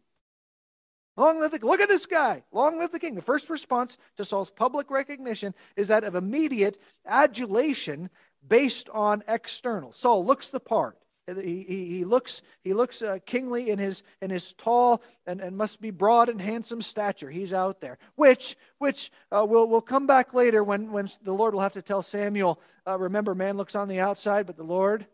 Long 1.17 1.39
live 1.39 1.51
the 1.51 1.59
Look 1.65 1.81
at 1.81 1.89
this 1.89 2.05
guy. 2.05 2.43
Long 2.51 2.79
live 2.79 2.91
the 2.91 2.99
king. 2.99 3.15
The 3.15 3.21
first 3.21 3.49
response 3.49 3.97
to 4.17 4.25
Saul's 4.25 4.51
public 4.51 4.89
recognition 4.89 5.53
is 5.75 5.87
that 5.87 6.03
of 6.03 6.15
immediate 6.15 6.79
adulation 7.05 8.09
based 8.47 8.89
on 8.89 9.23
external. 9.27 9.91
Saul 9.93 10.25
looks 10.25 10.49
the 10.49 10.59
part. 10.59 10.97
He, 11.27 11.63
he, 11.67 11.85
he 11.85 12.05
looks, 12.05 12.41
he 12.63 12.73
looks 12.73 13.01
uh, 13.01 13.19
kingly 13.25 13.69
in 13.69 13.79
his, 13.79 14.03
in 14.21 14.29
his 14.29 14.53
tall 14.53 15.01
and, 15.25 15.39
and 15.39 15.55
must 15.55 15.79
be 15.79 15.91
broad 15.91 16.29
and 16.29 16.41
handsome 16.41 16.81
stature. 16.81 17.29
He's 17.29 17.53
out 17.53 17.79
there, 17.79 17.99
which, 18.15 18.57
which 18.79 19.11
uh, 19.31 19.45
will 19.47 19.67
will 19.67 19.81
come 19.81 20.07
back 20.07 20.33
later 20.33 20.63
when, 20.63 20.91
when 20.91 21.09
the 21.23 21.31
Lord 21.31 21.53
will 21.53 21.61
have 21.61 21.73
to 21.73 21.81
tell 21.81 22.01
Samuel, 22.01 22.59
uh, 22.87 22.97
remember, 22.97 23.35
man 23.35 23.55
looks 23.55 23.75
on 23.75 23.87
the 23.87 23.99
outside, 23.99 24.45
but 24.47 24.57
the 24.57 24.63
Lord, 24.63 25.05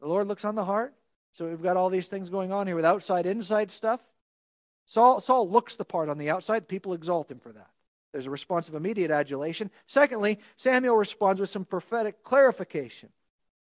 the 0.00 0.06
Lord 0.06 0.28
looks 0.28 0.44
on 0.44 0.54
the 0.54 0.64
heart. 0.64 0.94
So 1.32 1.48
we've 1.48 1.62
got 1.62 1.76
all 1.76 1.90
these 1.90 2.08
things 2.08 2.30
going 2.30 2.52
on 2.52 2.66
here 2.66 2.76
with 2.76 2.84
outside, 2.84 3.26
inside 3.26 3.70
stuff. 3.70 4.00
Saul, 4.86 5.20
Saul 5.20 5.48
looks 5.48 5.76
the 5.76 5.84
part 5.84 6.08
on 6.08 6.18
the 6.18 6.30
outside. 6.30 6.66
People 6.66 6.94
exalt 6.94 7.30
him 7.30 7.38
for 7.38 7.52
that. 7.52 7.70
There's 8.12 8.26
a 8.26 8.30
response 8.30 8.68
of 8.68 8.74
immediate 8.74 9.10
adulation. 9.10 9.70
Secondly, 9.86 10.38
Samuel 10.56 10.96
responds 10.96 11.40
with 11.40 11.50
some 11.50 11.64
prophetic 11.64 12.24
clarification. 12.24 13.10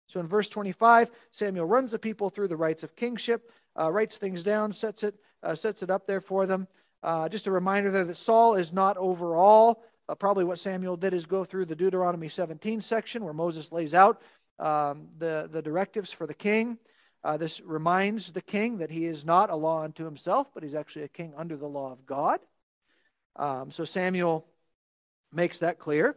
So 0.08 0.19
in 0.19 0.28
verse 0.28 0.50
25, 0.50 1.10
Samuel 1.32 1.65
runs 1.65 1.91
the 1.91 2.00
people 2.00 2.30
through 2.30 2.48
the 2.48 2.56
rights 2.56 2.84
of 2.84 2.95
kingship, 2.95 3.52
uh, 3.78 3.91
writes 3.91 4.17
things 4.17 4.43
down, 4.43 4.71
sets 4.71 5.04
it, 5.04 5.15
uh, 5.41 5.56
sets 5.56 5.82
it 5.82 5.89
up 5.89 6.06
there 6.06 6.21
for 6.21 6.45
them. 6.45 6.67
Uh, 7.02 7.28
just 7.28 7.48
a 7.48 7.52
reminder 7.52 7.89
there 7.89 8.06
that 8.06 8.17
Saul 8.17 8.56
is 8.56 8.71
not 8.71 8.98
overall. 8.98 9.84
Uh, 10.08 10.13
probably 10.13 10.43
what 10.43 10.60
Samuel 10.60 10.95
did 10.95 11.15
is 11.15 11.26
go 11.26 11.43
through 11.43 11.65
the 11.65 11.76
Deuteronomy 11.76 12.30
17 12.30 12.82
section 12.82 13.24
where 13.24 13.34
Moses 13.34 13.71
lays 13.71 13.95
out 13.95 14.21
um, 14.60 15.08
the, 15.18 15.50
the 15.52 15.62
directives 15.62 16.12
for 16.12 16.28
the 16.28 16.34
king. 16.34 16.78
Uh, 17.24 17.38
this 17.38 17.60
reminds 17.62 18.32
the 18.32 18.41
king 18.41 18.78
that 18.78 18.91
he 18.91 19.06
is 19.06 19.26
not 19.26 19.50
a 19.50 19.56
law 19.56 19.84
unto 19.84 20.06
himself, 20.06 20.48
but 20.54 20.63
he's 20.63 20.76
actually 20.76 21.04
a 21.04 21.08
king 21.08 21.34
under 21.36 21.58
the 21.58 21.68
law 21.68 21.91
of 21.91 22.06
God. 22.06 22.39
Um, 23.36 23.72
so 23.72 23.84
Samuel 23.84 24.46
makes 25.34 25.60
that 25.60 25.80
clear. 25.80 26.15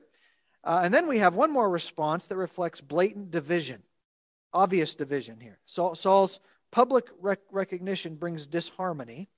Uh, 0.63 0.81
and 0.85 0.93
then 0.93 1.09
we 1.09 1.19
have 1.19 1.35
one 1.35 1.51
more 1.51 1.69
response 1.69 2.27
that 2.27 2.37
reflects 2.37 2.81
blatant 2.81 3.31
division, 3.31 3.83
obvious 4.53 4.95
division 4.95 5.41
here. 5.41 5.59
Saul, 5.67 5.95
Saul's 5.95 6.41
public 6.71 7.07
rec- 7.21 7.41
recognition 7.51 8.17
brings 8.17 8.47
disharmony. 8.47 9.29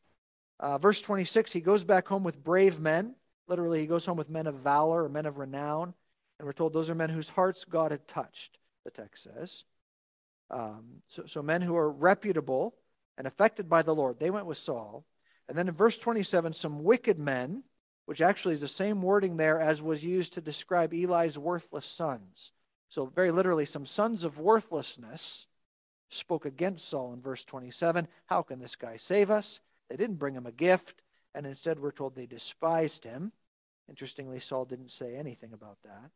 Uh, 0.58 0.78
verse 0.78 1.00
26, 1.00 1.52
he 1.52 1.60
goes 1.60 1.84
back 1.84 2.08
home 2.08 2.24
with 2.24 2.42
brave 2.42 2.80
men. 2.80 3.14
Literally, 3.48 3.80
he 3.80 3.86
goes 3.86 4.06
home 4.06 4.16
with 4.16 4.30
men 4.30 4.46
of 4.46 4.56
valor 4.56 5.04
or 5.04 5.08
men 5.08 5.26
of 5.26 5.38
renown. 5.38 5.94
And 6.38 6.46
we're 6.46 6.52
told 6.52 6.72
those 6.72 6.90
are 6.90 6.94
men 6.94 7.10
whose 7.10 7.28
hearts 7.28 7.64
God 7.64 7.90
had 7.90 8.08
touched, 8.08 8.58
the 8.84 8.90
text 8.90 9.24
says. 9.24 9.64
Um, 10.50 11.02
so, 11.08 11.26
so 11.26 11.42
men 11.42 11.62
who 11.62 11.76
are 11.76 11.90
reputable 11.90 12.74
and 13.16 13.26
affected 13.26 13.68
by 13.68 13.82
the 13.82 13.94
Lord. 13.94 14.18
They 14.18 14.30
went 14.30 14.46
with 14.46 14.58
Saul. 14.58 15.04
And 15.48 15.56
then 15.56 15.68
in 15.68 15.74
verse 15.74 15.98
27, 15.98 16.52
some 16.52 16.84
wicked 16.84 17.18
men 17.18 17.64
which 18.10 18.20
actually 18.20 18.54
is 18.54 18.60
the 18.60 18.66
same 18.66 19.02
wording 19.02 19.36
there 19.36 19.60
as 19.60 19.80
was 19.80 20.02
used 20.02 20.32
to 20.32 20.40
describe 20.40 20.92
Eli's 20.92 21.38
worthless 21.38 21.86
sons. 21.86 22.50
So, 22.88 23.06
very 23.06 23.30
literally, 23.30 23.64
some 23.64 23.86
sons 23.86 24.24
of 24.24 24.36
worthlessness 24.36 25.46
spoke 26.08 26.44
against 26.44 26.88
Saul 26.88 27.12
in 27.12 27.20
verse 27.20 27.44
27. 27.44 28.08
How 28.26 28.42
can 28.42 28.58
this 28.58 28.74
guy 28.74 28.96
save 28.96 29.30
us? 29.30 29.60
They 29.88 29.96
didn't 29.96 30.18
bring 30.18 30.34
him 30.34 30.46
a 30.46 30.50
gift, 30.50 31.02
and 31.36 31.46
instead 31.46 31.78
we're 31.78 31.92
told 31.92 32.16
they 32.16 32.26
despised 32.26 33.04
him. 33.04 33.30
Interestingly, 33.88 34.40
Saul 34.40 34.64
didn't 34.64 34.90
say 34.90 35.14
anything 35.14 35.52
about 35.52 35.78
that. 35.84 36.10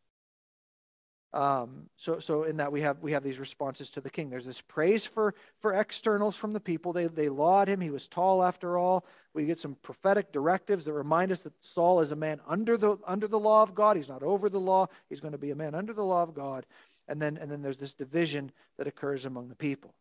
Um, 1.35 1.89
so, 1.97 2.21
so 2.21 2.45
in 2.45 2.59
that 2.59 2.71
we 2.71 2.83
have 2.83 3.01
we 3.01 3.11
have 3.11 3.25
these 3.25 3.41
responses 3.41 3.91
to 3.91 4.01
the 4.01 4.09
king. 4.09 4.31
There's 4.31 4.45
this 4.45 4.61
praise 4.61 5.05
for 5.05 5.35
for 5.59 5.75
externals 5.75 6.37
from 6.37 6.53
the 6.53 6.61
people. 6.61 6.93
They 6.93 7.09
they 7.09 7.29
laud 7.29 7.69
him. 7.69 7.81
He 7.81 7.91
was 7.91 8.07
tall 8.07 8.45
after 8.45 8.79
all. 8.79 9.05
We 9.35 9.45
get 9.45 9.59
some 9.59 9.77
prophetic 9.83 10.31
directives 10.31 10.85
that 10.85 10.93
remind 10.93 11.33
us 11.33 11.41
that 11.41 11.53
Saul 11.61 12.03
is 12.03 12.13
a 12.13 12.17
man 12.17 12.41
under 12.47 12.77
the 12.77 12.99
under 13.05 13.27
the 13.27 13.41
law 13.41 13.65
of 13.65 13.75
God. 13.75 13.97
He's 13.97 14.09
not 14.09 14.23
over 14.23 14.49
the 14.49 14.61
law. 14.61 14.87
He's 15.09 15.19
going 15.19 15.33
to 15.33 15.39
be 15.39 15.51
a 15.51 15.57
man 15.57 15.75
under 15.75 15.93
the 15.93 16.05
law 16.05 16.23
of 16.23 16.35
God. 16.35 16.67
And 17.09 17.21
then 17.21 17.37
and 17.37 17.51
then 17.51 17.63
there's 17.63 17.79
this 17.79 17.95
division 17.95 18.53
that 18.79 18.87
occurs 18.87 19.25
among 19.25 19.49
the 19.49 19.57
people. 19.57 19.93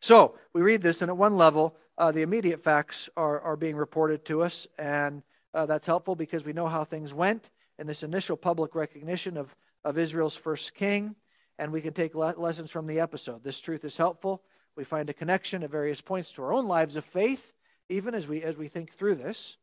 So 0.00 0.34
we 0.52 0.62
read 0.62 0.82
this, 0.82 1.00
and 1.00 1.10
at 1.12 1.16
one 1.16 1.36
level, 1.36 1.76
uh, 1.96 2.10
the 2.10 2.22
immediate 2.22 2.64
facts 2.64 3.08
are 3.16 3.40
are 3.40 3.56
being 3.56 3.76
reported 3.76 4.24
to 4.24 4.42
us, 4.42 4.66
and 4.78 5.22
uh, 5.54 5.64
that's 5.66 5.86
helpful 5.86 6.16
because 6.16 6.44
we 6.44 6.52
know 6.52 6.66
how 6.66 6.82
things 6.82 7.14
went 7.14 7.50
in 7.78 7.86
this 7.86 8.02
initial 8.02 8.36
public 8.36 8.74
recognition 8.74 9.36
of 9.36 9.54
of 9.86 9.96
Israel's 9.96 10.34
first 10.36 10.74
king, 10.74 11.14
and 11.60 11.72
we 11.72 11.80
can 11.80 11.92
take 11.92 12.14
lessons 12.14 12.72
from 12.72 12.88
the 12.88 12.98
episode. 12.98 13.44
This 13.44 13.60
truth 13.60 13.84
is 13.84 13.96
helpful. 13.96 14.42
We 14.76 14.82
find 14.82 15.08
a 15.08 15.14
connection 15.14 15.62
at 15.62 15.70
various 15.70 16.00
points 16.00 16.32
to 16.32 16.42
our 16.42 16.52
own 16.52 16.66
lives 16.66 16.96
of 16.96 17.04
faith, 17.04 17.52
even 17.88 18.12
as 18.12 18.26
we 18.26 18.42
as 18.42 18.56
we 18.56 18.66
think 18.66 18.92
through 18.92 19.14
this. 19.14 19.56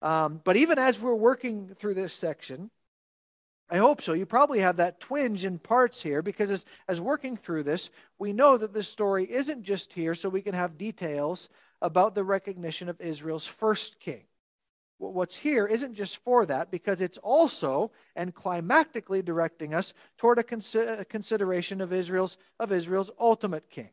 Um, 0.00 0.40
but 0.44 0.56
even 0.56 0.78
as 0.78 1.00
we're 1.00 1.16
working 1.16 1.74
through 1.74 1.94
this 1.94 2.12
section, 2.12 2.70
I 3.68 3.78
hope 3.78 4.00
so. 4.00 4.12
You 4.12 4.24
probably 4.24 4.60
have 4.60 4.76
that 4.76 5.00
twinge 5.00 5.44
in 5.44 5.58
parts 5.58 6.00
here 6.00 6.22
because 6.22 6.52
as, 6.52 6.64
as 6.86 7.00
working 7.00 7.36
through 7.36 7.64
this, 7.64 7.90
we 8.20 8.32
know 8.32 8.56
that 8.56 8.72
this 8.72 8.88
story 8.88 9.26
isn't 9.28 9.64
just 9.64 9.92
here 9.92 10.14
so 10.14 10.28
we 10.28 10.42
can 10.42 10.54
have 10.54 10.78
details 10.78 11.48
about 11.82 12.14
the 12.14 12.22
recognition 12.22 12.88
of 12.88 13.00
Israel's 13.00 13.46
first 13.46 13.98
king. 13.98 14.22
What's 14.98 15.36
here 15.36 15.66
isn't 15.66 15.94
just 15.94 16.16
for 16.24 16.46
that 16.46 16.70
because 16.70 17.02
it's 17.02 17.18
also 17.18 17.90
and 18.14 18.34
climactically 18.34 19.22
directing 19.22 19.74
us 19.74 19.92
toward 20.16 20.38
a, 20.38 20.42
consi- 20.42 21.00
a 21.00 21.04
consideration 21.04 21.82
of 21.82 21.92
Israel's, 21.92 22.38
of 22.58 22.72
Israel's 22.72 23.10
ultimate 23.20 23.68
king. 23.68 23.90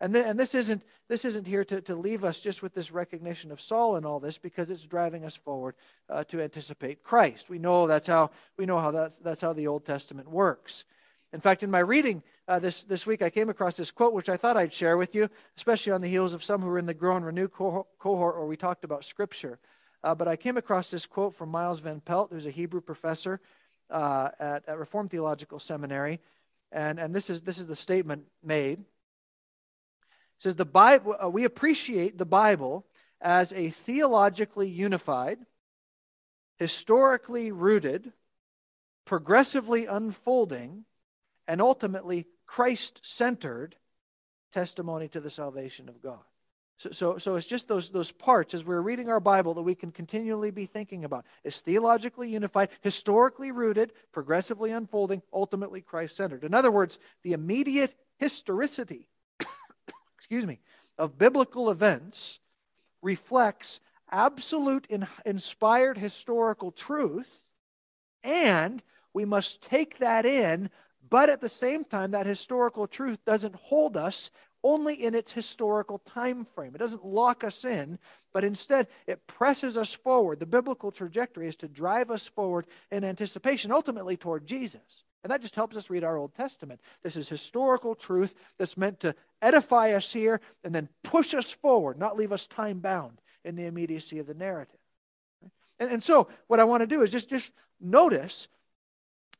And, 0.00 0.14
th- 0.14 0.26
and 0.26 0.38
this 0.38 0.54
isn't, 0.54 0.82
this 1.08 1.24
isn't 1.24 1.46
here 1.46 1.64
to, 1.64 1.80
to 1.82 1.94
leave 1.94 2.24
us 2.24 2.40
just 2.40 2.62
with 2.62 2.74
this 2.74 2.90
recognition 2.90 3.52
of 3.52 3.60
Saul 3.60 3.96
and 3.96 4.06
all 4.06 4.20
this 4.20 4.38
because 4.38 4.70
it's 4.70 4.86
driving 4.86 5.24
us 5.24 5.36
forward 5.36 5.74
uh, 6.08 6.24
to 6.24 6.40
anticipate 6.40 7.02
Christ. 7.02 7.50
We 7.50 7.58
know 7.58 7.86
that's 7.86 8.06
how, 8.06 8.30
we 8.56 8.66
know 8.66 8.78
how 8.78 8.90
that's, 8.90 9.16
that's 9.18 9.40
how 9.42 9.52
the 9.52 9.66
Old 9.66 9.84
Testament 9.84 10.30
works. 10.30 10.84
In 11.32 11.40
fact, 11.40 11.62
in 11.62 11.70
my 11.70 11.80
reading 11.80 12.22
uh, 12.48 12.58
this, 12.58 12.82
this 12.84 13.06
week, 13.06 13.20
I 13.20 13.30
came 13.30 13.50
across 13.50 13.76
this 13.76 13.90
quote, 13.90 14.14
which 14.14 14.28
I 14.28 14.36
thought 14.36 14.56
I'd 14.56 14.72
share 14.72 14.96
with 14.96 15.14
you, 15.14 15.28
especially 15.56 15.92
on 15.92 16.00
the 16.00 16.08
heels 16.08 16.34
of 16.34 16.44
some 16.44 16.62
who 16.62 16.68
were 16.68 16.78
in 16.78 16.86
the 16.86 16.94
Grow 16.94 17.16
and 17.16 17.26
Renew 17.26 17.48
cohort 17.48 17.86
where 18.36 18.46
we 18.46 18.56
talked 18.56 18.84
about 18.84 19.04
Scripture. 19.04 19.58
Uh, 20.04 20.14
but 20.14 20.28
I 20.28 20.36
came 20.36 20.56
across 20.56 20.90
this 20.90 21.06
quote 21.06 21.34
from 21.34 21.50
Miles 21.50 21.80
Van 21.80 22.00
Pelt, 22.00 22.30
who's 22.32 22.46
a 22.46 22.50
Hebrew 22.50 22.80
professor 22.80 23.40
uh, 23.90 24.28
at, 24.38 24.68
at 24.68 24.78
Reformed 24.78 25.10
Theological 25.10 25.58
Seminary. 25.58 26.20
And, 26.72 26.98
and 26.98 27.14
this, 27.14 27.30
is, 27.30 27.42
this 27.42 27.58
is 27.58 27.66
the 27.66 27.76
statement 27.76 28.24
made 28.42 28.84
says 30.38 30.54
the 30.54 30.64
Bible, 30.64 31.16
uh, 31.22 31.28
we 31.28 31.44
appreciate 31.44 32.18
the 32.18 32.26
Bible 32.26 32.84
as 33.20 33.52
a 33.52 33.70
theologically 33.70 34.68
unified, 34.68 35.38
historically 36.58 37.50
rooted, 37.50 38.12
progressively 39.04 39.86
unfolding, 39.86 40.84
and 41.48 41.60
ultimately 41.60 42.26
Christ 42.46 43.00
centered 43.02 43.76
testimony 44.52 45.08
to 45.08 45.20
the 45.20 45.30
salvation 45.30 45.88
of 45.88 46.02
God. 46.02 46.24
So, 46.78 46.90
so, 46.90 47.18
so 47.18 47.36
it's 47.36 47.46
just 47.46 47.68
those, 47.68 47.90
those 47.90 48.12
parts 48.12 48.52
as 48.52 48.64
we're 48.64 48.82
reading 48.82 49.08
our 49.08 49.20
Bible 49.20 49.54
that 49.54 49.62
we 49.62 49.74
can 49.74 49.90
continually 49.90 50.50
be 50.50 50.66
thinking 50.66 51.04
about. 51.04 51.24
It's 51.42 51.60
theologically 51.60 52.28
unified, 52.30 52.68
historically 52.82 53.50
rooted, 53.50 53.92
progressively 54.12 54.72
unfolding, 54.72 55.22
ultimately 55.32 55.80
Christ 55.80 56.16
centered. 56.16 56.44
In 56.44 56.52
other 56.52 56.70
words, 56.70 56.98
the 57.22 57.32
immediate 57.32 57.94
historicity 58.18 59.08
excuse 60.18 60.46
me, 60.46 60.60
of 60.98 61.18
biblical 61.18 61.70
events 61.70 62.40
reflects 63.02 63.80
absolute 64.10 64.86
in, 64.88 65.06
inspired 65.24 65.98
historical 65.98 66.72
truth, 66.72 67.40
and 68.22 68.82
we 69.12 69.24
must 69.24 69.62
take 69.62 69.98
that 69.98 70.26
in, 70.26 70.70
but 71.08 71.30
at 71.30 71.40
the 71.40 71.48
same 71.48 71.84
time, 71.84 72.10
that 72.10 72.26
historical 72.26 72.86
truth 72.86 73.24
doesn't 73.24 73.54
hold 73.54 73.96
us 73.96 74.30
only 74.66 74.94
in 74.94 75.14
its 75.14 75.30
historical 75.30 76.00
time 76.00 76.44
frame. 76.44 76.74
It 76.74 76.78
doesn't 76.78 77.06
lock 77.06 77.44
us 77.44 77.64
in, 77.64 78.00
but 78.34 78.42
instead 78.42 78.88
it 79.06 79.24
presses 79.28 79.76
us 79.76 79.94
forward. 79.94 80.40
The 80.40 80.46
biblical 80.46 80.90
trajectory 80.90 81.46
is 81.46 81.54
to 81.56 81.68
drive 81.68 82.10
us 82.10 82.26
forward 82.26 82.66
in 82.90 83.04
anticipation, 83.04 83.70
ultimately 83.70 84.16
toward 84.16 84.44
Jesus. 84.44 85.04
And 85.22 85.30
that 85.30 85.40
just 85.40 85.54
helps 85.54 85.76
us 85.76 85.88
read 85.88 86.02
our 86.02 86.16
Old 86.16 86.34
Testament. 86.34 86.80
This 87.04 87.14
is 87.14 87.28
historical 87.28 87.94
truth 87.94 88.34
that's 88.58 88.76
meant 88.76 88.98
to 89.00 89.14
edify 89.40 89.92
us 89.92 90.12
here 90.12 90.40
and 90.64 90.74
then 90.74 90.88
push 91.04 91.32
us 91.32 91.48
forward, 91.48 91.96
not 91.96 92.16
leave 92.16 92.32
us 92.32 92.48
time 92.48 92.80
bound 92.80 93.20
in 93.44 93.54
the 93.54 93.66
immediacy 93.66 94.18
of 94.18 94.26
the 94.26 94.34
narrative. 94.34 94.80
And, 95.78 95.92
and 95.92 96.02
so, 96.02 96.26
what 96.48 96.58
I 96.58 96.64
want 96.64 96.80
to 96.80 96.88
do 96.88 97.02
is 97.02 97.10
just, 97.12 97.30
just 97.30 97.52
notice 97.80 98.48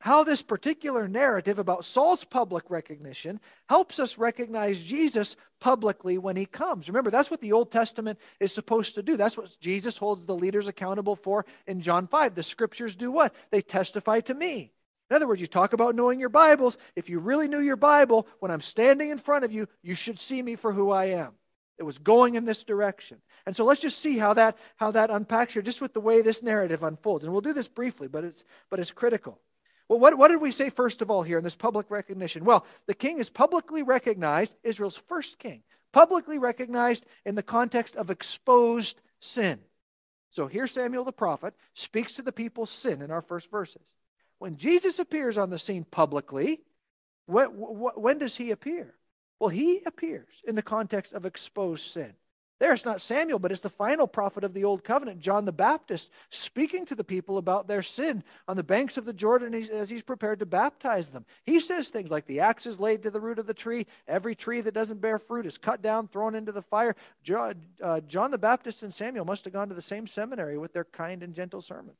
how 0.01 0.25
this 0.25 0.43
particular 0.43 1.09
narrative 1.09 1.59
about 1.59 1.85
Saul's 1.85 2.25
public 2.25 2.71
recognition 2.71 3.41
helps 3.69 3.99
us 3.99 4.19
recognize 4.19 4.81
Jesus 4.81 5.37
publicly 5.61 6.19
when 6.19 6.37
he 6.37 6.47
comes. 6.47 6.89
Remember, 6.89 7.11
that's 7.11 7.31
what 7.31 7.41
the 7.41 7.53
Old 7.53 7.73
Testament 7.73 8.19
is 8.39 8.53
supposed 8.53 8.95
to 8.95 9.03
do. 9.03 9.17
That's 9.17 9.37
what 9.37 9.59
Jesus 9.61 9.97
holds 9.97 10.27
the 10.27 10.35
leaders 10.35 10.69
accountable 10.69 11.17
for 11.17 11.47
in 11.67 11.81
John 11.81 12.07
5. 12.07 12.35
The 12.35 12.43
scriptures 12.43 12.95
do 12.95 13.11
what? 13.11 13.35
They 13.51 13.63
testify 13.63 14.21
to 14.21 14.35
me. 14.35 14.73
In 15.09 15.17
other 15.17 15.29
words, 15.29 15.41
you 15.41 15.47
talk 15.47 15.73
about 15.73 15.95
knowing 15.95 16.19
your 16.19 16.29
Bibles. 16.29 16.77
If 16.97 17.09
you 17.09 17.19
really 17.21 17.49
knew 17.49 17.61
your 17.61 17.77
Bible, 17.77 18.27
when 18.41 18.51
I'm 18.51 18.61
standing 18.61 19.11
in 19.11 19.19
front 19.19 19.45
of 19.45 19.53
you, 19.53 19.69
you 19.83 19.95
should 19.95 20.19
see 20.19 20.43
me 20.43 20.57
for 20.57 20.73
who 20.73 20.91
I 20.91 21.07
am. 21.07 21.33
It 21.79 21.85
was 21.85 21.99
going 21.99 22.35
in 22.35 22.45
this 22.45 22.65
direction. 22.65 23.19
And 23.47 23.55
so 23.55 23.65
let's 23.65 23.81
just 23.81 24.01
see 24.01 24.19
how 24.19 24.35
that, 24.35 24.57
how 24.77 24.91
that 24.93 25.11
unpacks 25.11 25.53
here, 25.53 25.63
just 25.63 25.81
with 25.81 25.93
the 25.93 26.01
way 26.01 26.23
this 26.23 26.43
narrative 26.43 26.83
unfolds. 26.83 27.25
And 27.25 27.33
we'll 27.33 27.43
do 27.43 27.53
this 27.53 27.69
briefly, 27.69 28.09
but 28.09 28.25
it's, 28.25 28.45
but 28.71 28.81
it's 28.81 28.93
critical. 28.93 29.39
Well, 29.89 30.01
what, 30.01 30.19
what 30.19 30.29
did 30.29 30.41
we 30.41 30.51
say 30.51 30.71
first 30.71 31.01
of 31.01 31.11
all 31.11 31.23
here 31.23 31.39
in 31.39 31.45
this 31.45 31.55
public 31.55 31.91
recognition? 31.91 32.45
Well, 32.45 32.67
the 32.87 32.95
king 32.95 33.19
is 33.19 33.31
publicly 33.31 33.83
recognized, 33.83 34.55
Israel's 34.65 34.97
first 34.97 35.39
king, 35.39 35.63
publicly 35.93 36.39
recognized 36.39 37.07
in 37.25 37.35
the 37.35 37.43
context 37.43 37.97
of 37.97 38.11
exposed 38.11 39.01
sin. 39.21 39.61
So 40.31 40.49
here 40.49 40.67
Samuel 40.67 41.05
the 41.05 41.13
prophet 41.13 41.55
speaks 41.73 42.15
to 42.15 42.23
the 42.23 42.33
people's 42.33 42.71
sin 42.71 43.01
in 43.01 43.11
our 43.11 43.23
first 43.23 43.51
verses. 43.51 43.83
When 44.39 44.57
Jesus 44.57 44.99
appears 44.99 45.39
on 45.39 45.51
the 45.51 45.59
scene 45.59 45.85
publicly, 45.85 46.61
when, 47.27 47.47
when 47.47 48.19
does 48.19 48.37
he 48.37 48.51
appear? 48.51 48.95
Well, 49.39 49.51
he 49.51 49.83
appears 49.87 50.43
in 50.47 50.55
the 50.55 50.63
context 50.63 51.13
of 51.13 51.25
exposed 51.25 51.85
sin. 51.91 52.15
There, 52.59 52.73
it's 52.73 52.87
not 52.87 53.03
Samuel, 53.03 53.39
but 53.39 53.53
it's 53.53 53.61
the 53.61 53.69
final 53.69 54.07
prophet 54.07 54.43
of 54.43 54.55
the 54.55 54.65
Old 54.65 54.83
Covenant, 54.83 55.21
John 55.21 55.45
the 55.45 55.53
Baptist, 55.53 56.09
speaking 56.31 56.87
to 56.87 56.95
the 56.95 57.05
people 57.05 57.37
about 57.37 57.69
their 57.69 57.83
sin 57.83 58.25
on 58.49 58.57
the 58.57 58.63
banks 58.63 58.97
of 58.97 59.05
the 59.05 59.13
Jordan 59.13 59.55
as 59.55 59.91
he's 59.91 60.03
prepared 60.03 60.39
to 60.39 60.47
baptize 60.47 61.11
them. 61.11 61.27
He 61.45 61.61
says 61.61 61.91
things 61.91 62.11
like, 62.11 62.25
The 62.25 62.41
axe 62.41 62.65
is 62.65 62.81
laid 62.81 63.03
to 63.03 63.11
the 63.11 63.21
root 63.21 63.39
of 63.39 63.47
the 63.47 63.53
tree. 63.53 63.87
Every 64.09 64.35
tree 64.35 64.63
that 64.63 64.73
doesn't 64.73 65.03
bear 65.03 65.19
fruit 65.19 65.45
is 65.45 65.59
cut 65.59 65.83
down, 65.83 66.09
thrown 66.09 66.35
into 66.35 66.51
the 66.51 66.63
fire. 66.63 66.97
John, 67.23 67.57
uh, 67.83 68.01
John 68.01 68.31
the 68.31 68.39
Baptist 68.39 68.83
and 68.83 68.95
Samuel 68.95 69.27
must 69.27 69.45
have 69.45 69.53
gone 69.53 69.69
to 69.69 69.75
the 69.75 69.83
same 69.83 70.07
seminary 70.07 70.57
with 70.57 70.73
their 70.73 70.85
kind 70.85 71.23
and 71.23 71.35
gentle 71.35 71.61
sermons. 71.61 71.99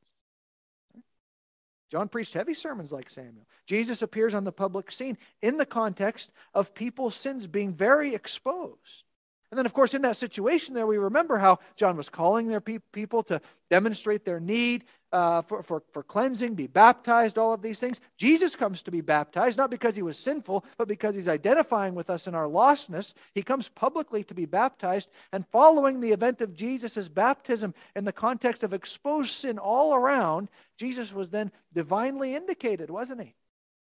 John 1.91 2.09
preached 2.09 2.35
heavy 2.35 2.55
sermons 2.55 2.91
like 2.91 3.11
Samuel. 3.11 3.47
Jesus 3.67 4.01
appears 4.01 4.35
on 4.35 4.45
the 4.45 4.53
public 4.53 4.91
scene 4.91 5.19
in 5.43 5.59
the 5.59 5.67
context 5.67 6.31
of 6.55 6.75
people's 6.75 7.15
sins 7.15 7.47
being 7.47 7.75
very 7.75 8.15
exposed. 8.15 9.05
And 9.51 9.59
then, 9.59 9.67
of 9.67 9.73
course, 9.73 9.95
in 9.95 10.03
that 10.03 10.17
situation 10.17 10.75
there, 10.75 10.87
we 10.87 10.99
remember 10.99 11.39
how 11.39 11.61
John 11.77 11.97
was 11.97 12.09
calling 12.09 12.49
their 12.49 12.61
pe- 12.61 12.79
people 12.93 13.23
to 13.25 13.41
demonstrate 13.71 14.25
their 14.25 14.41
need 14.41 14.85
uh, 15.13 15.43
for, 15.43 15.63
for, 15.63 15.83
for 15.93 16.03
cleansing, 16.03 16.55
be 16.55 16.67
baptized, 16.67 17.39
all 17.39 17.53
of 17.53 17.63
these 17.63 17.79
things. 17.79 18.01
Jesus 18.19 18.57
comes 18.57 18.83
to 18.83 18.91
be 18.91 19.01
baptized, 19.01 19.57
not 19.57 19.71
because 19.71 19.95
he 19.95 20.03
was 20.03 20.19
sinful, 20.19 20.65
but 20.77 20.89
because 20.89 21.15
he's 21.15 21.29
identifying 21.29 21.95
with 21.95 22.11
us 22.11 22.27
in 22.27 22.35
our 22.35 22.49
lostness. 22.49 23.15
He 23.35 23.43
comes 23.43 23.69
publicly 23.69 24.25
to 24.25 24.35
be 24.35 24.47
baptized. 24.47 25.09
And 25.33 25.47
following 25.47 26.01
the 26.01 26.11
event 26.11 26.41
of 26.41 26.55
Jesus' 26.55 27.09
baptism 27.09 27.73
in 27.95 28.05
the 28.05 28.13
context 28.13 28.65
of 28.65 28.75
exposed 28.75 29.31
sin 29.31 29.59
all 29.59 29.95
around, 29.95 30.49
Jesus 30.77 31.13
was 31.13 31.31
then 31.31 31.53
divinely 31.73 32.35
indicated, 32.35 32.91
wasn't 32.91 33.23
he? 33.23 33.37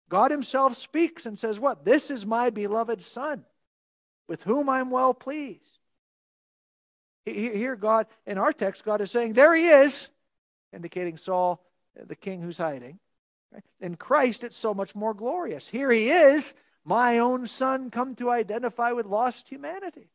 God 0.08 0.32
himself 0.32 0.78
speaks 0.78 1.26
and 1.26 1.38
says, 1.38 1.60
What? 1.60 1.86
This 1.86 2.10
is 2.10 2.26
my 2.26 2.49
beloved 2.49 3.04
Son 3.04 3.45
with 4.32 4.44
whom 4.44 4.70
I'm 4.70 4.90
well 4.90 5.14
pleased. 5.14 5.78
Here, 7.26 7.76
God, 7.76 8.08
in 8.26 8.38
our 8.38 8.54
text, 8.54 8.86
God 8.86 9.02
is 9.02 9.12
saying, 9.12 9.34
There 9.34 9.54
he 9.54 9.68
is, 9.68 10.08
indicating 10.72 11.18
Saul, 11.18 11.62
uh, 12.00 12.06
the 12.08 12.16
king 12.16 12.42
who's 12.42 12.58
hiding. 12.58 12.98
In 13.82 13.98
Christ, 13.98 14.46
it's 14.46 14.56
so 14.56 14.74
much 14.74 14.96
more 14.96 15.14
glorious. 15.14 15.68
Here 15.68 15.92
he 15.92 16.10
is, 16.10 16.54
my 16.86 17.20
own 17.20 17.46
son, 17.46 17.92
come 17.92 18.16
to 18.16 18.32
identify 18.32 18.94
with 18.94 19.06
lost 19.06 19.50
humanity. 19.50 20.08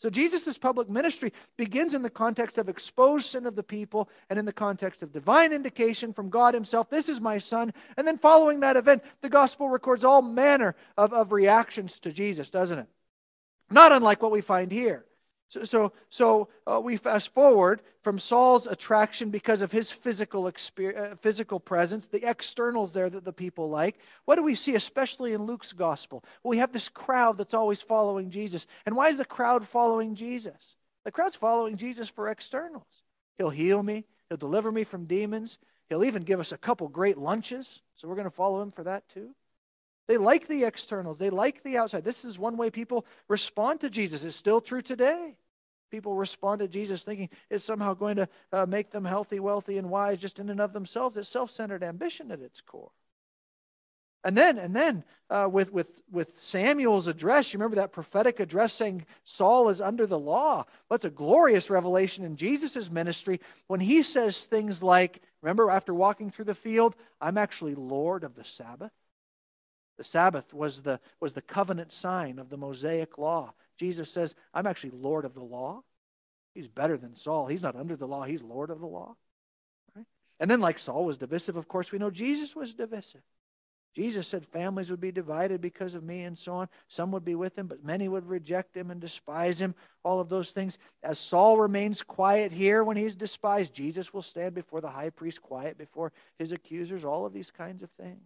So 0.00 0.10
Jesus' 0.10 0.58
public 0.58 0.90
ministry 0.90 1.32
begins 1.56 1.94
in 1.94 2.02
the 2.02 2.10
context 2.10 2.58
of 2.58 2.68
exposed 2.68 3.26
sin 3.26 3.46
of 3.46 3.54
the 3.54 3.62
people 3.62 4.08
and 4.28 4.40
in 4.40 4.44
the 4.44 4.52
context 4.52 5.04
of 5.04 5.12
divine 5.12 5.52
indication 5.52 6.12
from 6.12 6.30
God 6.30 6.52
himself, 6.52 6.90
this 6.90 7.08
is 7.08 7.20
my 7.20 7.38
son. 7.38 7.72
And 7.96 8.08
then 8.08 8.18
following 8.18 8.58
that 8.60 8.76
event, 8.76 9.04
the 9.20 9.28
gospel 9.28 9.68
records 9.68 10.04
all 10.04 10.20
manner 10.20 10.74
of, 10.96 11.12
of 11.12 11.30
reactions 11.30 12.00
to 12.00 12.10
Jesus, 12.10 12.50
doesn't 12.50 12.80
it? 12.80 12.88
Not 13.70 13.92
unlike 13.92 14.22
what 14.22 14.32
we 14.32 14.40
find 14.40 14.70
here. 14.70 15.04
So, 15.48 15.64
so, 15.64 15.92
so 16.08 16.48
uh, 16.66 16.80
we 16.80 16.96
fast 16.96 17.32
forward 17.32 17.80
from 18.02 18.18
Saul's 18.18 18.66
attraction 18.66 19.30
because 19.30 19.62
of 19.62 19.70
his 19.70 19.92
physical, 19.92 20.48
experience, 20.48 21.12
uh, 21.12 21.16
physical 21.20 21.60
presence, 21.60 22.06
the 22.06 22.28
externals 22.28 22.92
there 22.92 23.08
that 23.08 23.24
the 23.24 23.32
people 23.32 23.70
like. 23.70 23.96
What 24.24 24.36
do 24.36 24.42
we 24.42 24.56
see, 24.56 24.74
especially 24.74 25.34
in 25.34 25.46
Luke's 25.46 25.72
gospel? 25.72 26.24
Well, 26.42 26.50
we 26.50 26.58
have 26.58 26.72
this 26.72 26.88
crowd 26.88 27.38
that's 27.38 27.54
always 27.54 27.80
following 27.80 28.30
Jesus. 28.30 28.66
And 28.86 28.96
why 28.96 29.08
is 29.08 29.18
the 29.18 29.24
crowd 29.24 29.68
following 29.68 30.16
Jesus? 30.16 30.76
The 31.04 31.12
crowd's 31.12 31.36
following 31.36 31.76
Jesus 31.76 32.08
for 32.08 32.28
externals. 32.28 32.86
He'll 33.38 33.50
heal 33.50 33.82
me, 33.82 34.04
he'll 34.28 34.38
deliver 34.38 34.72
me 34.72 34.82
from 34.82 35.04
demons, 35.04 35.58
he'll 35.88 36.04
even 36.04 36.24
give 36.24 36.40
us 36.40 36.50
a 36.50 36.58
couple 36.58 36.88
great 36.88 37.18
lunches. 37.18 37.82
So 37.94 38.08
we're 38.08 38.16
going 38.16 38.24
to 38.24 38.30
follow 38.30 38.60
him 38.62 38.72
for 38.72 38.82
that 38.84 39.08
too. 39.08 39.34
They 40.08 40.18
like 40.18 40.46
the 40.46 40.64
externals, 40.64 41.18
they 41.18 41.30
like 41.30 41.62
the 41.62 41.78
outside. 41.78 42.04
This 42.04 42.24
is 42.24 42.38
one 42.38 42.56
way 42.56 42.70
people 42.70 43.04
respond 43.28 43.80
to 43.80 43.90
Jesus. 43.90 44.22
It's 44.22 44.36
still 44.36 44.60
true 44.60 44.82
today. 44.82 45.36
People 45.90 46.14
respond 46.14 46.60
to 46.60 46.68
Jesus 46.68 47.02
thinking 47.02 47.28
it's 47.48 47.64
somehow 47.64 47.94
going 47.94 48.16
to 48.16 48.28
uh, 48.52 48.66
make 48.66 48.90
them 48.90 49.04
healthy, 49.04 49.38
wealthy, 49.40 49.78
and 49.78 49.88
wise 49.88 50.18
just 50.18 50.38
in 50.38 50.48
and 50.48 50.60
of 50.60 50.72
themselves. 50.72 51.16
It's 51.16 51.28
self 51.28 51.50
centered 51.50 51.82
ambition 51.82 52.30
at 52.30 52.40
its 52.40 52.60
core. 52.60 52.90
And 54.24 54.36
then, 54.36 54.58
and 54.58 54.74
then 54.74 55.04
uh, 55.30 55.48
with, 55.50 55.72
with, 55.72 56.02
with 56.10 56.42
Samuel's 56.42 57.06
address, 57.06 57.52
you 57.52 57.58
remember 57.58 57.76
that 57.76 57.92
prophetic 57.92 58.40
address 58.40 58.72
saying 58.72 59.06
Saul 59.22 59.68
is 59.68 59.80
under 59.80 60.04
the 60.04 60.18
law. 60.18 60.64
That's 60.90 61.04
a 61.04 61.10
glorious 61.10 61.70
revelation 61.70 62.24
in 62.24 62.34
Jesus' 62.34 62.90
ministry 62.90 63.40
when 63.68 63.78
he 63.78 64.02
says 64.02 64.42
things 64.42 64.82
like, 64.82 65.22
remember 65.42 65.70
after 65.70 65.94
walking 65.94 66.32
through 66.32 66.46
the 66.46 66.56
field, 66.56 66.96
I'm 67.20 67.38
actually 67.38 67.76
Lord 67.76 68.24
of 68.24 68.34
the 68.34 68.42
Sabbath. 68.42 68.90
The 69.98 70.04
Sabbath 70.04 70.52
was 70.52 70.82
the, 70.82 71.00
was 71.20 71.32
the 71.32 71.42
covenant 71.42 71.92
sign 71.92 72.38
of 72.38 72.50
the 72.50 72.56
Mosaic 72.56 73.18
law. 73.18 73.54
Jesus 73.78 74.10
says, 74.10 74.34
I'm 74.52 74.66
actually 74.66 74.90
Lord 74.90 75.24
of 75.24 75.34
the 75.34 75.42
law. 75.42 75.82
He's 76.54 76.68
better 76.68 76.96
than 76.96 77.16
Saul. 77.16 77.46
He's 77.46 77.62
not 77.62 77.76
under 77.76 77.96
the 77.96 78.06
law, 78.06 78.24
he's 78.24 78.42
Lord 78.42 78.70
of 78.70 78.80
the 78.80 78.86
law. 78.86 79.16
Right? 79.94 80.06
And 80.40 80.50
then, 80.50 80.60
like 80.60 80.78
Saul 80.78 81.04
was 81.04 81.18
divisive, 81.18 81.56
of 81.56 81.68
course, 81.68 81.92
we 81.92 81.98
know 81.98 82.10
Jesus 82.10 82.56
was 82.56 82.74
divisive. 82.74 83.22
Jesus 83.94 84.28
said 84.28 84.44
families 84.44 84.90
would 84.90 85.00
be 85.00 85.10
divided 85.10 85.62
because 85.62 85.94
of 85.94 86.04
me 86.04 86.24
and 86.24 86.36
so 86.36 86.52
on. 86.52 86.68
Some 86.86 87.12
would 87.12 87.24
be 87.24 87.34
with 87.34 87.58
him, 87.58 87.66
but 87.66 87.82
many 87.82 88.08
would 88.08 88.26
reject 88.26 88.76
him 88.76 88.90
and 88.90 89.00
despise 89.00 89.58
him. 89.58 89.74
All 90.02 90.20
of 90.20 90.28
those 90.28 90.50
things. 90.50 90.76
As 91.02 91.18
Saul 91.18 91.56
remains 91.56 92.02
quiet 92.02 92.52
here 92.52 92.84
when 92.84 92.98
he's 92.98 93.14
despised, 93.14 93.72
Jesus 93.72 94.12
will 94.12 94.20
stand 94.20 94.54
before 94.54 94.82
the 94.82 94.90
high 94.90 95.08
priest 95.08 95.40
quiet 95.40 95.78
before 95.78 96.12
his 96.38 96.52
accusers. 96.52 97.06
All 97.06 97.24
of 97.24 97.32
these 97.32 97.50
kinds 97.50 97.82
of 97.82 97.88
things. 97.92 98.20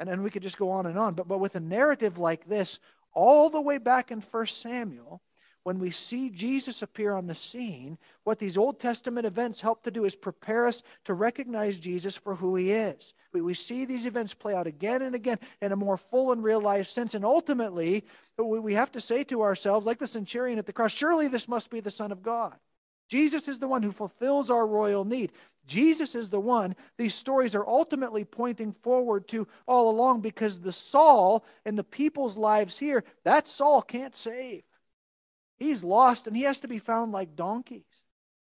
And 0.00 0.08
then 0.08 0.22
we 0.22 0.30
could 0.30 0.42
just 0.42 0.58
go 0.58 0.70
on 0.70 0.86
and 0.86 0.98
on. 0.98 1.14
But, 1.14 1.28
but 1.28 1.40
with 1.40 1.54
a 1.56 1.60
narrative 1.60 2.18
like 2.18 2.48
this, 2.48 2.78
all 3.12 3.50
the 3.50 3.60
way 3.60 3.78
back 3.78 4.10
in 4.10 4.20
1 4.20 4.46
Samuel, 4.46 5.20
when 5.64 5.80
we 5.80 5.90
see 5.90 6.30
Jesus 6.30 6.80
appear 6.80 7.12
on 7.12 7.26
the 7.26 7.34
scene, 7.34 7.98
what 8.24 8.38
these 8.38 8.56
Old 8.56 8.80
Testament 8.80 9.26
events 9.26 9.60
help 9.60 9.82
to 9.82 9.90
do 9.90 10.04
is 10.04 10.16
prepare 10.16 10.66
us 10.66 10.82
to 11.04 11.14
recognize 11.14 11.76
Jesus 11.76 12.16
for 12.16 12.36
who 12.36 12.56
he 12.56 12.70
is. 12.70 13.12
We, 13.32 13.42
we 13.42 13.54
see 13.54 13.84
these 13.84 14.06
events 14.06 14.32
play 14.34 14.54
out 14.54 14.66
again 14.66 15.02
and 15.02 15.14
again 15.14 15.38
in 15.60 15.72
a 15.72 15.76
more 15.76 15.98
full 15.98 16.32
and 16.32 16.42
real 16.42 16.60
life 16.60 16.88
sense. 16.88 17.14
And 17.14 17.24
ultimately, 17.24 18.04
we 18.38 18.74
have 18.74 18.92
to 18.92 19.00
say 19.00 19.24
to 19.24 19.42
ourselves, 19.42 19.84
like 19.84 19.98
the 19.98 20.06
centurion 20.06 20.58
at 20.58 20.66
the 20.66 20.72
cross, 20.72 20.92
surely 20.92 21.28
this 21.28 21.48
must 21.48 21.70
be 21.70 21.80
the 21.80 21.90
Son 21.90 22.12
of 22.12 22.22
God. 22.22 22.54
Jesus 23.08 23.48
is 23.48 23.58
the 23.58 23.68
one 23.68 23.82
who 23.82 23.92
fulfills 23.92 24.50
our 24.50 24.66
royal 24.66 25.04
need. 25.04 25.32
Jesus 25.68 26.14
is 26.14 26.30
the 26.30 26.40
one 26.40 26.74
these 26.96 27.14
stories 27.14 27.54
are 27.54 27.66
ultimately 27.66 28.24
pointing 28.24 28.72
forward 28.72 29.28
to 29.28 29.46
all 29.66 29.90
along 29.90 30.22
because 30.22 30.60
the 30.60 30.72
Saul 30.72 31.44
in 31.64 31.76
the 31.76 31.84
people's 31.84 32.36
lives 32.36 32.78
here, 32.78 33.04
that 33.22 33.46
Saul 33.46 33.82
can't 33.82 34.16
save. 34.16 34.64
He's 35.58 35.84
lost 35.84 36.26
and 36.26 36.34
he 36.34 36.42
has 36.42 36.60
to 36.60 36.68
be 36.68 36.78
found 36.78 37.12
like 37.12 37.36
donkeys. 37.36 37.84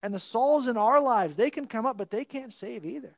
And 0.03 0.13
the 0.13 0.21
Sauls 0.21 0.67
in 0.67 0.77
our 0.77 1.01
lives, 1.01 1.37
they 1.37 1.51
can 1.51 1.67
come 1.67 1.87
up, 1.87 1.97
but 1.97 2.11
they 2.11 2.25
can't 2.25 2.53
save 2.53 2.85
either. 2.85 3.17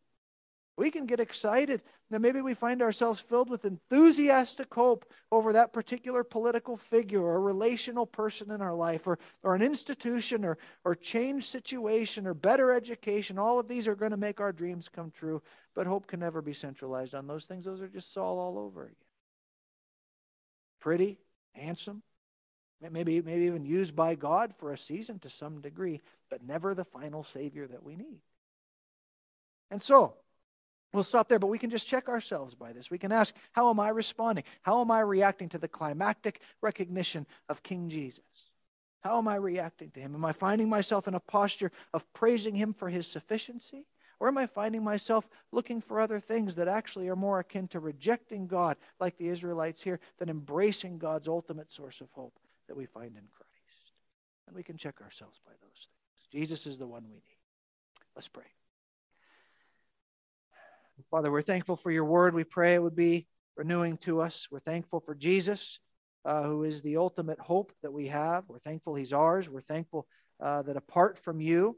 We 0.77 0.91
can 0.91 1.07
get 1.07 1.21
excited. 1.21 1.81
Now, 2.11 2.19
maybe 2.19 2.43
we 2.43 2.53
find 2.53 2.83
ourselves 2.83 3.19
filled 3.19 3.49
with 3.49 3.65
enthusiastic 3.65 4.73
hope 4.73 5.11
over 5.33 5.55
that 5.55 5.73
particular 5.73 6.23
political 6.23 6.77
figure 6.77 7.23
or 7.23 7.41
relational 7.41 8.05
person 8.05 8.51
in 8.51 8.61
our 8.61 8.75
life 8.75 9.07
or, 9.07 9.19
or 9.43 9.55
an 9.55 9.63
institution 9.63 10.45
or, 10.45 10.59
or 10.85 10.95
change 10.95 11.47
situation 11.47 12.27
or 12.27 12.35
better 12.35 12.73
education. 12.73 13.39
All 13.39 13.59
of 13.59 13.69
these 13.69 13.89
are 13.89 13.95
going 13.95 14.11
to 14.11 14.19
make 14.19 14.39
our 14.39 14.53
dreams 14.53 14.91
come 14.91 15.11
true. 15.11 15.43
But 15.75 15.87
hope 15.87 16.07
can 16.07 16.21
never 16.21 16.43
be 16.43 16.53
centralized 16.53 17.15
on 17.15 17.27
those 17.27 17.47
things. 17.47 17.65
Those 17.65 17.81
are 17.81 17.89
just 17.89 18.13
Saul 18.13 18.39
all 18.39 18.59
over 18.59 18.83
again. 18.83 18.95
Pretty, 20.81 21.19
handsome, 21.55 22.03
maybe, 22.81 23.21
maybe 23.23 23.47
even 23.47 23.65
used 23.65 23.97
by 23.97 24.15
God 24.15 24.55
for 24.59 24.73
a 24.73 24.79
season 24.79 25.19
to 25.21 25.31
some 25.31 25.61
degree, 25.61 26.03
but 26.31 26.45
never 26.45 26.75
the 26.75 26.85
final 26.85 27.25
Savior 27.25 27.67
that 27.67 27.83
we 27.83 27.97
need. 27.97 28.21
And 29.71 29.83
so, 29.83 30.15
we'll 30.97 31.05
stop 31.05 31.29
there, 31.29 31.39
but 31.39 31.47
we 31.47 31.59
can 31.59 31.71
just 31.71 31.87
check 31.87 32.09
ourselves 32.09 32.55
by 32.55 32.73
this. 32.73 32.91
We 32.91 32.99
can 32.99 33.13
ask, 33.13 33.35
how 33.53 33.71
am 33.71 33.79
I 33.79 33.91
responding? 33.91 34.45
How 34.63 34.81
am 34.81 34.91
I 34.91 35.01
reacting 35.01 35.49
to 35.51 35.59
the 35.59 35.69
climactic 35.69 36.41
recognition 36.61 37.27
of 37.49 37.63
King 37.63 37.89
Jesus? 37.89 38.25
How 39.01 39.19
am 39.19 39.29
I 39.29 39.37
reacting 39.37 39.91
to 39.93 40.01
him? 40.01 40.15
Am 40.15 40.25
I 40.25 40.33
finding 40.33 40.69
myself 40.69 41.07
in 41.07 41.15
a 41.15 41.21
posture 41.21 41.71
of 41.95 42.13
praising 42.13 42.57
him 42.57 42.73
for 42.73 42.89
his 42.89 43.07
sufficiency? 43.07 43.87
Or 44.19 44.29
am 44.29 44.39
I 44.39 44.47
finding 44.47 44.83
myself 44.83 45.29
looking 45.53 45.81
for 45.81 46.01
other 46.01 46.19
things 46.19 46.55
that 46.55 46.69
actually 46.69 47.09
are 47.09 47.17
more 47.17 47.39
akin 47.39 47.69
to 47.69 47.81
rejecting 47.81 48.47
God, 48.47 48.79
like 48.99 49.19
the 49.19 49.29
Israelites 49.29 49.83
here, 49.83 50.01
than 50.19 50.31
embracing 50.31 50.99
God's 50.99 51.29
ultimate 51.29 51.71
source 51.71 52.01
of 52.01 52.11
hope? 52.13 52.33
that 52.69 52.77
we 52.77 52.87
find 52.87 53.17
in 53.17 53.29
Christ. 53.33 53.93
And 54.47 54.57
we 54.57 54.63
can 54.63 54.77
check 54.77 55.01
ourselves 55.01 55.41
by 55.45 55.53
those 55.61 55.89
things. 55.89 56.29
Jesus 56.33 56.67
is 56.67 56.79
the 56.79 56.87
one 56.87 57.05
we 57.09 57.17
need. 57.17 57.41
Let's 58.15 58.29
pray. 58.29 58.45
Father, 61.11 61.31
we're 61.31 61.43
thankful 61.43 61.77
for 61.77 61.91
your 61.91 62.05
word. 62.05 62.35
We 62.35 62.45
pray 62.45 62.75
it 62.75 62.83
would 62.83 62.97
be 62.97 63.27
renewing 63.57 63.97
to 63.99 64.21
us. 64.21 64.49
We're 64.51 64.61
thankful 64.61 65.01
for 65.01 65.15
Jesus, 65.15 65.79
uh, 66.25 66.43
who 66.43 66.65
is 66.65 66.83
the 66.83 66.97
ultimate 66.97 67.39
hope 67.39 67.73
that 67.83 67.93
we 67.93 68.09
have. 68.09 68.45
We're 68.49 68.59
thankful 68.59 68.95
he's 68.95 69.13
ours. 69.13 69.49
We're 69.49 69.61
thankful 69.61 70.07
uh, 70.43 70.63
that 70.63 70.77
apart 70.77 71.19
from 71.19 71.41
you, 71.41 71.77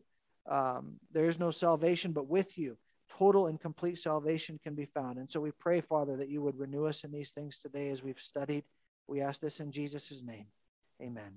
um, 0.49 0.95
there 1.13 1.29
is 1.29 1.39
no 1.39 1.51
salvation, 1.51 2.13
but 2.13 2.27
with 2.27 2.57
you, 2.59 2.77
total 3.19 3.47
and 3.47 3.61
complete 3.61 3.99
salvation 3.99 4.59
can 4.63 4.75
be 4.75 4.87
found. 4.87 5.19
And 5.19 5.31
so 5.31 5.41
we 5.41 5.51
pray, 5.51 5.81
Father, 5.81 6.17
that 6.17 6.29
you 6.29 6.43
would 6.43 6.59
renew 6.59 6.87
us 6.87 7.05
in 7.05 7.13
these 7.13 7.31
things 7.31 7.59
today 7.59 7.91
as 7.91 8.03
we've 8.03 8.21
studied. 8.21 8.65
We 9.07 9.21
ask 9.21 9.41
this 9.41 9.61
in 9.61 9.73
Jesus' 9.73 10.23
name. 10.25 10.47
Amen. 11.03 11.33